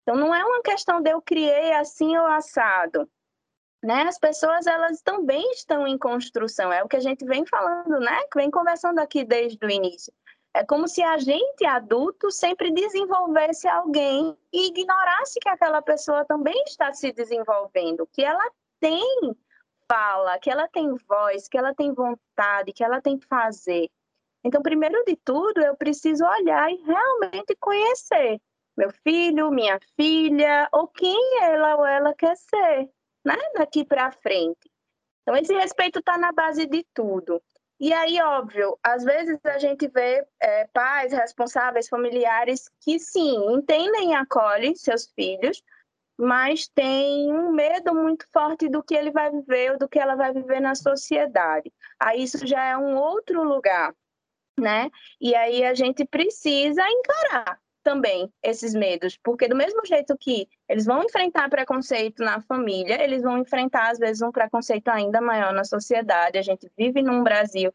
Então, 0.03 0.17
não 0.17 0.35
é 0.35 0.43
uma 0.45 0.63
questão 0.63 1.03
de 1.03 1.11
eu 1.11 1.21
criei 1.21 1.73
assim 1.73 2.17
ou 2.17 2.27
assado. 2.27 3.09
Né? 3.83 4.03
As 4.03 4.19
pessoas, 4.19 4.67
elas 4.67 5.03
também 5.03 5.53
estão 5.53 5.87
em 5.87 5.99
construção. 5.99 6.73
É 6.73 6.83
o 6.83 6.89
que 6.89 6.97
a 6.97 7.01
gente 7.01 7.25
vem 7.25 7.47
falando, 7.47 7.99
né? 8.01 8.19
Vem 8.35 8.51
conversando 8.51 8.99
aqui 8.99 9.25
desde 9.25 9.65
o 9.65 9.71
início. 9.71 10.13
É 10.53 10.65
como 10.65 10.89
se 10.89 11.03
a 11.03 11.17
gente, 11.17 11.65
adulto, 11.65 12.31
sempre 12.31 12.73
desenvolvesse 12.73 13.69
alguém 13.69 14.37
e 14.53 14.67
ignorasse 14.69 15.39
que 15.39 15.49
aquela 15.49 15.81
pessoa 15.81 16.25
também 16.25 16.61
está 16.67 16.93
se 16.93 17.13
desenvolvendo, 17.13 18.07
que 18.13 18.23
ela 18.23 18.45
tem 18.81 19.37
fala, 19.91 20.39
que 20.39 20.51
ela 20.51 20.69
tem 20.69 20.95
voz, 21.09 21.49
que 21.49 21.59
ela 21.59 21.75
tem 21.75 21.93
vontade, 21.93 22.73
que 22.73 22.85
ela 22.85 23.01
tem 23.01 23.19
que 23.19 23.27
fazer. 23.27 23.91
Então, 24.45 24.63
primeiro 24.63 25.03
de 25.05 25.17
tudo, 25.17 25.61
eu 25.61 25.77
preciso 25.77 26.25
olhar 26.25 26.71
e 26.71 26.77
realmente 26.83 27.57
conhecer 27.59 28.41
meu 28.77 28.91
filho, 29.03 29.51
minha 29.51 29.79
filha, 29.97 30.69
ou 30.73 30.89
quem 30.89 31.43
ela 31.43 31.77
ou 31.77 31.85
ela 31.85 32.15
quer 32.15 32.37
ser, 32.37 32.89
né? 33.25 33.37
Daqui 33.55 33.85
para 33.85 34.11
frente. 34.11 34.71
Então, 35.23 35.37
esse 35.37 35.53
respeito 35.53 35.99
está 35.99 36.17
na 36.17 36.33
base 36.33 36.67
de 36.67 36.87
tudo. 36.95 37.43
E 37.79 37.93
aí, 37.93 38.21
óbvio, 38.21 38.79
às 38.83 39.05
vezes 39.05 39.39
a 39.45 39.59
gente 39.59 39.89
vê 39.89 40.27
é, 40.41 40.67
pais 40.69 41.13
responsáveis, 41.13 41.89
familiares 41.89 42.71
que 42.81 42.99
sim, 42.99 43.37
entendem 43.53 44.13
e 44.13 44.15
acolhem 44.15 44.75
seus 44.75 45.11
filhos, 45.15 45.63
mas 46.21 46.69
tem 46.69 47.33
um 47.33 47.51
medo 47.51 47.95
muito 47.95 48.27
forte 48.31 48.69
do 48.69 48.83
que 48.83 48.95
ele 48.95 49.11
vai 49.11 49.31
viver 49.31 49.73
ou 49.73 49.79
do 49.79 49.89
que 49.89 49.99
ela 49.99 50.15
vai 50.15 50.33
viver 50.33 50.61
na 50.61 50.75
sociedade. 50.75 51.73
Aí 51.99 52.23
isso 52.23 52.47
já 52.47 52.63
é 52.63 52.77
um 52.77 52.95
outro 52.97 53.43
lugar, 53.43 53.95
né? 54.59 54.91
E 55.19 55.35
aí 55.35 55.65
a 55.65 55.73
gente 55.73 56.05
precisa 56.05 56.83
encarar 56.87 57.59
também 57.83 58.31
esses 58.43 58.75
medos, 58.75 59.17
porque 59.23 59.49
do 59.49 59.57
mesmo 59.57 59.81
jeito 59.87 60.15
que 60.19 60.47
eles 60.69 60.85
vão 60.85 61.03
enfrentar 61.03 61.49
preconceito 61.49 62.23
na 62.23 62.39
família, 62.43 63.03
eles 63.03 63.23
vão 63.23 63.39
enfrentar 63.39 63.91
às 63.91 63.99
vezes 63.99 64.21
um 64.21 64.31
preconceito 64.31 64.89
ainda 64.89 65.23
maior 65.23 65.55
na 65.55 65.65
sociedade. 65.65 66.37
A 66.37 66.43
gente 66.43 66.71
vive 66.77 67.01
num 67.01 67.23
Brasil 67.23 67.73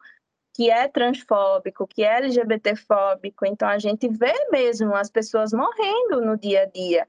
que 0.54 0.70
é 0.70 0.88
transfóbico, 0.88 1.88
que 1.88 2.04
é 2.04 2.18
LGBTfóbico, 2.18 3.46
então 3.46 3.68
a 3.68 3.80
gente 3.80 4.08
vê 4.08 4.34
mesmo 4.52 4.96
as 4.96 5.10
pessoas 5.10 5.52
morrendo 5.52 6.22
no 6.22 6.38
dia 6.38 6.62
a 6.62 6.66
dia. 6.66 7.08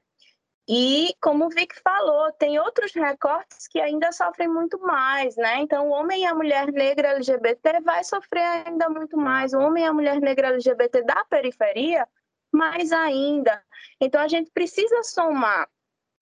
E, 0.69 1.15
como 1.21 1.45
o 1.45 1.49
Vic 1.49 1.79
falou, 1.81 2.29
tem 2.33 2.59
outros 2.59 2.93
recortes 2.93 3.69
que 3.69 3.79
ainda 3.79 4.11
sofrem 4.11 4.49
muito 4.49 4.77
mais, 4.79 5.37
né? 5.37 5.61
Então, 5.61 5.87
o 5.87 5.91
homem 5.91 6.23
e 6.23 6.25
a 6.25 6.35
mulher 6.35 6.69
negra 6.73 7.11
LGBT 7.11 7.79
vai 7.79 8.03
sofrer 8.03 8.65
ainda 8.67 8.89
muito 8.89 9.15
mais. 9.15 9.53
O 9.53 9.59
homem 9.59 9.85
e 9.85 9.87
a 9.87 9.93
mulher 9.93 10.19
negra 10.19 10.49
LGBT 10.49 11.03
da 11.03 11.23
periferia 11.25 12.05
mais 12.51 12.91
ainda. 12.91 13.63
Então, 14.01 14.19
a 14.19 14.27
gente 14.27 14.51
precisa 14.51 15.03
somar 15.03 15.69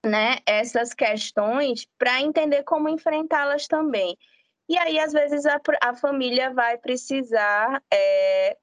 né, 0.05 0.37
essas 0.45 0.93
questões 0.93 1.87
para 1.97 2.21
entender 2.21 2.61
como 2.63 2.87
enfrentá-las 2.87 3.67
também. 3.67 4.15
E 4.69 4.77
aí, 4.77 4.99
às 4.99 5.11
vezes, 5.11 5.47
a, 5.47 5.59
a 5.81 5.95
família 5.95 6.53
vai 6.53 6.77
precisar, 6.77 7.81
é, 7.91 8.55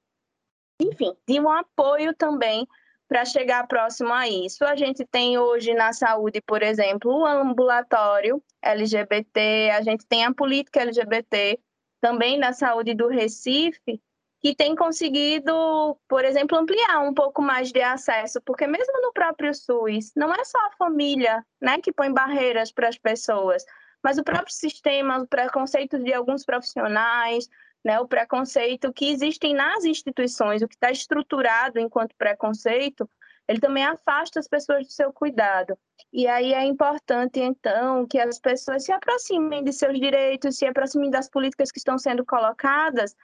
enfim, 0.79 1.13
de 1.27 1.41
um 1.41 1.49
apoio 1.49 2.13
também 2.15 2.65
para 3.13 3.25
chegar 3.25 3.67
próximo 3.67 4.11
a 4.11 4.27
isso. 4.27 4.65
A 4.65 4.75
gente 4.75 5.05
tem 5.05 5.37
hoje 5.37 5.71
na 5.75 5.93
saúde, 5.93 6.41
por 6.41 6.63
exemplo, 6.63 7.11
o 7.11 7.27
ambulatório 7.27 8.41
LGBT, 8.59 9.69
a 9.69 9.83
gente 9.83 10.03
tem 10.07 10.25
a 10.25 10.33
política 10.33 10.81
LGBT 10.81 11.59
também 12.01 12.39
na 12.39 12.53
saúde 12.53 12.95
do 12.95 13.07
Recife, 13.07 14.01
que 14.41 14.55
tem 14.55 14.75
conseguido, 14.75 15.95
por 16.07 16.25
exemplo, 16.25 16.57
ampliar 16.57 17.01
um 17.01 17.13
pouco 17.13 17.39
mais 17.39 17.71
de 17.71 17.83
acesso, 17.83 18.41
porque 18.41 18.65
mesmo 18.65 18.99
no 18.99 19.13
próprio 19.13 19.53
SUS, 19.53 20.11
não 20.15 20.33
é 20.33 20.43
só 20.43 20.57
a 20.65 20.71
família 20.71 21.45
né, 21.61 21.77
que 21.77 21.93
põe 21.93 22.11
barreiras 22.11 22.71
para 22.71 22.89
as 22.89 22.97
pessoas, 22.97 23.63
mas 24.03 24.17
o 24.17 24.23
próprio 24.23 24.51
sistema, 24.51 25.19
o 25.19 25.27
preconceito 25.27 25.99
de 25.99 26.11
alguns 26.11 26.43
profissionais, 26.43 27.47
né, 27.83 27.99
o 27.99 28.07
preconceito 28.07 28.93
que 28.93 29.11
existem 29.11 29.53
nas 29.53 29.83
instituições, 29.83 30.61
o 30.61 30.67
que 30.67 30.75
está 30.75 30.91
estruturado 30.91 31.79
enquanto 31.79 32.15
preconceito, 32.15 33.09
ele 33.47 33.59
também 33.59 33.83
afasta 33.83 34.39
as 34.39 34.47
pessoas 34.47 34.87
do 34.87 34.91
seu 34.91 35.11
cuidado. 35.11 35.77
E 36.11 36.27
aí 36.27 36.53
é 36.53 36.63
importante, 36.63 37.39
então, 37.39 38.07
que 38.07 38.19
as 38.19 38.39
pessoas 38.39 38.85
se 38.85 38.91
aproximem 38.91 39.63
de 39.63 39.73
seus 39.73 39.99
direitos, 39.99 40.57
se 40.57 40.65
aproximem 40.65 41.09
das 41.09 41.29
políticas 41.29 41.71
que 41.71 41.79
estão 41.79 41.97
sendo 41.97 42.25
colocadas, 42.25 43.15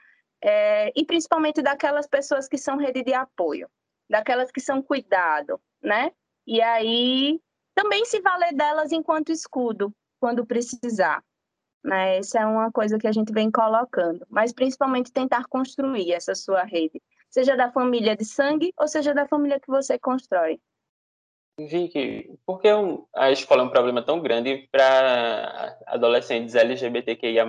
é, 0.42 0.90
e 0.94 1.04
principalmente 1.04 1.62
daquelas 1.62 2.06
pessoas 2.06 2.48
que 2.48 2.58
são 2.58 2.76
rede 2.76 3.02
de 3.02 3.14
apoio, 3.14 3.68
daquelas 4.08 4.50
que 4.50 4.60
são 4.60 4.82
cuidado, 4.82 5.60
né? 5.82 6.10
E 6.46 6.60
aí 6.60 7.40
também 7.74 8.04
se 8.04 8.20
valer 8.20 8.54
delas 8.54 8.92
enquanto 8.92 9.32
escudo, 9.32 9.94
quando 10.18 10.44
precisar. 10.44 11.22
Né? 11.82 12.18
Essa 12.18 12.40
é 12.40 12.46
uma 12.46 12.70
coisa 12.70 12.98
que 12.98 13.06
a 13.06 13.12
gente 13.12 13.32
vem 13.32 13.50
colocando, 13.50 14.26
mas 14.28 14.52
principalmente 14.52 15.12
tentar 15.12 15.46
construir 15.46 16.12
essa 16.12 16.34
sua 16.34 16.62
rede, 16.62 17.00
seja 17.28 17.56
da 17.56 17.70
família 17.70 18.16
de 18.16 18.24
sangue 18.24 18.72
ou 18.78 18.86
seja 18.86 19.14
da 19.14 19.26
família 19.26 19.60
que 19.60 19.68
você 19.68 19.98
constrói. 19.98 20.60
Vicky, 21.58 22.38
por 22.46 22.60
que 22.60 22.68
a 23.14 23.30
escola 23.30 23.62
é 23.62 23.64
um 23.66 23.70
problema 23.70 24.02
tão 24.02 24.20
grande 24.20 24.68
para 24.72 25.78
adolescentes 25.86 26.54
LGBTQIA+, 26.54 27.44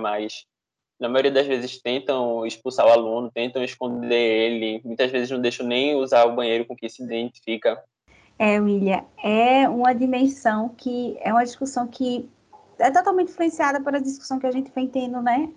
na 1.00 1.08
maioria 1.08 1.30
das 1.30 1.46
vezes 1.46 1.80
tentam 1.80 2.46
expulsar 2.46 2.86
o 2.86 2.90
aluno, 2.90 3.30
tentam 3.30 3.64
esconder 3.64 4.14
ele, 4.14 4.82
muitas 4.84 5.10
vezes 5.10 5.30
não 5.30 5.40
deixam 5.40 5.66
nem 5.66 5.96
usar 5.96 6.24
o 6.26 6.34
banheiro 6.34 6.64
com 6.64 6.76
que 6.76 6.88
se 6.88 7.02
identifica. 7.02 7.82
É, 8.38 8.60
William, 8.60 9.04
é 9.22 9.68
uma 9.68 9.92
dimensão 9.92 10.68
que 10.68 11.16
é 11.20 11.32
uma 11.32 11.44
discussão 11.44 11.86
que 11.86 12.28
é 12.78 12.90
totalmente 12.90 13.30
influenciada 13.30 13.80
pela 13.80 14.00
discussão 14.00 14.38
que 14.38 14.46
a 14.46 14.50
gente 14.50 14.70
vem 14.74 14.88
tendo, 14.88 15.20
né, 15.20 15.50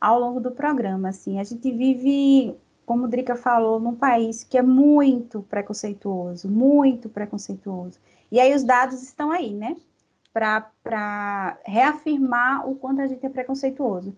ao 0.00 0.18
longo 0.18 0.40
do 0.40 0.50
programa. 0.50 1.08
Assim, 1.08 1.38
a 1.38 1.44
gente 1.44 1.70
vive, 1.70 2.56
como 2.84 3.04
o 3.04 3.08
Drica 3.08 3.36
falou, 3.36 3.80
num 3.80 3.94
país 3.94 4.44
que 4.44 4.58
é 4.58 4.62
muito 4.62 5.42
preconceituoso, 5.42 6.48
muito 6.48 7.08
preconceituoso. 7.08 7.98
E 8.30 8.40
aí 8.40 8.54
os 8.54 8.64
dados 8.64 9.02
estão 9.02 9.30
aí, 9.30 9.52
né, 9.52 9.76
para 10.32 11.58
reafirmar 11.64 12.68
o 12.68 12.74
quanto 12.74 13.02
a 13.02 13.06
gente 13.06 13.24
é 13.24 13.28
preconceituoso. 13.28 14.16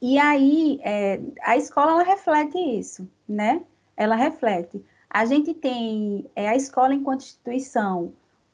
E 0.00 0.18
aí, 0.18 0.78
é, 0.82 1.20
a 1.42 1.56
escola, 1.56 1.92
ela 1.92 2.02
reflete 2.02 2.58
isso, 2.58 3.08
né? 3.26 3.62
Ela 3.96 4.14
reflete. 4.14 4.84
A 5.08 5.24
gente 5.24 5.54
tem 5.54 6.30
é, 6.36 6.48
a 6.48 6.54
escola 6.54 6.94
enquanto 6.94 7.22
instituição 7.22 8.12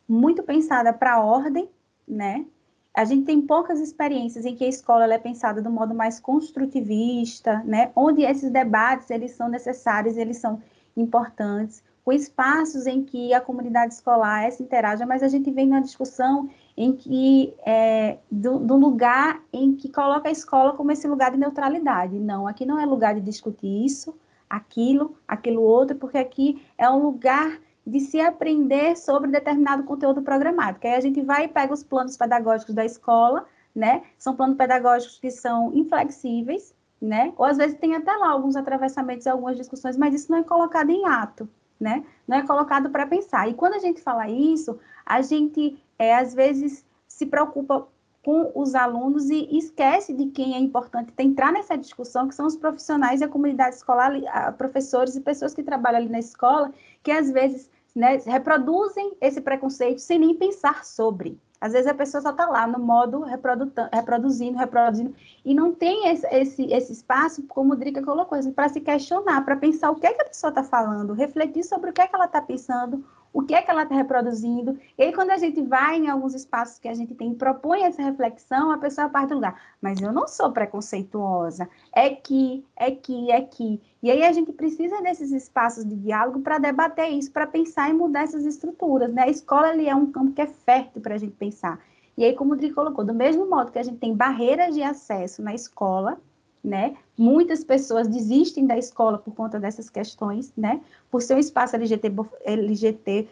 muito 0.08 0.42
pensada 0.42 0.92
para 0.92 1.14
a 1.14 1.20
ordem, 1.20 1.68
né? 2.06 2.46
A 2.94 3.04
gente 3.04 3.24
tem 3.24 3.40
poucas 3.40 3.80
experiências 3.80 4.44
em 4.44 4.54
que 4.54 4.64
a 4.64 4.68
escola 4.68 5.12
é 5.12 5.18
pensada 5.18 5.62
do 5.62 5.70
modo 5.70 5.94
mais 5.94 6.20
construtivista, 6.20 7.62
né? 7.64 7.90
Onde 7.96 8.22
esses 8.22 8.50
debates, 8.50 9.10
eles 9.10 9.32
são 9.32 9.48
necessários, 9.48 10.16
eles 10.16 10.36
são 10.36 10.60
importantes, 10.94 11.82
com 12.04 12.12
espaços 12.12 12.86
em 12.86 13.02
que 13.02 13.32
a 13.32 13.40
comunidade 13.40 13.94
escolar 13.94 14.50
se 14.50 14.62
interaja, 14.62 15.06
mas 15.06 15.22
a 15.22 15.28
gente 15.28 15.50
vem 15.50 15.66
numa 15.66 15.80
discussão 15.80 16.50
em 16.76 16.94
que 16.94 17.54
é, 17.64 18.18
do, 18.30 18.58
do, 18.58 18.76
lugar 18.76 19.40
em 19.52 19.74
que 19.74 19.88
coloca 19.88 20.28
a 20.28 20.32
escola 20.32 20.74
como 20.74 20.90
esse 20.90 21.06
lugar 21.06 21.30
de 21.30 21.38
neutralidade. 21.38 22.18
Não, 22.18 22.46
aqui 22.46 22.66
não 22.66 22.78
é 22.78 22.84
lugar 22.84 23.14
de 23.14 23.20
discutir 23.20 23.84
isso, 23.84 24.14
aquilo, 24.50 25.16
aquilo 25.26 25.62
outro, 25.62 25.96
porque 25.96 26.18
aqui 26.18 26.62
é 26.76 26.90
um 26.90 26.98
lugar 26.98 27.58
de 27.86 28.00
se 28.00 28.20
aprender 28.20 28.96
sobre 28.96 29.30
determinado 29.30 29.82
conteúdo 29.82 30.22
programático. 30.22 30.86
Aí 30.86 30.94
a 30.94 31.00
gente 31.00 31.20
vai 31.20 31.44
e 31.44 31.48
pega 31.48 31.72
os 31.72 31.82
planos 31.82 32.16
pedagógicos 32.16 32.74
da 32.74 32.84
escola, 32.84 33.44
né? 33.74 34.02
São 34.18 34.36
planos 34.36 34.56
pedagógicos 34.56 35.18
que 35.18 35.30
são 35.30 35.74
inflexíveis, 35.74 36.74
né? 37.00 37.32
Ou 37.36 37.44
às 37.44 37.56
vezes 37.56 37.78
tem 37.78 37.96
até 37.96 38.12
lá 38.12 38.30
alguns 38.30 38.54
atravessamentos 38.54 39.26
algumas 39.26 39.56
discussões, 39.56 39.96
mas 39.96 40.14
isso 40.14 40.30
não 40.30 40.38
é 40.38 40.44
colocado 40.44 40.90
em 40.90 41.06
ato, 41.06 41.48
né? 41.80 42.04
Não 42.26 42.36
é 42.36 42.46
colocado 42.46 42.90
para 42.90 43.06
pensar. 43.06 43.48
E 43.48 43.54
quando 43.54 43.74
a 43.74 43.80
gente 43.80 44.00
fala 44.00 44.28
isso, 44.28 44.78
a 45.04 45.20
gente 45.20 45.82
é, 45.98 46.14
às 46.14 46.32
vezes 46.32 46.84
se 47.08 47.26
preocupa 47.26 47.86
com 48.22 48.52
os 48.54 48.74
alunos 48.74 49.28
e 49.30 49.48
esquece 49.56 50.12
de 50.12 50.26
quem 50.26 50.54
é 50.54 50.58
importante 50.58 51.12
entrar 51.18 51.52
nessa 51.52 51.76
discussão, 51.76 52.28
que 52.28 52.34
são 52.34 52.46
os 52.46 52.56
profissionais 52.56 53.20
e 53.20 53.24
a 53.24 53.28
comunidade 53.28 53.74
escolar, 53.74 54.12
professores 54.56 55.16
e 55.16 55.20
pessoas 55.20 55.54
que 55.54 55.62
trabalham 55.62 55.98
ali 55.98 56.08
na 56.08 56.20
escola, 56.20 56.72
que 57.02 57.10
às 57.10 57.30
vezes 57.30 57.68
né, 57.94 58.16
reproduzem 58.24 59.12
esse 59.20 59.40
preconceito 59.40 60.00
sem 60.00 60.18
nem 60.18 60.34
pensar 60.34 60.84
sobre. 60.84 61.38
Às 61.60 61.72
vezes 61.72 61.86
a 61.86 61.94
pessoa 61.94 62.20
só 62.20 62.30
está 62.30 62.46
lá 62.46 62.66
no 62.66 62.80
modo 62.80 63.20
reproduzindo, 63.20 64.58
reproduzindo, 64.58 65.14
e 65.44 65.54
não 65.54 65.72
tem 65.72 66.08
esse, 66.08 66.26
esse, 66.26 66.64
esse 66.64 66.92
espaço, 66.92 67.44
como 67.46 67.72
o 67.72 67.76
Drica 67.76 68.02
colocou, 68.02 68.36
assim, 68.36 68.52
para 68.52 68.68
se 68.68 68.80
questionar, 68.80 69.44
para 69.44 69.56
pensar 69.56 69.90
o 69.90 69.94
que, 69.94 70.06
é 70.06 70.12
que 70.12 70.22
a 70.22 70.28
pessoa 70.28 70.48
está 70.48 70.64
falando, 70.64 71.12
refletir 71.12 71.62
sobre 71.62 71.90
o 71.90 71.92
que 71.92 72.00
é 72.00 72.08
que 72.08 72.16
ela 72.16 72.24
está 72.24 72.42
pensando, 72.42 73.04
o 73.32 73.42
que 73.42 73.54
é 73.54 73.62
que 73.62 73.70
ela 73.70 73.84
está 73.84 73.94
reproduzindo. 73.94 74.78
E 74.98 75.02
aí, 75.02 75.12
quando 75.12 75.30
a 75.30 75.38
gente 75.38 75.62
vai 75.62 75.96
em 75.96 76.08
alguns 76.08 76.34
espaços 76.34 76.78
que 76.78 76.88
a 76.88 76.94
gente 76.94 77.14
tem 77.14 77.32
e 77.32 77.34
propõe 77.34 77.82
essa 77.82 78.02
reflexão, 78.02 78.70
a 78.70 78.78
pessoa 78.78 79.08
parte 79.08 79.30
do 79.30 79.36
lugar. 79.36 79.60
Mas 79.80 80.00
eu 80.00 80.12
não 80.12 80.28
sou 80.28 80.52
preconceituosa. 80.52 81.68
É 81.94 82.10
que, 82.10 82.64
é 82.76 82.90
que, 82.90 83.30
é 83.30 83.40
que. 83.40 83.80
E 84.02 84.10
aí 84.10 84.22
a 84.22 84.32
gente 84.32 84.52
precisa 84.52 85.00
desses 85.00 85.32
espaços 85.32 85.84
de 85.84 85.96
diálogo 85.96 86.40
para 86.40 86.58
debater 86.58 87.08
isso, 87.10 87.32
para 87.32 87.46
pensar 87.46 87.88
e 87.88 87.94
mudar 87.94 88.24
essas 88.24 88.44
estruturas. 88.44 89.12
Né? 89.12 89.22
A 89.22 89.30
escola 89.30 89.68
ali 89.68 89.88
é 89.88 89.94
um 89.94 90.10
campo 90.10 90.32
que 90.32 90.42
é 90.42 90.46
fértil 90.46 91.00
para 91.00 91.14
a 91.14 91.18
gente 91.18 91.34
pensar. 91.34 91.80
E 92.16 92.24
aí, 92.24 92.34
como 92.34 92.52
o 92.52 92.56
Dri 92.56 92.70
colocou, 92.70 93.04
do 93.04 93.14
mesmo 93.14 93.48
modo 93.48 93.72
que 93.72 93.78
a 93.78 93.82
gente 93.82 93.96
tem 93.96 94.14
barreiras 94.14 94.74
de 94.74 94.82
acesso 94.82 95.42
na 95.42 95.54
escola, 95.54 96.20
né? 96.62 96.96
Muitas 97.18 97.64
pessoas 97.64 98.06
desistem 98.06 98.66
da 98.66 98.76
escola 98.76 99.18
por 99.18 99.34
conta 99.34 99.58
dessas 99.58 99.90
questões, 99.90 100.52
né? 100.56 100.80
Por 101.10 101.20
ser 101.20 101.34
um 101.34 101.38
espaço 101.38 101.74
LGBT, 101.76 102.14
LGBT, 102.44 103.28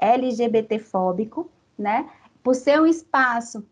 LGBTfóbico, 0.00 1.50
né? 1.78 2.08
Por 2.42 2.54
ser 2.54 2.80
um 2.80 2.86
espaço 2.86 3.64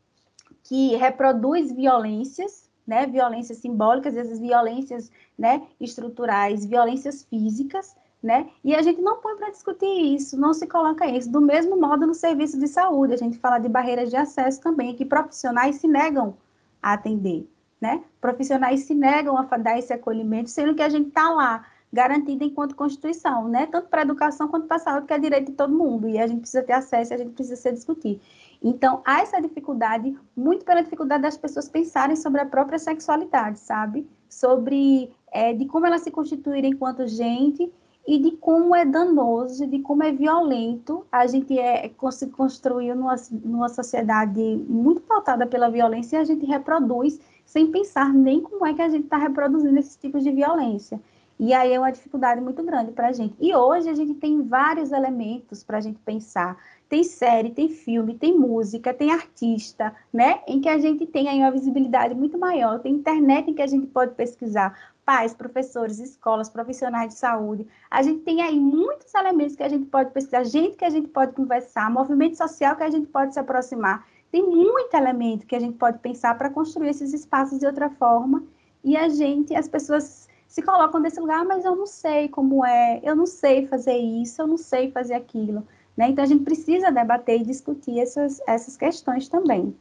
que 0.63 0.95
reproduz 0.97 1.73
violências, 1.73 2.69
né? 2.87 3.07
Violências 3.07 3.59
simbólicas, 3.59 4.17
essas 4.17 4.39
violências, 4.39 5.11
né? 5.39 5.67
Estruturais, 5.81 6.67
violências 6.67 7.25
físicas, 7.25 7.97
né? 8.23 8.51
E 8.63 8.75
a 8.75 8.83
gente 8.83 9.01
não 9.01 9.21
põe 9.21 9.37
para 9.37 9.51
discutir 9.51 9.87
isso, 9.87 10.39
não 10.39 10.53
se 10.53 10.67
coloca 10.67 11.07
isso. 11.07 11.31
Do 11.31 11.41
mesmo 11.41 11.81
modo 11.81 12.07
no 12.07 12.15
serviço 12.15 12.59
de 12.59 12.69
saúde, 12.69 13.15
a 13.15 13.17
gente 13.17 13.39
fala 13.39 13.59
de 13.59 13.69
barreiras 13.69 14.11
de 14.11 14.17
acesso 14.17 14.61
também, 14.61 14.95
que 14.95 15.07
profissionais 15.07 15.77
se 15.77 15.89
negam 15.89 16.37
a 16.83 16.93
atender, 16.93 17.49
né? 17.81 18.03
Profissionais 18.21 18.81
se 18.81 18.95
negam 18.95 19.37
a 19.39 19.45
dar 19.57 19.79
esse 19.79 19.93
acolhimento, 19.93 20.51
sendo 20.51 20.75
que 20.75 20.83
a 20.83 20.89
gente 20.89 21.09
está 21.09 21.31
lá, 21.31 21.65
garantida 21.93 22.45
enquanto 22.45 22.77
Constituição, 22.77 23.49
né? 23.49 23.67
Tanto 23.67 23.89
para 23.89 24.03
a 24.03 24.05
educação 24.05 24.49
quanto 24.49 24.67
para 24.67 24.77
a 24.77 24.81
saúde, 24.81 25.07
que 25.07 25.13
é 25.13 25.19
direito 25.19 25.47
de 25.47 25.57
todo 25.57 25.77
mundo, 25.77 26.09
e 26.09 26.19
a 26.19 26.27
gente 26.27 26.41
precisa 26.41 26.63
ter 26.63 26.75
acesso, 26.75 27.15
a 27.15 27.17
gente 27.17 27.33
precisa 27.33 27.57
se 27.57 27.73
discutir. 27.73 28.21
Então, 28.63 29.01
há 29.05 29.23
essa 29.23 29.41
dificuldade, 29.41 30.17
muito 30.37 30.65
pela 30.65 30.83
dificuldade 30.83 31.23
das 31.23 31.37
pessoas 31.37 31.69
pensarem 31.69 32.15
sobre 32.15 32.41
a 32.41 32.47
própria 32.47 32.79
sexualidade, 32.79 33.59
sabe? 33.59 34.07
Sobre 34.29 35.11
é, 35.33 35.53
de 35.55 35.65
como 35.67 35.87
elas 35.87 36.03
se 36.03 36.11
constituírem 36.11 36.73
enquanto 36.73 37.07
gente 37.09 37.73
e 38.07 38.19
de 38.19 38.33
como 38.33 38.75
é 38.75 38.85
danoso, 38.85 39.67
de 39.67 39.79
como 39.81 40.03
é 40.03 40.13
violento. 40.13 41.07
A 41.11 41.27
gente 41.27 41.59
é, 41.59 41.91
se 42.11 42.27
construiu 42.29 42.95
numa, 42.95 43.17
numa 43.31 43.69
sociedade 43.69 44.41
muito 44.69 45.01
pautada 45.03 45.47
pela 45.47 45.71
violência 45.71 46.17
e 46.17 46.21
a 46.21 46.25
gente 46.25 46.45
reproduz 46.45 47.19
sem 47.51 47.67
pensar 47.67 48.15
nem 48.15 48.41
como 48.41 48.65
é 48.65 48.73
que 48.73 48.81
a 48.81 48.89
gente 48.89 49.07
está 49.07 49.17
reproduzindo 49.17 49.77
esses 49.77 49.97
tipos 49.97 50.23
de 50.23 50.31
violência. 50.31 51.01
E 51.37 51.53
aí 51.53 51.73
é 51.73 51.81
uma 51.81 51.91
dificuldade 51.91 52.41
muito 52.41 52.63
grande 52.63 52.93
para 52.93 53.09
a 53.09 53.13
gente. 53.13 53.35
E 53.41 53.53
hoje 53.53 53.89
a 53.89 53.95
gente 53.95 54.15
tem 54.15 54.41
vários 54.43 54.93
elementos 54.93 55.65
para 55.65 55.79
a 55.79 55.81
gente 55.81 55.99
pensar. 55.99 56.57
Tem 56.89 57.03
série, 57.03 57.51
tem 57.51 57.69
filme, 57.69 58.15
tem 58.15 58.39
música, 58.39 58.95
tem 58.95 59.11
artista, 59.11 59.93
né? 60.13 60.43
Em 60.47 60.61
que 60.61 60.69
a 60.69 60.79
gente 60.79 61.05
tem 61.07 61.29
aí 61.29 61.41
uma 61.41 61.51
visibilidade 61.51 62.15
muito 62.15 62.39
maior. 62.39 62.79
Tem 62.79 62.93
internet 62.93 63.51
em 63.51 63.55
que 63.55 63.63
a 63.63 63.67
gente 63.67 63.89
pode 63.89 64.15
pesquisar. 64.15 64.79
Pais, 65.05 65.35
professores, 65.35 65.99
escolas, 65.99 66.49
profissionais 66.49 67.15
de 67.15 67.19
saúde. 67.19 67.67
A 67.91 68.01
gente 68.01 68.21
tem 68.21 68.43
aí 68.43 68.61
muitos 68.61 69.13
elementos 69.13 69.57
que 69.57 69.65
a 69.65 69.69
gente 69.69 69.87
pode 69.87 70.13
pesquisar, 70.13 70.45
gente 70.45 70.77
que 70.77 70.85
a 70.85 70.91
gente 70.91 71.09
pode 71.09 71.33
conversar, 71.33 71.91
movimento 71.91 72.37
social 72.37 72.77
que 72.77 72.85
a 72.85 72.91
gente 72.91 73.09
pode 73.09 73.35
se 73.35 73.41
aproximar. 73.41 74.07
Tem 74.31 74.43
muito 74.43 74.95
elemento 74.95 75.47
que 75.47 75.57
a 75.57 75.61
gente 75.61 75.77
pode 75.77 75.99
pensar 75.99 76.39
para 76.39 76.51
construir 76.51 76.89
esses 76.89 77.13
espaços 77.13 77.59
de 77.59 77.67
outra 77.67 77.91
forma 77.91 78.45
e 78.83 78.97
a 78.97 79.09
gente, 79.09 79.55
as 79.55 79.69
pessoas 79.69 80.29
se 80.47 80.63
colocam 80.63 81.01
nesse 81.01 81.21
lugar, 81.21 81.41
ah, 81.41 81.45
mas 81.45 81.65
eu 81.65 81.77
não 81.77 81.87
sei 81.87 82.29
como 82.29 82.65
é, 82.65 83.01
eu 83.03 83.15
não 83.15 83.27
sei 83.27 83.67
fazer 83.67 83.97
isso, 83.97 84.43
eu 84.43 84.47
não 84.47 84.57
sei 84.57 84.91
fazer 84.91 85.15
aquilo. 85.15 85.67
Né? 85.97 86.09
Então 86.09 86.25
a 86.25 86.27
gente 86.27 86.45
precisa 86.45 86.91
debater 86.91 87.41
e 87.41 87.45
discutir 87.45 88.01
essas, 88.01 88.41
essas 88.47 88.77
questões 88.77 89.29
também. 89.29 89.77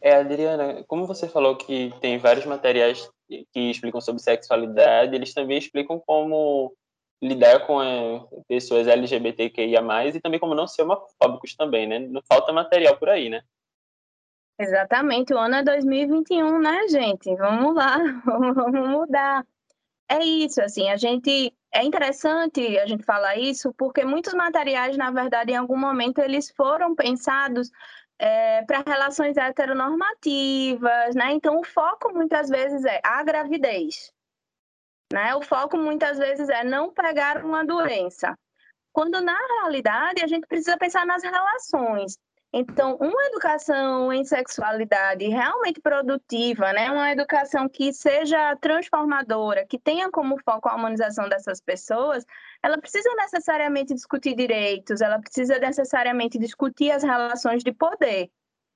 É, 0.00 0.16
Adriana, 0.16 0.82
como 0.88 1.06
você 1.06 1.28
falou 1.28 1.56
que 1.56 1.94
tem 2.00 2.18
vários 2.18 2.44
materiais 2.44 3.08
que 3.28 3.70
explicam 3.70 4.00
sobre 4.00 4.20
sexualidade, 4.20 5.14
eles 5.14 5.32
também 5.32 5.58
explicam 5.58 6.02
como 6.04 6.74
lidar 7.22 7.60
com 7.66 7.80
é, 7.80 8.20
pessoas 8.48 8.88
LGBTQIA+, 8.88 9.80
e 10.06 10.20
também 10.20 10.40
como 10.40 10.54
não 10.54 10.66
ser 10.66 10.82
homofóbicos 10.82 11.54
também, 11.54 11.86
né? 11.86 12.00
Não 12.00 12.20
falta 12.22 12.52
material 12.52 12.96
por 12.96 13.08
aí, 13.08 13.28
né? 13.28 13.42
Exatamente, 14.58 15.32
o 15.32 15.38
ano 15.38 15.56
é 15.56 15.62
2021, 15.62 16.58
né, 16.58 16.88
gente? 16.88 17.34
Vamos 17.36 17.74
lá, 17.74 17.98
vamos 18.26 18.88
mudar. 18.88 19.46
É 20.08 20.18
isso, 20.22 20.60
assim, 20.60 20.90
a 20.90 20.96
gente 20.96 21.54
é 21.72 21.82
interessante 21.82 22.78
a 22.78 22.86
gente 22.86 23.04
falar 23.04 23.36
isso 23.36 23.72
porque 23.78 24.04
muitos 24.04 24.34
materiais, 24.34 24.96
na 24.96 25.10
verdade, 25.10 25.52
em 25.52 25.56
algum 25.56 25.78
momento 25.78 26.18
eles 26.18 26.50
foram 26.50 26.94
pensados 26.94 27.70
é, 28.18 28.62
para 28.62 28.82
relações 28.86 29.36
heteronormativas, 29.36 31.14
né? 31.14 31.32
Então 31.32 31.58
o 31.58 31.64
foco 31.64 32.12
muitas 32.12 32.48
vezes 32.48 32.84
é 32.84 33.00
a 33.02 33.22
gravidez, 33.22 34.12
né? 35.12 35.34
O 35.34 35.42
foco 35.42 35.76
muitas 35.76 36.18
vezes 36.18 36.48
é 36.48 36.64
não 36.64 36.92
pegar 36.92 37.44
uma 37.44 37.64
doença, 37.64 38.36
quando 38.92 39.20
na 39.20 39.36
realidade 39.36 40.22
a 40.22 40.26
gente 40.26 40.46
precisa 40.46 40.76
pensar 40.76 41.06
nas 41.06 41.22
relações. 41.22 42.16
Então, 42.54 42.96
uma 43.00 43.24
educação 43.28 44.12
em 44.12 44.24
sexualidade 44.24 45.26
realmente 45.26 45.80
produtiva, 45.80 46.70
né? 46.74 46.90
uma 46.90 47.10
educação 47.10 47.66
que 47.66 47.94
seja 47.94 48.54
transformadora, 48.56 49.64
que 49.66 49.78
tenha 49.78 50.10
como 50.10 50.38
foco 50.44 50.68
a 50.68 50.74
humanização 50.74 51.30
dessas 51.30 51.62
pessoas, 51.62 52.26
ela 52.62 52.76
precisa 52.76 53.08
necessariamente 53.14 53.94
discutir 53.94 54.34
direitos, 54.34 55.00
ela 55.00 55.18
precisa 55.18 55.58
necessariamente 55.58 56.38
discutir 56.38 56.90
as 56.90 57.02
relações 57.02 57.64
de 57.64 57.72
poder, 57.72 58.30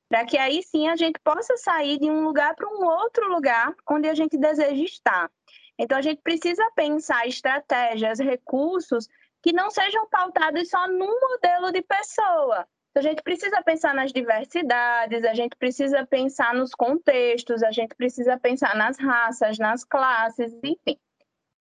para 0.08 0.24
que 0.24 0.38
aí 0.38 0.62
sim 0.62 0.88
a 0.88 0.96
gente 0.96 1.20
possa 1.22 1.54
sair 1.58 1.98
de 1.98 2.10
um 2.10 2.24
lugar 2.24 2.54
para 2.54 2.66
um 2.66 2.82
outro 2.82 3.28
lugar 3.28 3.74
onde 3.90 4.08
a 4.08 4.14
gente 4.14 4.38
deseja 4.38 4.84
estar. 4.84 5.30
Então, 5.78 5.98
a 5.98 6.02
gente 6.02 6.20
precisa 6.22 6.64
pensar 6.74 7.26
estratégias, 7.26 8.18
recursos 8.18 9.08
que 9.42 9.52
não 9.52 9.70
sejam 9.70 10.08
pautados 10.08 10.68
só 10.68 10.88
num 10.88 11.20
modelo 11.20 11.70
de 11.70 11.82
pessoa, 11.82 12.66
a 12.98 13.02
gente 13.02 13.22
precisa 13.22 13.62
pensar 13.62 13.94
nas 13.94 14.12
diversidades, 14.12 15.24
a 15.24 15.34
gente 15.34 15.54
precisa 15.56 16.06
pensar 16.06 16.54
nos 16.54 16.72
contextos, 16.72 17.62
a 17.62 17.70
gente 17.70 17.94
precisa 17.94 18.38
pensar 18.38 18.74
nas 18.74 18.98
raças, 18.98 19.58
nas 19.58 19.84
classes, 19.84 20.52
enfim. 20.62 20.98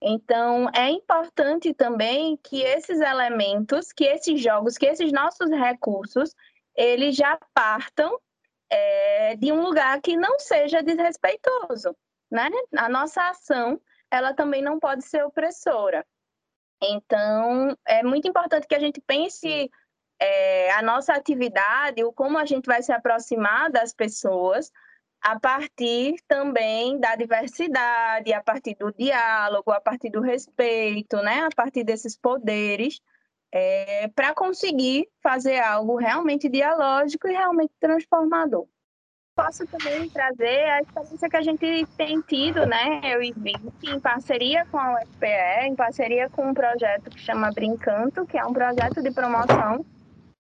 Então, 0.01 0.69
é 0.73 0.89
importante 0.89 1.73
também 1.73 2.37
que 2.37 2.61
esses 2.61 2.99
elementos, 2.99 3.91
que 3.91 4.05
esses 4.05 4.41
jogos, 4.41 4.77
que 4.77 4.85
esses 4.85 5.11
nossos 5.11 5.49
recursos, 5.49 6.33
eles 6.75 7.15
já 7.15 7.37
partam 7.53 8.17
é, 8.69 9.35
de 9.35 9.51
um 9.51 9.61
lugar 9.61 9.99
que 10.01 10.15
não 10.15 10.39
seja 10.39 10.81
desrespeitoso, 10.81 11.95
né? 12.31 12.49
A 12.77 12.87
nossa 12.87 13.29
ação, 13.29 13.79
ela 14.11 14.33
também 14.33 14.61
não 14.61 14.79
pode 14.79 15.03
ser 15.05 15.23
opressora. 15.23 16.05
Então, 16.81 17.75
é 17.87 18.03
muito 18.03 18.27
importante 18.27 18.67
que 18.67 18.75
a 18.75 18.79
gente 18.79 19.01
pense 19.01 19.69
é, 20.19 20.71
a 20.71 20.81
nossa 20.81 21.13
atividade, 21.13 22.03
o 22.03 22.13
como 22.13 22.37
a 22.37 22.45
gente 22.45 22.65
vai 22.65 22.81
se 22.81 22.91
aproximar 22.91 23.71
das 23.71 23.93
pessoas 23.93 24.71
a 25.21 25.39
partir 25.39 26.15
também 26.27 26.99
da 26.99 27.15
diversidade, 27.15 28.31
a 28.31 28.43
partir 28.43 28.75
do 28.75 28.93
diálogo, 28.93 29.71
a 29.71 29.81
partir 29.81 30.11
do 30.11 30.21
respeito, 30.21 31.17
né? 31.17 31.41
a 31.41 31.49
partir 31.55 31.83
desses 31.83 32.15
poderes, 32.15 33.01
é, 33.51 34.07
para 34.09 34.35
conseguir 34.35 35.09
fazer 35.23 35.59
algo 35.59 35.95
realmente 35.95 36.47
dialógico 36.47 37.27
e 37.27 37.31
realmente 37.31 37.73
transformador. 37.79 38.67
Posso 39.35 39.67
também 39.67 40.09
trazer 40.09 40.63
a 40.69 40.81
experiência 40.81 41.29
que 41.29 41.35
a 41.35 41.41
gente 41.41 41.85
tem 41.97 42.21
tido, 42.21 42.65
né, 42.65 43.01
eu 43.03 43.21
e 43.21 43.33
Vicky, 43.33 43.89
em 43.89 43.99
parceria 43.99 44.65
com 44.71 44.77
a 44.77 44.93
UFPE, 44.93 45.67
em 45.67 45.75
parceria 45.75 46.29
com 46.29 46.47
um 46.49 46.53
projeto 46.53 47.09
que 47.09 47.19
chama 47.19 47.51
Brincanto, 47.51 48.25
que 48.25 48.37
é 48.37 48.45
um 48.45 48.53
projeto 48.53 49.03
de 49.03 49.11
promoção 49.11 49.85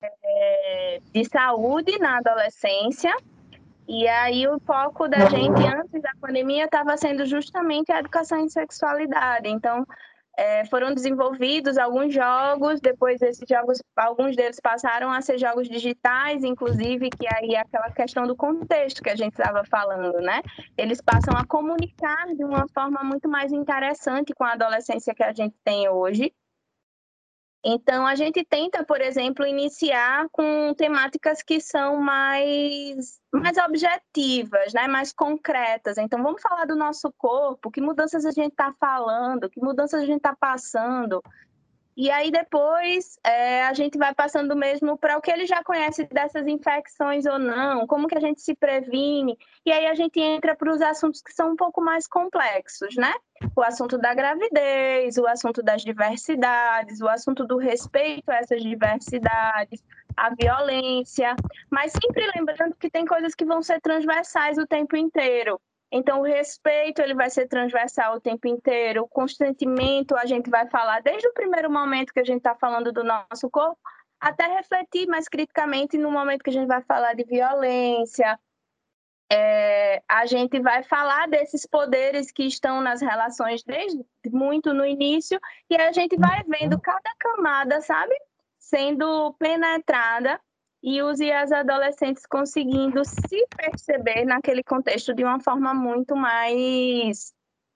é, 0.03 1.01
de 1.13 1.25
saúde 1.25 2.01
na 2.01 2.19
adolescência. 2.19 3.15
E 3.87 4.09
aí 4.09 4.49
o 4.49 4.59
foco 4.61 5.07
da 5.07 5.27
gente 5.27 5.67
antes 5.67 6.03
da 6.03 6.11
pandemia 6.21 6.65
estava 6.65 6.97
sendo 6.97 7.25
justamente 7.27 7.93
a 7.93 8.01
educação 8.01 8.41
em 8.41 8.49
sexualidade. 8.49 9.49
Então, 9.49 9.87
é, 10.41 10.65
foram 10.65 10.95
desenvolvidos 10.95 11.77
alguns 11.77 12.15
jogos, 12.15 12.81
depois 12.81 13.21
esses 13.21 13.45
jogos, 13.47 13.83
alguns 13.95 14.35
deles 14.35 14.59
passaram 14.59 15.13
a 15.13 15.21
ser 15.21 15.37
jogos 15.37 15.69
digitais, 15.69 16.43
inclusive, 16.43 17.11
que 17.11 17.27
aí 17.29 17.55
é 17.55 17.61
aquela 17.61 17.91
questão 17.91 18.27
do 18.27 18.35
contexto 18.35 19.03
que 19.03 19.11
a 19.11 19.17
gente 19.17 19.39
estava 19.39 19.63
falando, 19.67 20.19
né? 20.23 20.41
Eles 20.79 21.03
passam 21.03 21.37
a 21.37 21.45
comunicar 21.45 22.27
de 22.35 22.43
uma 22.43 22.67
forma 22.73 23.05
muito 23.05 23.29
mais 23.29 23.53
interessante 23.53 24.33
com 24.33 24.43
a 24.43 24.53
adolescência 24.53 25.15
que 25.15 25.23
a 25.23 25.35
gente 25.35 25.55
tem 25.63 25.87
hoje. 25.91 26.33
Então, 27.63 28.07
a 28.07 28.15
gente 28.15 28.43
tenta, 28.43 28.83
por 28.83 29.03
exemplo, 29.03 29.47
iniciar 29.47 30.27
com 30.33 30.73
temáticas 30.75 31.43
que 31.43 31.61
são 31.61 31.97
mais, 31.97 33.21
mais 33.31 33.59
objetivas, 33.59 34.73
né? 34.73 34.89
mais 34.89 35.13
concretas. 35.13 35.99
Então, 35.99 36.23
vamos 36.23 36.41
falar 36.41 36.65
do 36.65 36.75
nosso 36.75 37.13
corpo, 37.19 37.71
que 37.71 37.81
mudanças 37.81 38.25
a 38.25 38.31
gente 38.31 38.53
está 38.53 38.73
falando, 38.81 39.51
que 39.51 39.61
mudanças 39.61 40.01
a 40.01 40.07
gente 40.07 40.17
está 40.19 40.35
passando, 40.35 41.23
e 41.97 42.11
aí 42.11 42.31
depois 42.31 43.19
é, 43.25 43.65
a 43.65 43.75
gente 43.75 43.99
vai 43.99 44.15
passando 44.15 44.57
mesmo 44.57 44.97
para 44.97 45.19
o 45.19 45.21
que 45.21 45.31
ele 45.31 45.47
já 45.47 45.63
conhece 45.63 46.05
dessas 46.05 46.47
infecções 46.47 47.27
ou 47.27 47.39
não, 47.39 47.87
como 47.87 48.07
que 48.07 48.17
a 48.17 48.21
gente 48.21 48.41
se 48.41 48.55
previne. 48.55 49.39
E 49.67 49.73
aí 49.73 49.87
a 49.87 49.95
gente 49.95 50.19
entra 50.21 50.55
para 50.55 50.73
os 50.73 50.81
assuntos 50.81 51.21
que 51.21 51.33
são 51.33 51.53
um 51.53 51.57
pouco 51.57 51.81
mais 51.81 52.07
complexos, 52.07 52.95
né? 52.97 53.13
O 53.57 53.63
assunto 53.63 53.99
da 53.99 54.15
gravidez, 54.15 55.17
o 55.19 55.27
assunto 55.27 55.63
das 55.63 55.83
diversidades, 55.83 57.01
o 57.01 57.09
assunto 57.09 57.47
do 57.47 57.57
respeito 57.57 58.31
a 58.31 58.37
essas 58.37 58.63
diversidades, 58.63 59.83
a 60.17 60.31
violência, 60.35 61.35
mas 61.71 61.93
sempre 61.93 62.31
lembrando 62.35 62.77
que 62.77 62.91
tem 62.91 63.05
coisas 63.05 63.35
que 63.35 63.45
vão 63.45 63.63
ser 63.63 63.81
transversais 63.81 64.59
o 64.59 64.67
tempo 64.67 64.97
inteiro. 64.97 65.61
Então, 65.93 66.21
o 66.21 66.25
respeito 66.25 67.03
ele 67.03 67.15
vai 67.15 67.29
ser 67.29 67.49
transversal 67.49 68.15
o 68.17 68.21
tempo 68.21 68.47
inteiro, 68.47 69.03
o 69.03 69.09
consentimento 69.09 70.17
a 70.17 70.25
gente 70.25 70.49
vai 70.49 70.69
falar 70.69 71.03
desde 71.03 71.27
o 71.27 71.33
primeiro 71.33 71.71
momento 71.71 72.13
que 72.13 72.21
a 72.21 72.25
gente 72.25 72.39
está 72.39 72.55
falando 72.55 72.93
do 72.93 73.03
nosso 73.03 73.51
corpo, 73.51 73.79
até 74.21 74.47
refletir 74.47 75.09
mais 75.09 75.29
criticamente 75.29 75.99
no 75.99 76.11
momento 76.11 76.43
que 76.43 76.51
a 76.51 76.53
gente 76.53 76.69
vai 76.69 76.83
falar 76.83 77.15
de 77.15 77.25
violência. 77.25 78.39
É, 79.33 80.03
a 80.09 80.27
gente 80.27 80.61
vai 80.61 80.83
falar 80.83 81.29
desses 81.29 81.65
poderes 81.67 82.31
que 82.31 82.45
estão 82.45 82.81
nas 82.81 83.01
relações 83.01 83.63
desde 83.63 84.05
muito 84.27 84.73
no 84.73 84.85
início, 84.85 85.41
e 85.69 85.77
a 85.77 85.91
gente 85.93 86.17
vai 86.17 86.43
vendo 86.45 86.81
cada 86.81 87.15
camada, 87.19 87.81
sabe? 87.81 88.15
Sendo 88.59 89.33
penetrada 89.35 90.41
e 90.83 91.03
os 91.03 91.21
e 91.21 91.31
as 91.31 91.53
adolescentes 91.53 92.25
conseguindo 92.27 93.05
se 93.05 93.47
perceber 93.57 94.25
naquele 94.25 94.63
contexto 94.63 95.15
de 95.15 95.23
uma 95.23 95.41
forma 95.41 95.75
muito 95.75 96.17
mais 96.17 97.33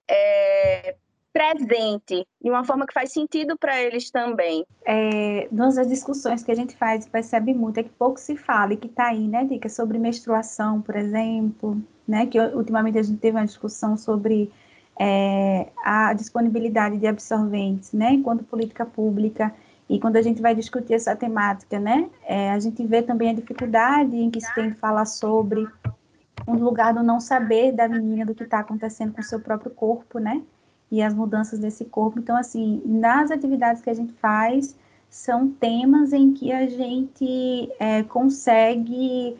é, 0.09 0.97
presente, 1.35 2.27
de 2.41 2.49
uma 2.49 2.65
forma 2.65 2.87
que 2.87 2.95
faz 2.95 3.13
sentido 3.13 3.59
para 3.59 3.81
eles 3.83 4.11
também. 4.11 4.65
É, 4.87 5.49
das 5.51 5.89
discussões 5.89 6.45
que 6.45 6.53
a 6.53 6.55
gente 6.55 6.77
faz 6.77 7.09
percebe 7.09 7.53
muito 7.53 7.79
é 7.79 7.83
que 7.83 7.91
pouco 7.91 8.19
se 8.21 8.37
fala 8.37 8.73
e 8.73 8.77
que 8.77 8.87
está 8.87 9.09
aí, 9.09 9.27
né, 9.27 9.45
Dica, 9.45 9.69
sobre 9.69 9.99
menstruação, 9.99 10.81
por 10.81 10.95
exemplo, 10.95 11.83
né, 12.07 12.27
que 12.27 12.39
ultimamente 12.39 12.99
a 12.99 13.03
gente 13.03 13.19
teve 13.19 13.37
uma 13.37 13.45
discussão 13.45 13.97
sobre 13.97 14.51
é, 14.99 15.69
a 15.85 16.15
disponibilidade 16.15 16.99
de 16.99 17.07
absorventes, 17.07 17.93
né, 17.93 18.13
enquanto 18.13 18.45
política 18.45 18.87
pública, 18.87 19.53
e 19.89 20.01
quando 20.01 20.17
a 20.17 20.23
gente 20.23 20.41
vai 20.41 20.55
discutir 20.55 20.95
essa 20.95 21.15
temática, 21.15 21.79
né, 21.79 22.09
é, 22.25 22.51
a 22.51 22.59
gente 22.59 22.85
vê 22.87 23.03
também 23.03 23.31
a 23.31 23.35
dificuldade 23.35 24.17
em 24.17 24.31
que 24.31 24.41
se 24.41 24.55
tem 24.55 24.71
de 24.71 24.77
falar 24.77 25.05
sobre 25.05 25.67
um 26.47 26.55
lugar 26.55 26.95
do 26.95 27.03
não 27.03 27.21
saber 27.21 27.73
da 27.73 27.89
menina 27.89 28.25
do 28.25 28.35
que 28.35 28.45
está 28.45 28.61
acontecendo 28.61 29.13
com 29.13 29.21
o 29.21 29.25
seu 29.25 29.41
próprio 29.41 29.71
corpo, 29.71 30.19
né, 30.19 30.43
e 30.91 31.03
as 31.03 31.15
mudanças 31.15 31.59
desse 31.59 31.85
corpo. 31.85 32.19
Então, 32.19 32.37
assim, 32.37 32.83
nas 32.85 33.31
atividades 33.31 33.83
que 33.83 33.91
a 33.91 33.95
gente 33.95 34.13
faz, 34.15 34.77
são 35.11 35.49
temas 35.49 36.13
em 36.13 36.33
que 36.33 36.53
a 36.53 36.69
gente 36.69 37.71
é, 37.79 38.03
consegue 38.03 39.37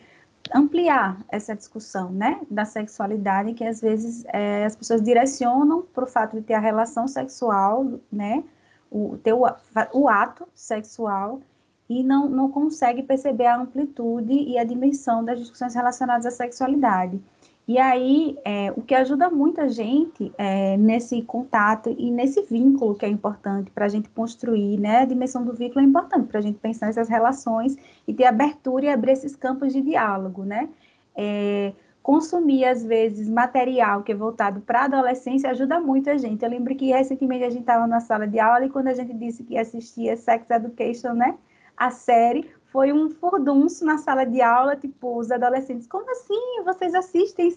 ampliar 0.53 1.17
essa 1.29 1.55
discussão, 1.55 2.11
né, 2.11 2.39
da 2.49 2.65
sexualidade, 2.65 3.53
que 3.53 3.63
às 3.63 3.81
vezes 3.81 4.23
é, 4.27 4.65
as 4.65 4.75
pessoas 4.75 5.01
direcionam 5.01 5.83
para 5.93 6.03
o 6.03 6.07
fato 6.07 6.35
de 6.35 6.43
ter 6.43 6.53
a 6.53 6.59
relação 6.59 7.07
sexual, 7.07 7.99
né, 8.11 8.43
o, 8.91 9.17
ter 9.17 9.33
o, 9.33 9.45
o 9.93 10.09
ato 10.09 10.47
sexual 10.53 11.41
e 11.89 12.03
não, 12.03 12.27
não 12.27 12.49
consegue 12.51 13.03
perceber 13.03 13.45
a 13.45 13.57
amplitude 13.57 14.33
e 14.33 14.57
a 14.57 14.63
dimensão 14.63 15.23
das 15.23 15.39
discussões 15.39 15.75
relacionadas 15.75 16.25
à 16.25 16.31
sexualidade. 16.31 17.21
E 17.67 17.79
aí, 17.79 18.37
é, 18.45 18.71
o 18.75 18.81
que 18.81 18.93
ajuda 18.93 19.27
muita 19.29 19.67
gente 19.67 20.31
é, 20.37 20.77
nesse 20.77 21.23
contato 21.23 21.95
e 21.97 22.11
nesse 22.11 22.43
vínculo 22.43 22.93
que 22.93 23.05
é 23.05 23.09
importante 23.09 23.71
para 23.71 23.85
a 23.85 23.89
gente 23.89 24.07
construir, 24.09 24.79
né? 24.79 24.99
A 24.99 25.05
dimensão 25.05 25.43
do 25.43 25.51
vínculo 25.51 25.81
é 25.81 25.83
importante 25.83 26.27
para 26.27 26.39
a 26.39 26.43
gente 26.43 26.59
pensar 26.59 26.85
nessas 26.85 27.09
relações 27.09 27.75
e 28.07 28.13
ter 28.13 28.25
abertura 28.25 28.85
e 28.85 28.89
abrir 28.89 29.13
esses 29.13 29.35
campos 29.35 29.73
de 29.73 29.81
diálogo, 29.81 30.43
né? 30.43 30.69
É, 31.15 31.73
consumir, 32.05 32.65
às 32.65 32.83
vezes, 32.83 33.27
material 33.27 34.03
que 34.03 34.11
é 34.11 34.15
voltado 34.15 34.61
para 34.61 34.81
a 34.81 34.85
adolescência 34.85 35.49
ajuda 35.49 35.79
muito 35.79 36.07
a 36.07 36.15
gente. 36.15 36.45
Eu 36.45 36.51
lembro 36.51 36.75
que 36.75 36.91
recentemente 36.91 37.43
a 37.43 37.49
gente 37.49 37.61
estava 37.61 37.87
na 37.87 37.99
sala 37.99 38.27
de 38.27 38.39
aula 38.39 38.63
e 38.63 38.69
quando 38.69 38.89
a 38.89 38.93
gente 38.93 39.11
disse 39.11 39.43
que 39.43 39.57
assistia 39.57 40.15
Sex 40.15 40.47
Education, 40.51 41.13
né? 41.13 41.35
A 41.75 41.89
série, 41.89 42.47
foi 42.67 42.93
um 42.93 43.09
furdunço 43.09 43.83
na 43.83 43.97
sala 43.97 44.23
de 44.23 44.39
aula, 44.39 44.75
tipo, 44.75 45.17
os 45.17 45.31
adolescentes, 45.31 45.87
como 45.87 46.07
assim? 46.11 46.61
Vocês 46.63 46.93
assistem 46.93 47.51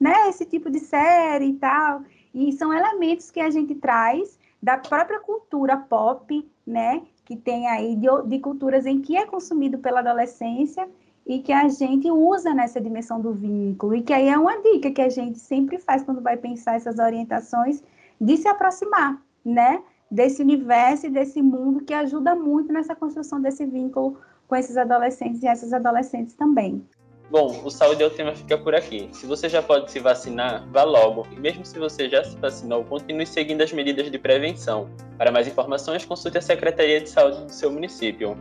né, 0.00 0.30
esse 0.30 0.46
tipo 0.46 0.70
de 0.70 0.78
série 0.78 1.50
e 1.50 1.56
tal? 1.56 2.00
E 2.32 2.52
são 2.52 2.72
elementos 2.72 3.30
que 3.30 3.40
a 3.40 3.50
gente 3.50 3.74
traz 3.74 4.38
da 4.62 4.78
própria 4.78 5.20
cultura 5.20 5.76
pop, 5.76 6.50
né? 6.66 7.02
Que 7.22 7.36
tem 7.36 7.68
aí 7.68 7.96
de, 7.96 8.08
de 8.28 8.38
culturas 8.38 8.86
em 8.86 9.02
que 9.02 9.14
é 9.14 9.26
consumido 9.26 9.76
pela 9.76 10.00
adolescência 10.00 10.88
e 11.26 11.40
que 11.40 11.52
a 11.52 11.68
gente 11.68 12.10
usa 12.10 12.52
nessa 12.54 12.80
dimensão 12.80 13.20
do 13.20 13.32
vínculo. 13.32 13.94
E 13.94 14.02
que 14.02 14.12
aí 14.12 14.28
é 14.28 14.38
uma 14.38 14.60
dica 14.60 14.90
que 14.90 15.00
a 15.00 15.08
gente 15.08 15.38
sempre 15.38 15.78
faz 15.78 16.02
quando 16.02 16.20
vai 16.20 16.36
pensar 16.36 16.76
essas 16.76 16.98
orientações 16.98 17.82
de 18.20 18.36
se 18.36 18.48
aproximar, 18.48 19.20
né? 19.44 19.82
Desse 20.10 20.42
universo 20.42 21.06
e 21.06 21.10
desse 21.10 21.40
mundo 21.40 21.84
que 21.84 21.94
ajuda 21.94 22.34
muito 22.34 22.72
nessa 22.72 22.96
construção 22.96 23.40
desse 23.40 23.64
vínculo 23.64 24.18
com 24.48 24.56
esses 24.56 24.76
adolescentes 24.76 25.42
e 25.42 25.46
essas 25.46 25.72
adolescentes 25.72 26.34
também. 26.34 26.84
Bom, 27.30 27.62
o 27.64 27.70
Saúde 27.70 28.02
é 28.02 28.06
o 28.06 28.10
tema 28.10 28.34
fica 28.34 28.58
por 28.58 28.74
aqui. 28.74 29.08
Se 29.12 29.24
você 29.24 29.48
já 29.48 29.62
pode 29.62 29.92
se 29.92 30.00
vacinar, 30.00 30.66
vá 30.72 30.82
logo. 30.82 31.24
E 31.30 31.38
mesmo 31.38 31.64
se 31.64 31.78
você 31.78 32.08
já 32.08 32.24
se 32.24 32.36
vacinou, 32.36 32.82
continue 32.84 33.24
seguindo 33.24 33.62
as 33.62 33.72
medidas 33.72 34.10
de 34.10 34.18
prevenção. 34.18 34.90
Para 35.16 35.30
mais 35.30 35.46
informações, 35.46 36.04
consulte 36.04 36.38
a 36.38 36.42
Secretaria 36.42 37.00
de 37.00 37.08
Saúde 37.08 37.44
do 37.44 37.52
seu 37.52 37.70
município. 37.70 38.36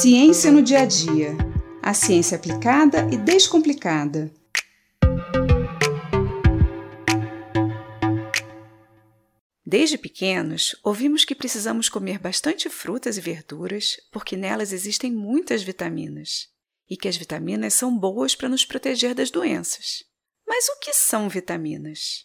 Ciência 0.00 0.50
no 0.50 0.62
dia 0.62 0.80
a 0.80 0.86
dia. 0.86 1.36
A 1.82 1.92
ciência 1.92 2.34
aplicada 2.34 3.06
e 3.12 3.18
descomplicada. 3.18 4.32
Desde 9.62 9.98
pequenos, 9.98 10.74
ouvimos 10.82 11.26
que 11.26 11.34
precisamos 11.34 11.90
comer 11.90 12.18
bastante 12.18 12.70
frutas 12.70 13.18
e 13.18 13.20
verduras 13.20 13.98
porque 14.10 14.38
nelas 14.38 14.72
existem 14.72 15.12
muitas 15.12 15.62
vitaminas 15.62 16.48
e 16.88 16.96
que 16.96 17.06
as 17.06 17.18
vitaminas 17.18 17.74
são 17.74 17.94
boas 17.94 18.34
para 18.34 18.48
nos 18.48 18.64
proteger 18.64 19.14
das 19.14 19.30
doenças. 19.30 20.02
Mas 20.48 20.66
o 20.70 20.78
que 20.78 20.94
são 20.94 21.28
vitaminas? 21.28 22.24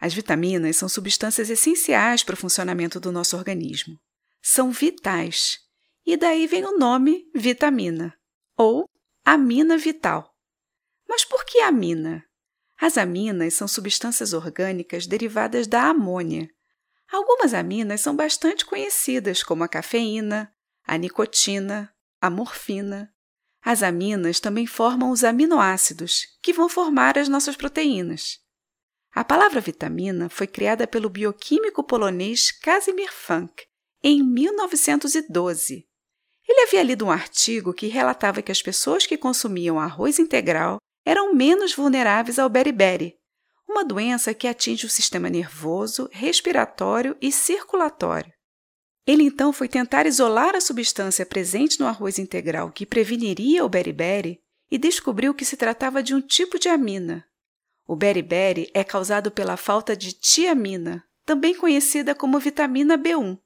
As 0.00 0.14
vitaminas 0.14 0.76
são 0.76 0.88
substâncias 0.88 1.50
essenciais 1.50 2.22
para 2.22 2.34
o 2.34 2.38
funcionamento 2.38 3.00
do 3.00 3.10
nosso 3.10 3.36
organismo. 3.36 3.98
São 4.40 4.70
vitais 4.70 5.65
e 6.06 6.16
daí 6.16 6.46
vem 6.46 6.64
o 6.64 6.78
nome 6.78 7.28
vitamina, 7.34 8.16
ou 8.56 8.88
amina 9.24 9.76
vital. 9.76 10.32
Mas 11.08 11.24
por 11.24 11.44
que 11.44 11.58
amina? 11.58 12.24
As 12.78 12.96
aminas 12.96 13.54
são 13.54 13.66
substâncias 13.66 14.32
orgânicas 14.32 15.06
derivadas 15.06 15.66
da 15.66 15.82
amônia. 15.82 16.48
Algumas 17.10 17.52
aminas 17.52 18.00
são 18.00 18.14
bastante 18.14 18.64
conhecidas, 18.64 19.42
como 19.42 19.64
a 19.64 19.68
cafeína, 19.68 20.52
a 20.84 20.96
nicotina, 20.96 21.92
a 22.20 22.30
morfina. 22.30 23.12
As 23.60 23.82
aminas 23.82 24.38
também 24.38 24.66
formam 24.66 25.10
os 25.10 25.24
aminoácidos, 25.24 26.22
que 26.40 26.52
vão 26.52 26.68
formar 26.68 27.18
as 27.18 27.28
nossas 27.28 27.56
proteínas. 27.56 28.38
A 29.12 29.24
palavra 29.24 29.60
vitamina 29.60 30.28
foi 30.28 30.46
criada 30.46 30.86
pelo 30.86 31.08
bioquímico 31.08 31.82
polonês 31.82 32.52
Casimir 32.52 33.12
Funk 33.12 33.64
em 34.04 34.22
1912 34.22 35.88
ele 36.48 36.62
havia 36.62 36.82
lido 36.82 37.06
um 37.06 37.10
artigo 37.10 37.74
que 37.74 37.86
relatava 37.86 38.42
que 38.42 38.52
as 38.52 38.62
pessoas 38.62 39.06
que 39.06 39.16
consumiam 39.16 39.80
arroz 39.80 40.18
integral 40.18 40.78
eram 41.04 41.34
menos 41.34 41.74
vulneráveis 41.74 42.38
ao 42.38 42.48
beriberi, 42.48 43.14
uma 43.68 43.84
doença 43.84 44.32
que 44.32 44.46
atinge 44.46 44.86
o 44.86 44.90
sistema 44.90 45.28
nervoso, 45.28 46.08
respiratório 46.12 47.16
e 47.20 47.32
circulatório. 47.32 48.32
Ele 49.06 49.22
então 49.22 49.52
foi 49.52 49.68
tentar 49.68 50.06
isolar 50.06 50.56
a 50.56 50.60
substância 50.60 51.24
presente 51.24 51.78
no 51.78 51.86
arroz 51.86 52.18
integral 52.18 52.72
que 52.72 52.84
preveniria 52.84 53.64
o 53.64 53.68
beriberi 53.68 54.40
e 54.70 54.78
descobriu 54.78 55.32
que 55.32 55.44
se 55.44 55.56
tratava 55.56 56.02
de 56.02 56.14
um 56.14 56.20
tipo 56.20 56.58
de 56.58 56.68
amina. 56.68 57.24
O 57.86 57.94
beriberi 57.94 58.68
é 58.74 58.82
causado 58.82 59.30
pela 59.30 59.56
falta 59.56 59.96
de 59.96 60.12
tiamina, 60.12 61.04
também 61.24 61.54
conhecida 61.54 62.14
como 62.14 62.40
vitamina 62.40 62.98
B1. 62.98 63.38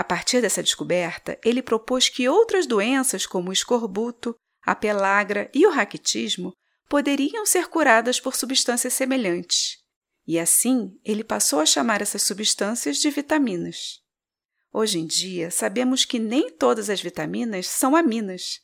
A 0.00 0.04
partir 0.04 0.40
dessa 0.40 0.62
descoberta, 0.62 1.38
ele 1.44 1.60
propôs 1.60 2.08
que 2.08 2.26
outras 2.26 2.66
doenças, 2.66 3.26
como 3.26 3.50
o 3.50 3.52
escorbuto, 3.52 4.34
a 4.64 4.74
pelagra 4.74 5.50
e 5.52 5.66
o 5.66 5.70
raquitismo, 5.70 6.54
poderiam 6.88 7.44
ser 7.44 7.68
curadas 7.68 8.18
por 8.18 8.34
substâncias 8.34 8.94
semelhantes. 8.94 9.76
E 10.26 10.38
assim, 10.38 10.98
ele 11.04 11.22
passou 11.22 11.60
a 11.60 11.66
chamar 11.66 12.00
essas 12.00 12.22
substâncias 12.22 12.96
de 12.96 13.10
vitaminas. 13.10 14.00
Hoje 14.72 14.98
em 14.98 15.06
dia, 15.06 15.50
sabemos 15.50 16.06
que 16.06 16.18
nem 16.18 16.48
todas 16.48 16.88
as 16.88 17.02
vitaminas 17.02 17.66
são 17.66 17.94
aminas, 17.94 18.58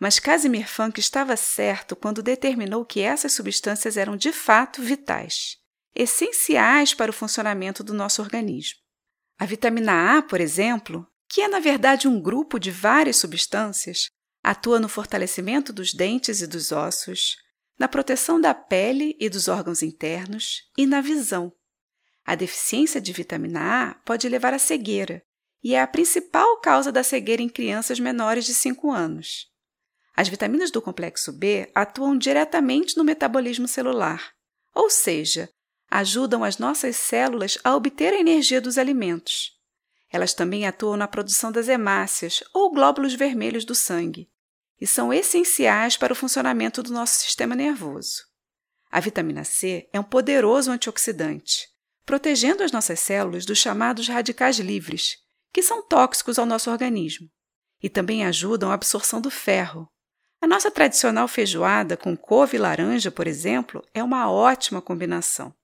mas 0.00 0.18
Casimir 0.18 0.66
Funk 0.66 0.98
estava 0.98 1.36
certo 1.36 1.94
quando 1.94 2.22
determinou 2.22 2.86
que 2.86 3.02
essas 3.02 3.32
substâncias 3.32 3.98
eram 3.98 4.16
de 4.16 4.32
fato 4.32 4.80
vitais, 4.80 5.58
essenciais 5.94 6.94
para 6.94 7.10
o 7.10 7.14
funcionamento 7.14 7.84
do 7.84 7.92
nosso 7.92 8.22
organismo. 8.22 8.80
A 9.40 9.46
vitamina 9.46 10.18
A, 10.18 10.22
por 10.22 10.38
exemplo, 10.38 11.06
que 11.26 11.40
é 11.40 11.48
na 11.48 11.60
verdade 11.60 12.06
um 12.06 12.20
grupo 12.20 12.60
de 12.60 12.70
várias 12.70 13.16
substâncias, 13.16 14.10
atua 14.44 14.78
no 14.78 14.86
fortalecimento 14.86 15.72
dos 15.72 15.94
dentes 15.94 16.42
e 16.42 16.46
dos 16.46 16.72
ossos, 16.72 17.38
na 17.78 17.88
proteção 17.88 18.38
da 18.38 18.52
pele 18.52 19.16
e 19.18 19.30
dos 19.30 19.48
órgãos 19.48 19.82
internos 19.82 20.70
e 20.76 20.84
na 20.84 21.00
visão. 21.00 21.50
A 22.22 22.34
deficiência 22.34 23.00
de 23.00 23.14
vitamina 23.14 23.60
A 23.62 23.94
pode 24.04 24.28
levar 24.28 24.52
à 24.52 24.58
cegueira 24.58 25.22
e 25.64 25.74
é 25.74 25.80
a 25.80 25.86
principal 25.86 26.60
causa 26.60 26.92
da 26.92 27.02
cegueira 27.02 27.40
em 27.40 27.48
crianças 27.48 27.98
menores 27.98 28.44
de 28.44 28.52
5 28.52 28.90
anos. 28.90 29.46
As 30.14 30.28
vitaminas 30.28 30.70
do 30.70 30.82
complexo 30.82 31.32
B 31.32 31.70
atuam 31.74 32.18
diretamente 32.18 32.94
no 32.94 33.04
metabolismo 33.04 33.66
celular, 33.66 34.34
ou 34.74 34.90
seja, 34.90 35.48
ajudam 35.90 36.44
as 36.44 36.58
nossas 36.58 36.96
células 36.96 37.58
a 37.64 37.74
obter 37.74 38.14
a 38.14 38.20
energia 38.20 38.60
dos 38.60 38.78
alimentos. 38.78 39.58
Elas 40.12 40.32
também 40.32 40.66
atuam 40.66 40.96
na 40.96 41.08
produção 41.08 41.50
das 41.50 41.68
hemácias, 41.68 42.42
ou 42.54 42.72
glóbulos 42.72 43.14
vermelhos 43.14 43.64
do 43.64 43.74
sangue, 43.74 44.30
e 44.80 44.86
são 44.86 45.12
essenciais 45.12 45.96
para 45.96 46.12
o 46.12 46.16
funcionamento 46.16 46.82
do 46.82 46.92
nosso 46.92 47.20
sistema 47.20 47.54
nervoso. 47.54 48.22
A 48.90 48.98
vitamina 49.00 49.44
C 49.44 49.88
é 49.92 50.00
um 50.00 50.04
poderoso 50.04 50.70
antioxidante, 50.70 51.68
protegendo 52.04 52.62
as 52.62 52.72
nossas 52.72 52.98
células 52.98 53.44
dos 53.44 53.58
chamados 53.58 54.08
radicais 54.08 54.58
livres, 54.58 55.16
que 55.52 55.62
são 55.62 55.86
tóxicos 55.86 56.38
ao 56.38 56.46
nosso 56.46 56.70
organismo, 56.70 57.28
e 57.82 57.88
também 57.88 58.24
ajudam 58.24 58.70
a 58.70 58.74
absorção 58.74 59.20
do 59.20 59.30
ferro. 59.30 59.88
A 60.40 60.46
nossa 60.46 60.70
tradicional 60.70 61.28
feijoada 61.28 61.96
com 61.96 62.16
couve 62.16 62.56
e 62.56 62.60
laranja, 62.60 63.10
por 63.10 63.26
exemplo, 63.26 63.84
é 63.94 64.02
uma 64.02 64.30
ótima 64.30 64.80
combinação. 64.80 65.54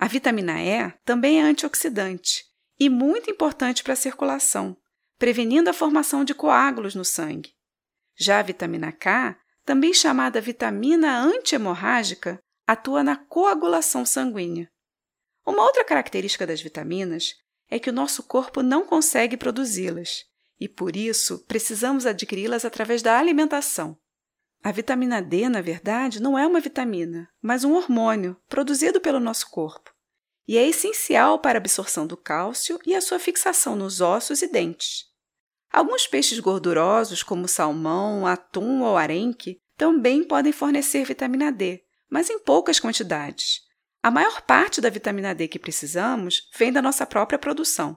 A 0.00 0.08
vitamina 0.08 0.58
E 0.62 0.90
também 1.04 1.40
é 1.40 1.42
antioxidante 1.42 2.42
e 2.78 2.88
muito 2.88 3.30
importante 3.30 3.82
para 3.82 3.92
a 3.92 3.96
circulação, 3.96 4.74
prevenindo 5.18 5.68
a 5.68 5.74
formação 5.74 6.24
de 6.24 6.34
coágulos 6.34 6.94
no 6.94 7.04
sangue. 7.04 7.52
Já 8.18 8.38
a 8.38 8.42
vitamina 8.42 8.92
K, 8.92 9.36
também 9.62 9.92
chamada 9.92 10.40
vitamina 10.40 11.20
antihemorrágica, 11.20 12.42
atua 12.66 13.04
na 13.04 13.14
coagulação 13.14 14.06
sanguínea. 14.06 14.70
Uma 15.46 15.64
outra 15.64 15.84
característica 15.84 16.46
das 16.46 16.62
vitaminas 16.62 17.34
é 17.68 17.78
que 17.78 17.90
o 17.90 17.92
nosso 17.92 18.22
corpo 18.22 18.62
não 18.62 18.86
consegue 18.86 19.36
produzi-las 19.36 20.24
e, 20.58 20.66
por 20.66 20.96
isso, 20.96 21.44
precisamos 21.46 22.06
adquiri-las 22.06 22.64
através 22.64 23.02
da 23.02 23.18
alimentação. 23.18 23.98
A 24.62 24.72
vitamina 24.72 25.22
D, 25.22 25.48
na 25.48 25.60
verdade, 25.60 26.20
não 26.20 26.38
é 26.38 26.46
uma 26.46 26.60
vitamina, 26.60 27.28
mas 27.40 27.64
um 27.64 27.74
hormônio 27.74 28.36
produzido 28.48 29.00
pelo 29.00 29.20
nosso 29.20 29.50
corpo 29.50 29.89
e 30.50 30.58
é 30.58 30.66
essencial 30.68 31.38
para 31.38 31.58
a 31.58 31.60
absorção 31.60 32.08
do 32.08 32.16
cálcio 32.16 32.76
e 32.84 32.92
a 32.92 33.00
sua 33.00 33.20
fixação 33.20 33.76
nos 33.76 34.00
ossos 34.00 34.42
e 34.42 34.48
dentes. 34.48 35.04
Alguns 35.72 36.08
peixes 36.08 36.40
gordurosos, 36.40 37.22
como 37.22 37.46
salmão, 37.46 38.26
atum 38.26 38.82
ou 38.82 38.96
arenque, 38.96 39.60
também 39.76 40.24
podem 40.24 40.50
fornecer 40.50 41.04
vitamina 41.04 41.52
D, 41.52 41.84
mas 42.10 42.28
em 42.28 42.40
poucas 42.40 42.80
quantidades. 42.80 43.60
A 44.02 44.10
maior 44.10 44.42
parte 44.42 44.80
da 44.80 44.90
vitamina 44.90 45.36
D 45.36 45.46
que 45.46 45.56
precisamos 45.56 46.48
vem 46.58 46.72
da 46.72 46.82
nossa 46.82 47.06
própria 47.06 47.38
produção. 47.38 47.96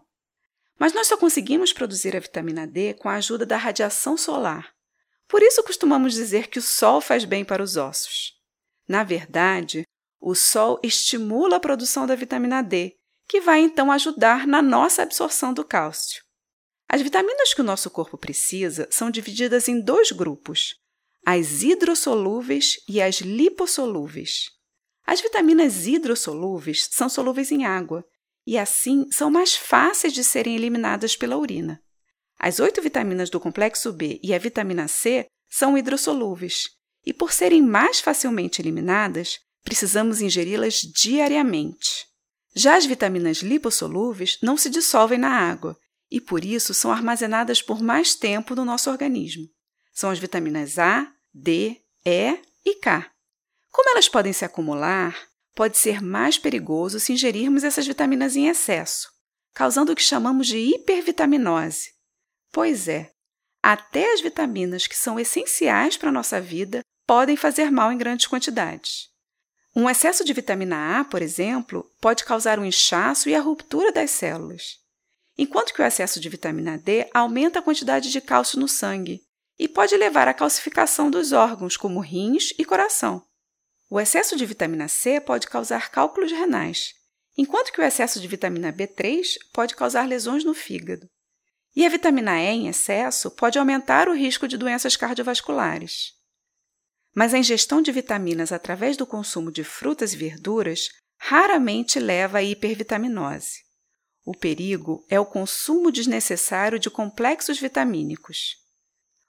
Mas 0.78 0.94
nós 0.94 1.08
só 1.08 1.18
conseguimos 1.18 1.74
produzir 1.74 2.16
a 2.16 2.20
vitamina 2.20 2.68
D 2.68 2.94
com 2.94 3.10
a 3.10 3.16
ajuda 3.16 3.48
da 3.48 3.58
radiação 3.58 4.16
solar. 4.16 4.72
Por 5.28 5.42
isso 5.42 5.64
costumamos 5.64 6.14
dizer 6.14 6.50
que 6.50 6.60
o 6.60 6.62
sol 6.62 7.02
faz 7.02 7.26
bem 7.26 7.44
para 7.44 7.64
os 7.64 7.78
ossos. 7.78 8.34
Na 8.88 9.04
verdade, 9.04 9.88
o 10.24 10.34
sol 10.34 10.80
estimula 10.82 11.58
a 11.58 11.60
produção 11.60 12.08
da 12.08 12.16
vitamina 12.16 12.62
D, 12.62 12.96
que 13.28 13.42
vai 13.42 13.60
então 13.60 13.92
ajudar 13.92 14.48
na 14.48 14.62
nossa 14.62 15.04
absorção 15.04 15.54
do 15.54 15.66
cálcio. 15.66 16.24
As 16.88 17.02
vitaminas 17.02 17.54
que 17.54 17.60
o 17.60 17.64
nosso 17.64 17.90
corpo 17.90 18.18
precisa 18.18 18.88
são 18.90 19.12
divididas 19.12 19.68
em 19.68 19.82
dois 19.82 20.14
grupos: 20.14 20.76
as 21.26 21.62
hidrossolúveis 21.62 22.78
e 22.88 23.02
as 23.02 23.16
lipossolúveis. 23.16 24.50
As 25.06 25.20
vitaminas 25.20 25.86
hidrossolúveis 25.86 26.88
são 26.90 27.10
solúveis 27.10 27.52
em 27.52 27.66
água 27.66 28.06
e, 28.48 28.58
assim, 28.58 29.12
são 29.12 29.30
mais 29.30 29.56
fáceis 29.56 30.14
de 30.14 30.24
serem 30.24 30.56
eliminadas 30.56 31.18
pela 31.18 31.38
urina. 31.38 31.82
As 32.40 32.62
oito 32.62 32.82
vitaminas 32.82 33.30
do 33.30 33.42
complexo 33.42 33.92
B 33.92 34.22
e 34.24 34.34
a 34.34 34.38
vitamina 34.38 34.88
C 34.88 35.26
são 35.50 35.78
hidrossolúveis 35.78 36.70
e, 37.06 37.12
por 37.14 37.34
serem 37.34 37.62
mais 37.62 38.00
facilmente 38.00 38.62
eliminadas, 38.62 39.40
precisamos 39.64 40.22
ingeri-las 40.22 40.76
diariamente. 40.76 42.06
Já 42.56 42.78
as 42.78 42.86
vitaminas 42.86 43.38
lipossolúveis 43.38 44.38
não 44.42 44.56
se 44.56 44.70
dissolvem 44.70 45.18
na 45.18 45.30
água 45.30 45.78
e 46.12 46.22
por 46.22 46.46
isso 46.46 46.74
são 46.74 46.92
armazenadas 46.92 47.62
por 47.62 47.82
mais 47.82 48.14
tempo 48.14 48.54
no 48.54 48.64
nosso 48.64 48.92
organismo. 48.92 49.48
São 49.94 50.10
as 50.12 50.20
vitaminas 50.20 50.78
A, 50.78 51.12
D, 51.34 51.82
E 52.06 52.40
e 52.66 52.76
K. 52.76 53.10
Como 53.72 53.90
elas 53.90 54.08
podem 54.08 54.32
se 54.32 54.46
acumular, 54.46 55.18
pode 55.56 55.78
ser 55.78 56.02
mais 56.02 56.38
perigoso 56.38 57.00
se 57.00 57.14
ingerirmos 57.14 57.64
essas 57.64 57.88
vitaminas 57.88 58.36
em 58.36 58.48
excesso, 58.48 59.10
causando 59.54 59.92
o 59.92 59.96
que 59.96 60.04
chamamos 60.04 60.48
de 60.48 60.58
hipervitaminose. 60.58 61.90
Pois 62.52 62.88
é, 62.88 63.12
até 63.62 64.14
as 64.14 64.22
vitaminas 64.22 64.86
que 64.86 64.96
são 64.96 65.20
essenciais 65.20 65.98
para 65.98 66.10
a 66.10 66.14
nossa 66.14 66.40
vida 66.40 66.82
podem 67.08 67.36
fazer 67.36 67.72
mal 67.72 67.92
em 67.92 67.98
grandes 67.98 68.28
quantidades. 68.28 69.13
Um 69.76 69.90
excesso 69.90 70.24
de 70.24 70.34
vitamina 70.34 71.00
A, 71.00 71.04
por 71.04 71.22
exemplo, 71.22 71.92
pode 72.00 72.24
causar 72.24 72.60
um 72.60 72.66
inchaço 72.66 73.28
e 73.28 73.36
a 73.36 73.42
ruptura 73.42 73.92
das 73.92 74.12
células 74.12 74.84
enquanto 75.38 75.74
que 75.74 75.82
o 75.82 75.86
excesso 75.86 76.20
de 76.20 76.30
vitamina 76.30 76.78
D 76.78 77.08
aumenta 77.14 77.60
a 77.60 77.62
quantidade 77.62 78.12
de 78.12 78.22
cálcio 78.22 78.60
no 78.60 78.68
sangue 78.68 79.22
e 79.58 79.68
pode 79.68 79.96
levar 79.96 80.28
à 80.28 80.34
calcificação 80.34 81.10
dos 81.10 81.32
órgãos, 81.32 81.78
como 81.78 82.00
rins 82.00 82.54
e 82.58 82.66
coração. 82.66 83.24
O 83.90 84.00
excesso 84.00 84.36
de 84.36 84.46
vitamina 84.46 84.88
C 84.88 85.20
pode 85.20 85.48
causar 85.48 85.92
cálculos 85.92 86.32
renais, 86.32 86.94
enquanto 87.38 87.72
que 87.72 87.80
o 87.80 87.84
excesso 87.84 88.20
de 88.20 88.28
vitamina 88.28 88.74
B3 88.74 89.38
pode 89.52 89.76
causar 89.76 90.08
lesões 90.08 90.44
no 90.44 90.54
fígado. 90.54 91.08
E 91.76 91.86
a 91.86 91.90
vitamina 91.90 92.40
E 92.40 92.48
em 92.48 92.68
excesso 92.68 93.32
pode 93.32 93.58
aumentar 93.58 94.08
o 94.08 94.16
risco 94.16 94.48
de 94.48 94.58
doenças 94.58 94.96
cardiovasculares. 94.96 96.14
Mas 97.14 97.34
a 97.34 97.38
ingestão 97.38 97.82
de 97.82 97.92
vitaminas 97.92 98.52
através 98.52 98.98
do 98.98 99.06
consumo 99.06 99.52
de 99.52 99.64
frutas 99.64 100.14
e 100.14 100.18
verduras 100.18 100.90
raramente 101.18 102.00
leva 102.00 102.40
à 102.40 102.44
hipervitaminose. 102.44 103.62
O 104.26 104.36
perigo 104.36 105.06
é 105.10 105.20
o 105.20 105.26
consumo 105.26 105.92
desnecessário 105.92 106.80
de 106.80 106.90
complexos 106.90 107.60
vitamínicos. 107.60 108.56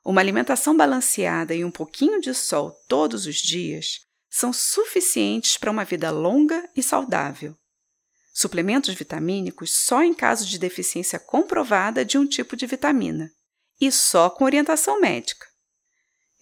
Uma 0.05 0.21
alimentação 0.21 0.77
balanceada 0.77 1.55
e 1.55 1.65
um 1.65 1.71
pouquinho 1.71 2.21
de 2.21 2.33
sol 2.35 2.73
todos 2.89 3.27
os 3.27 3.37
dias 3.37 4.01
são 4.31 4.53
suficientes 4.53 5.57
para 5.57 5.71
uma 5.71 5.85
vida 5.85 6.11
longa 6.11 6.69
e 6.77 6.83
saudável. 6.83 7.57
Suplementos 8.33 8.95
vitamínicos 8.95 9.73
só 9.73 10.03
em 10.03 10.13
caso 10.13 10.47
de 10.47 10.59
deficiência 10.59 11.19
comprovada 11.19 12.05
de 12.05 12.19
um 12.19 12.27
tipo 12.27 12.57
de 12.57 12.67
vitamina 12.67 13.31
e 13.81 13.93
só 13.93 14.29
com 14.29 14.45
orientação 14.45 15.01
médica. 15.01 15.47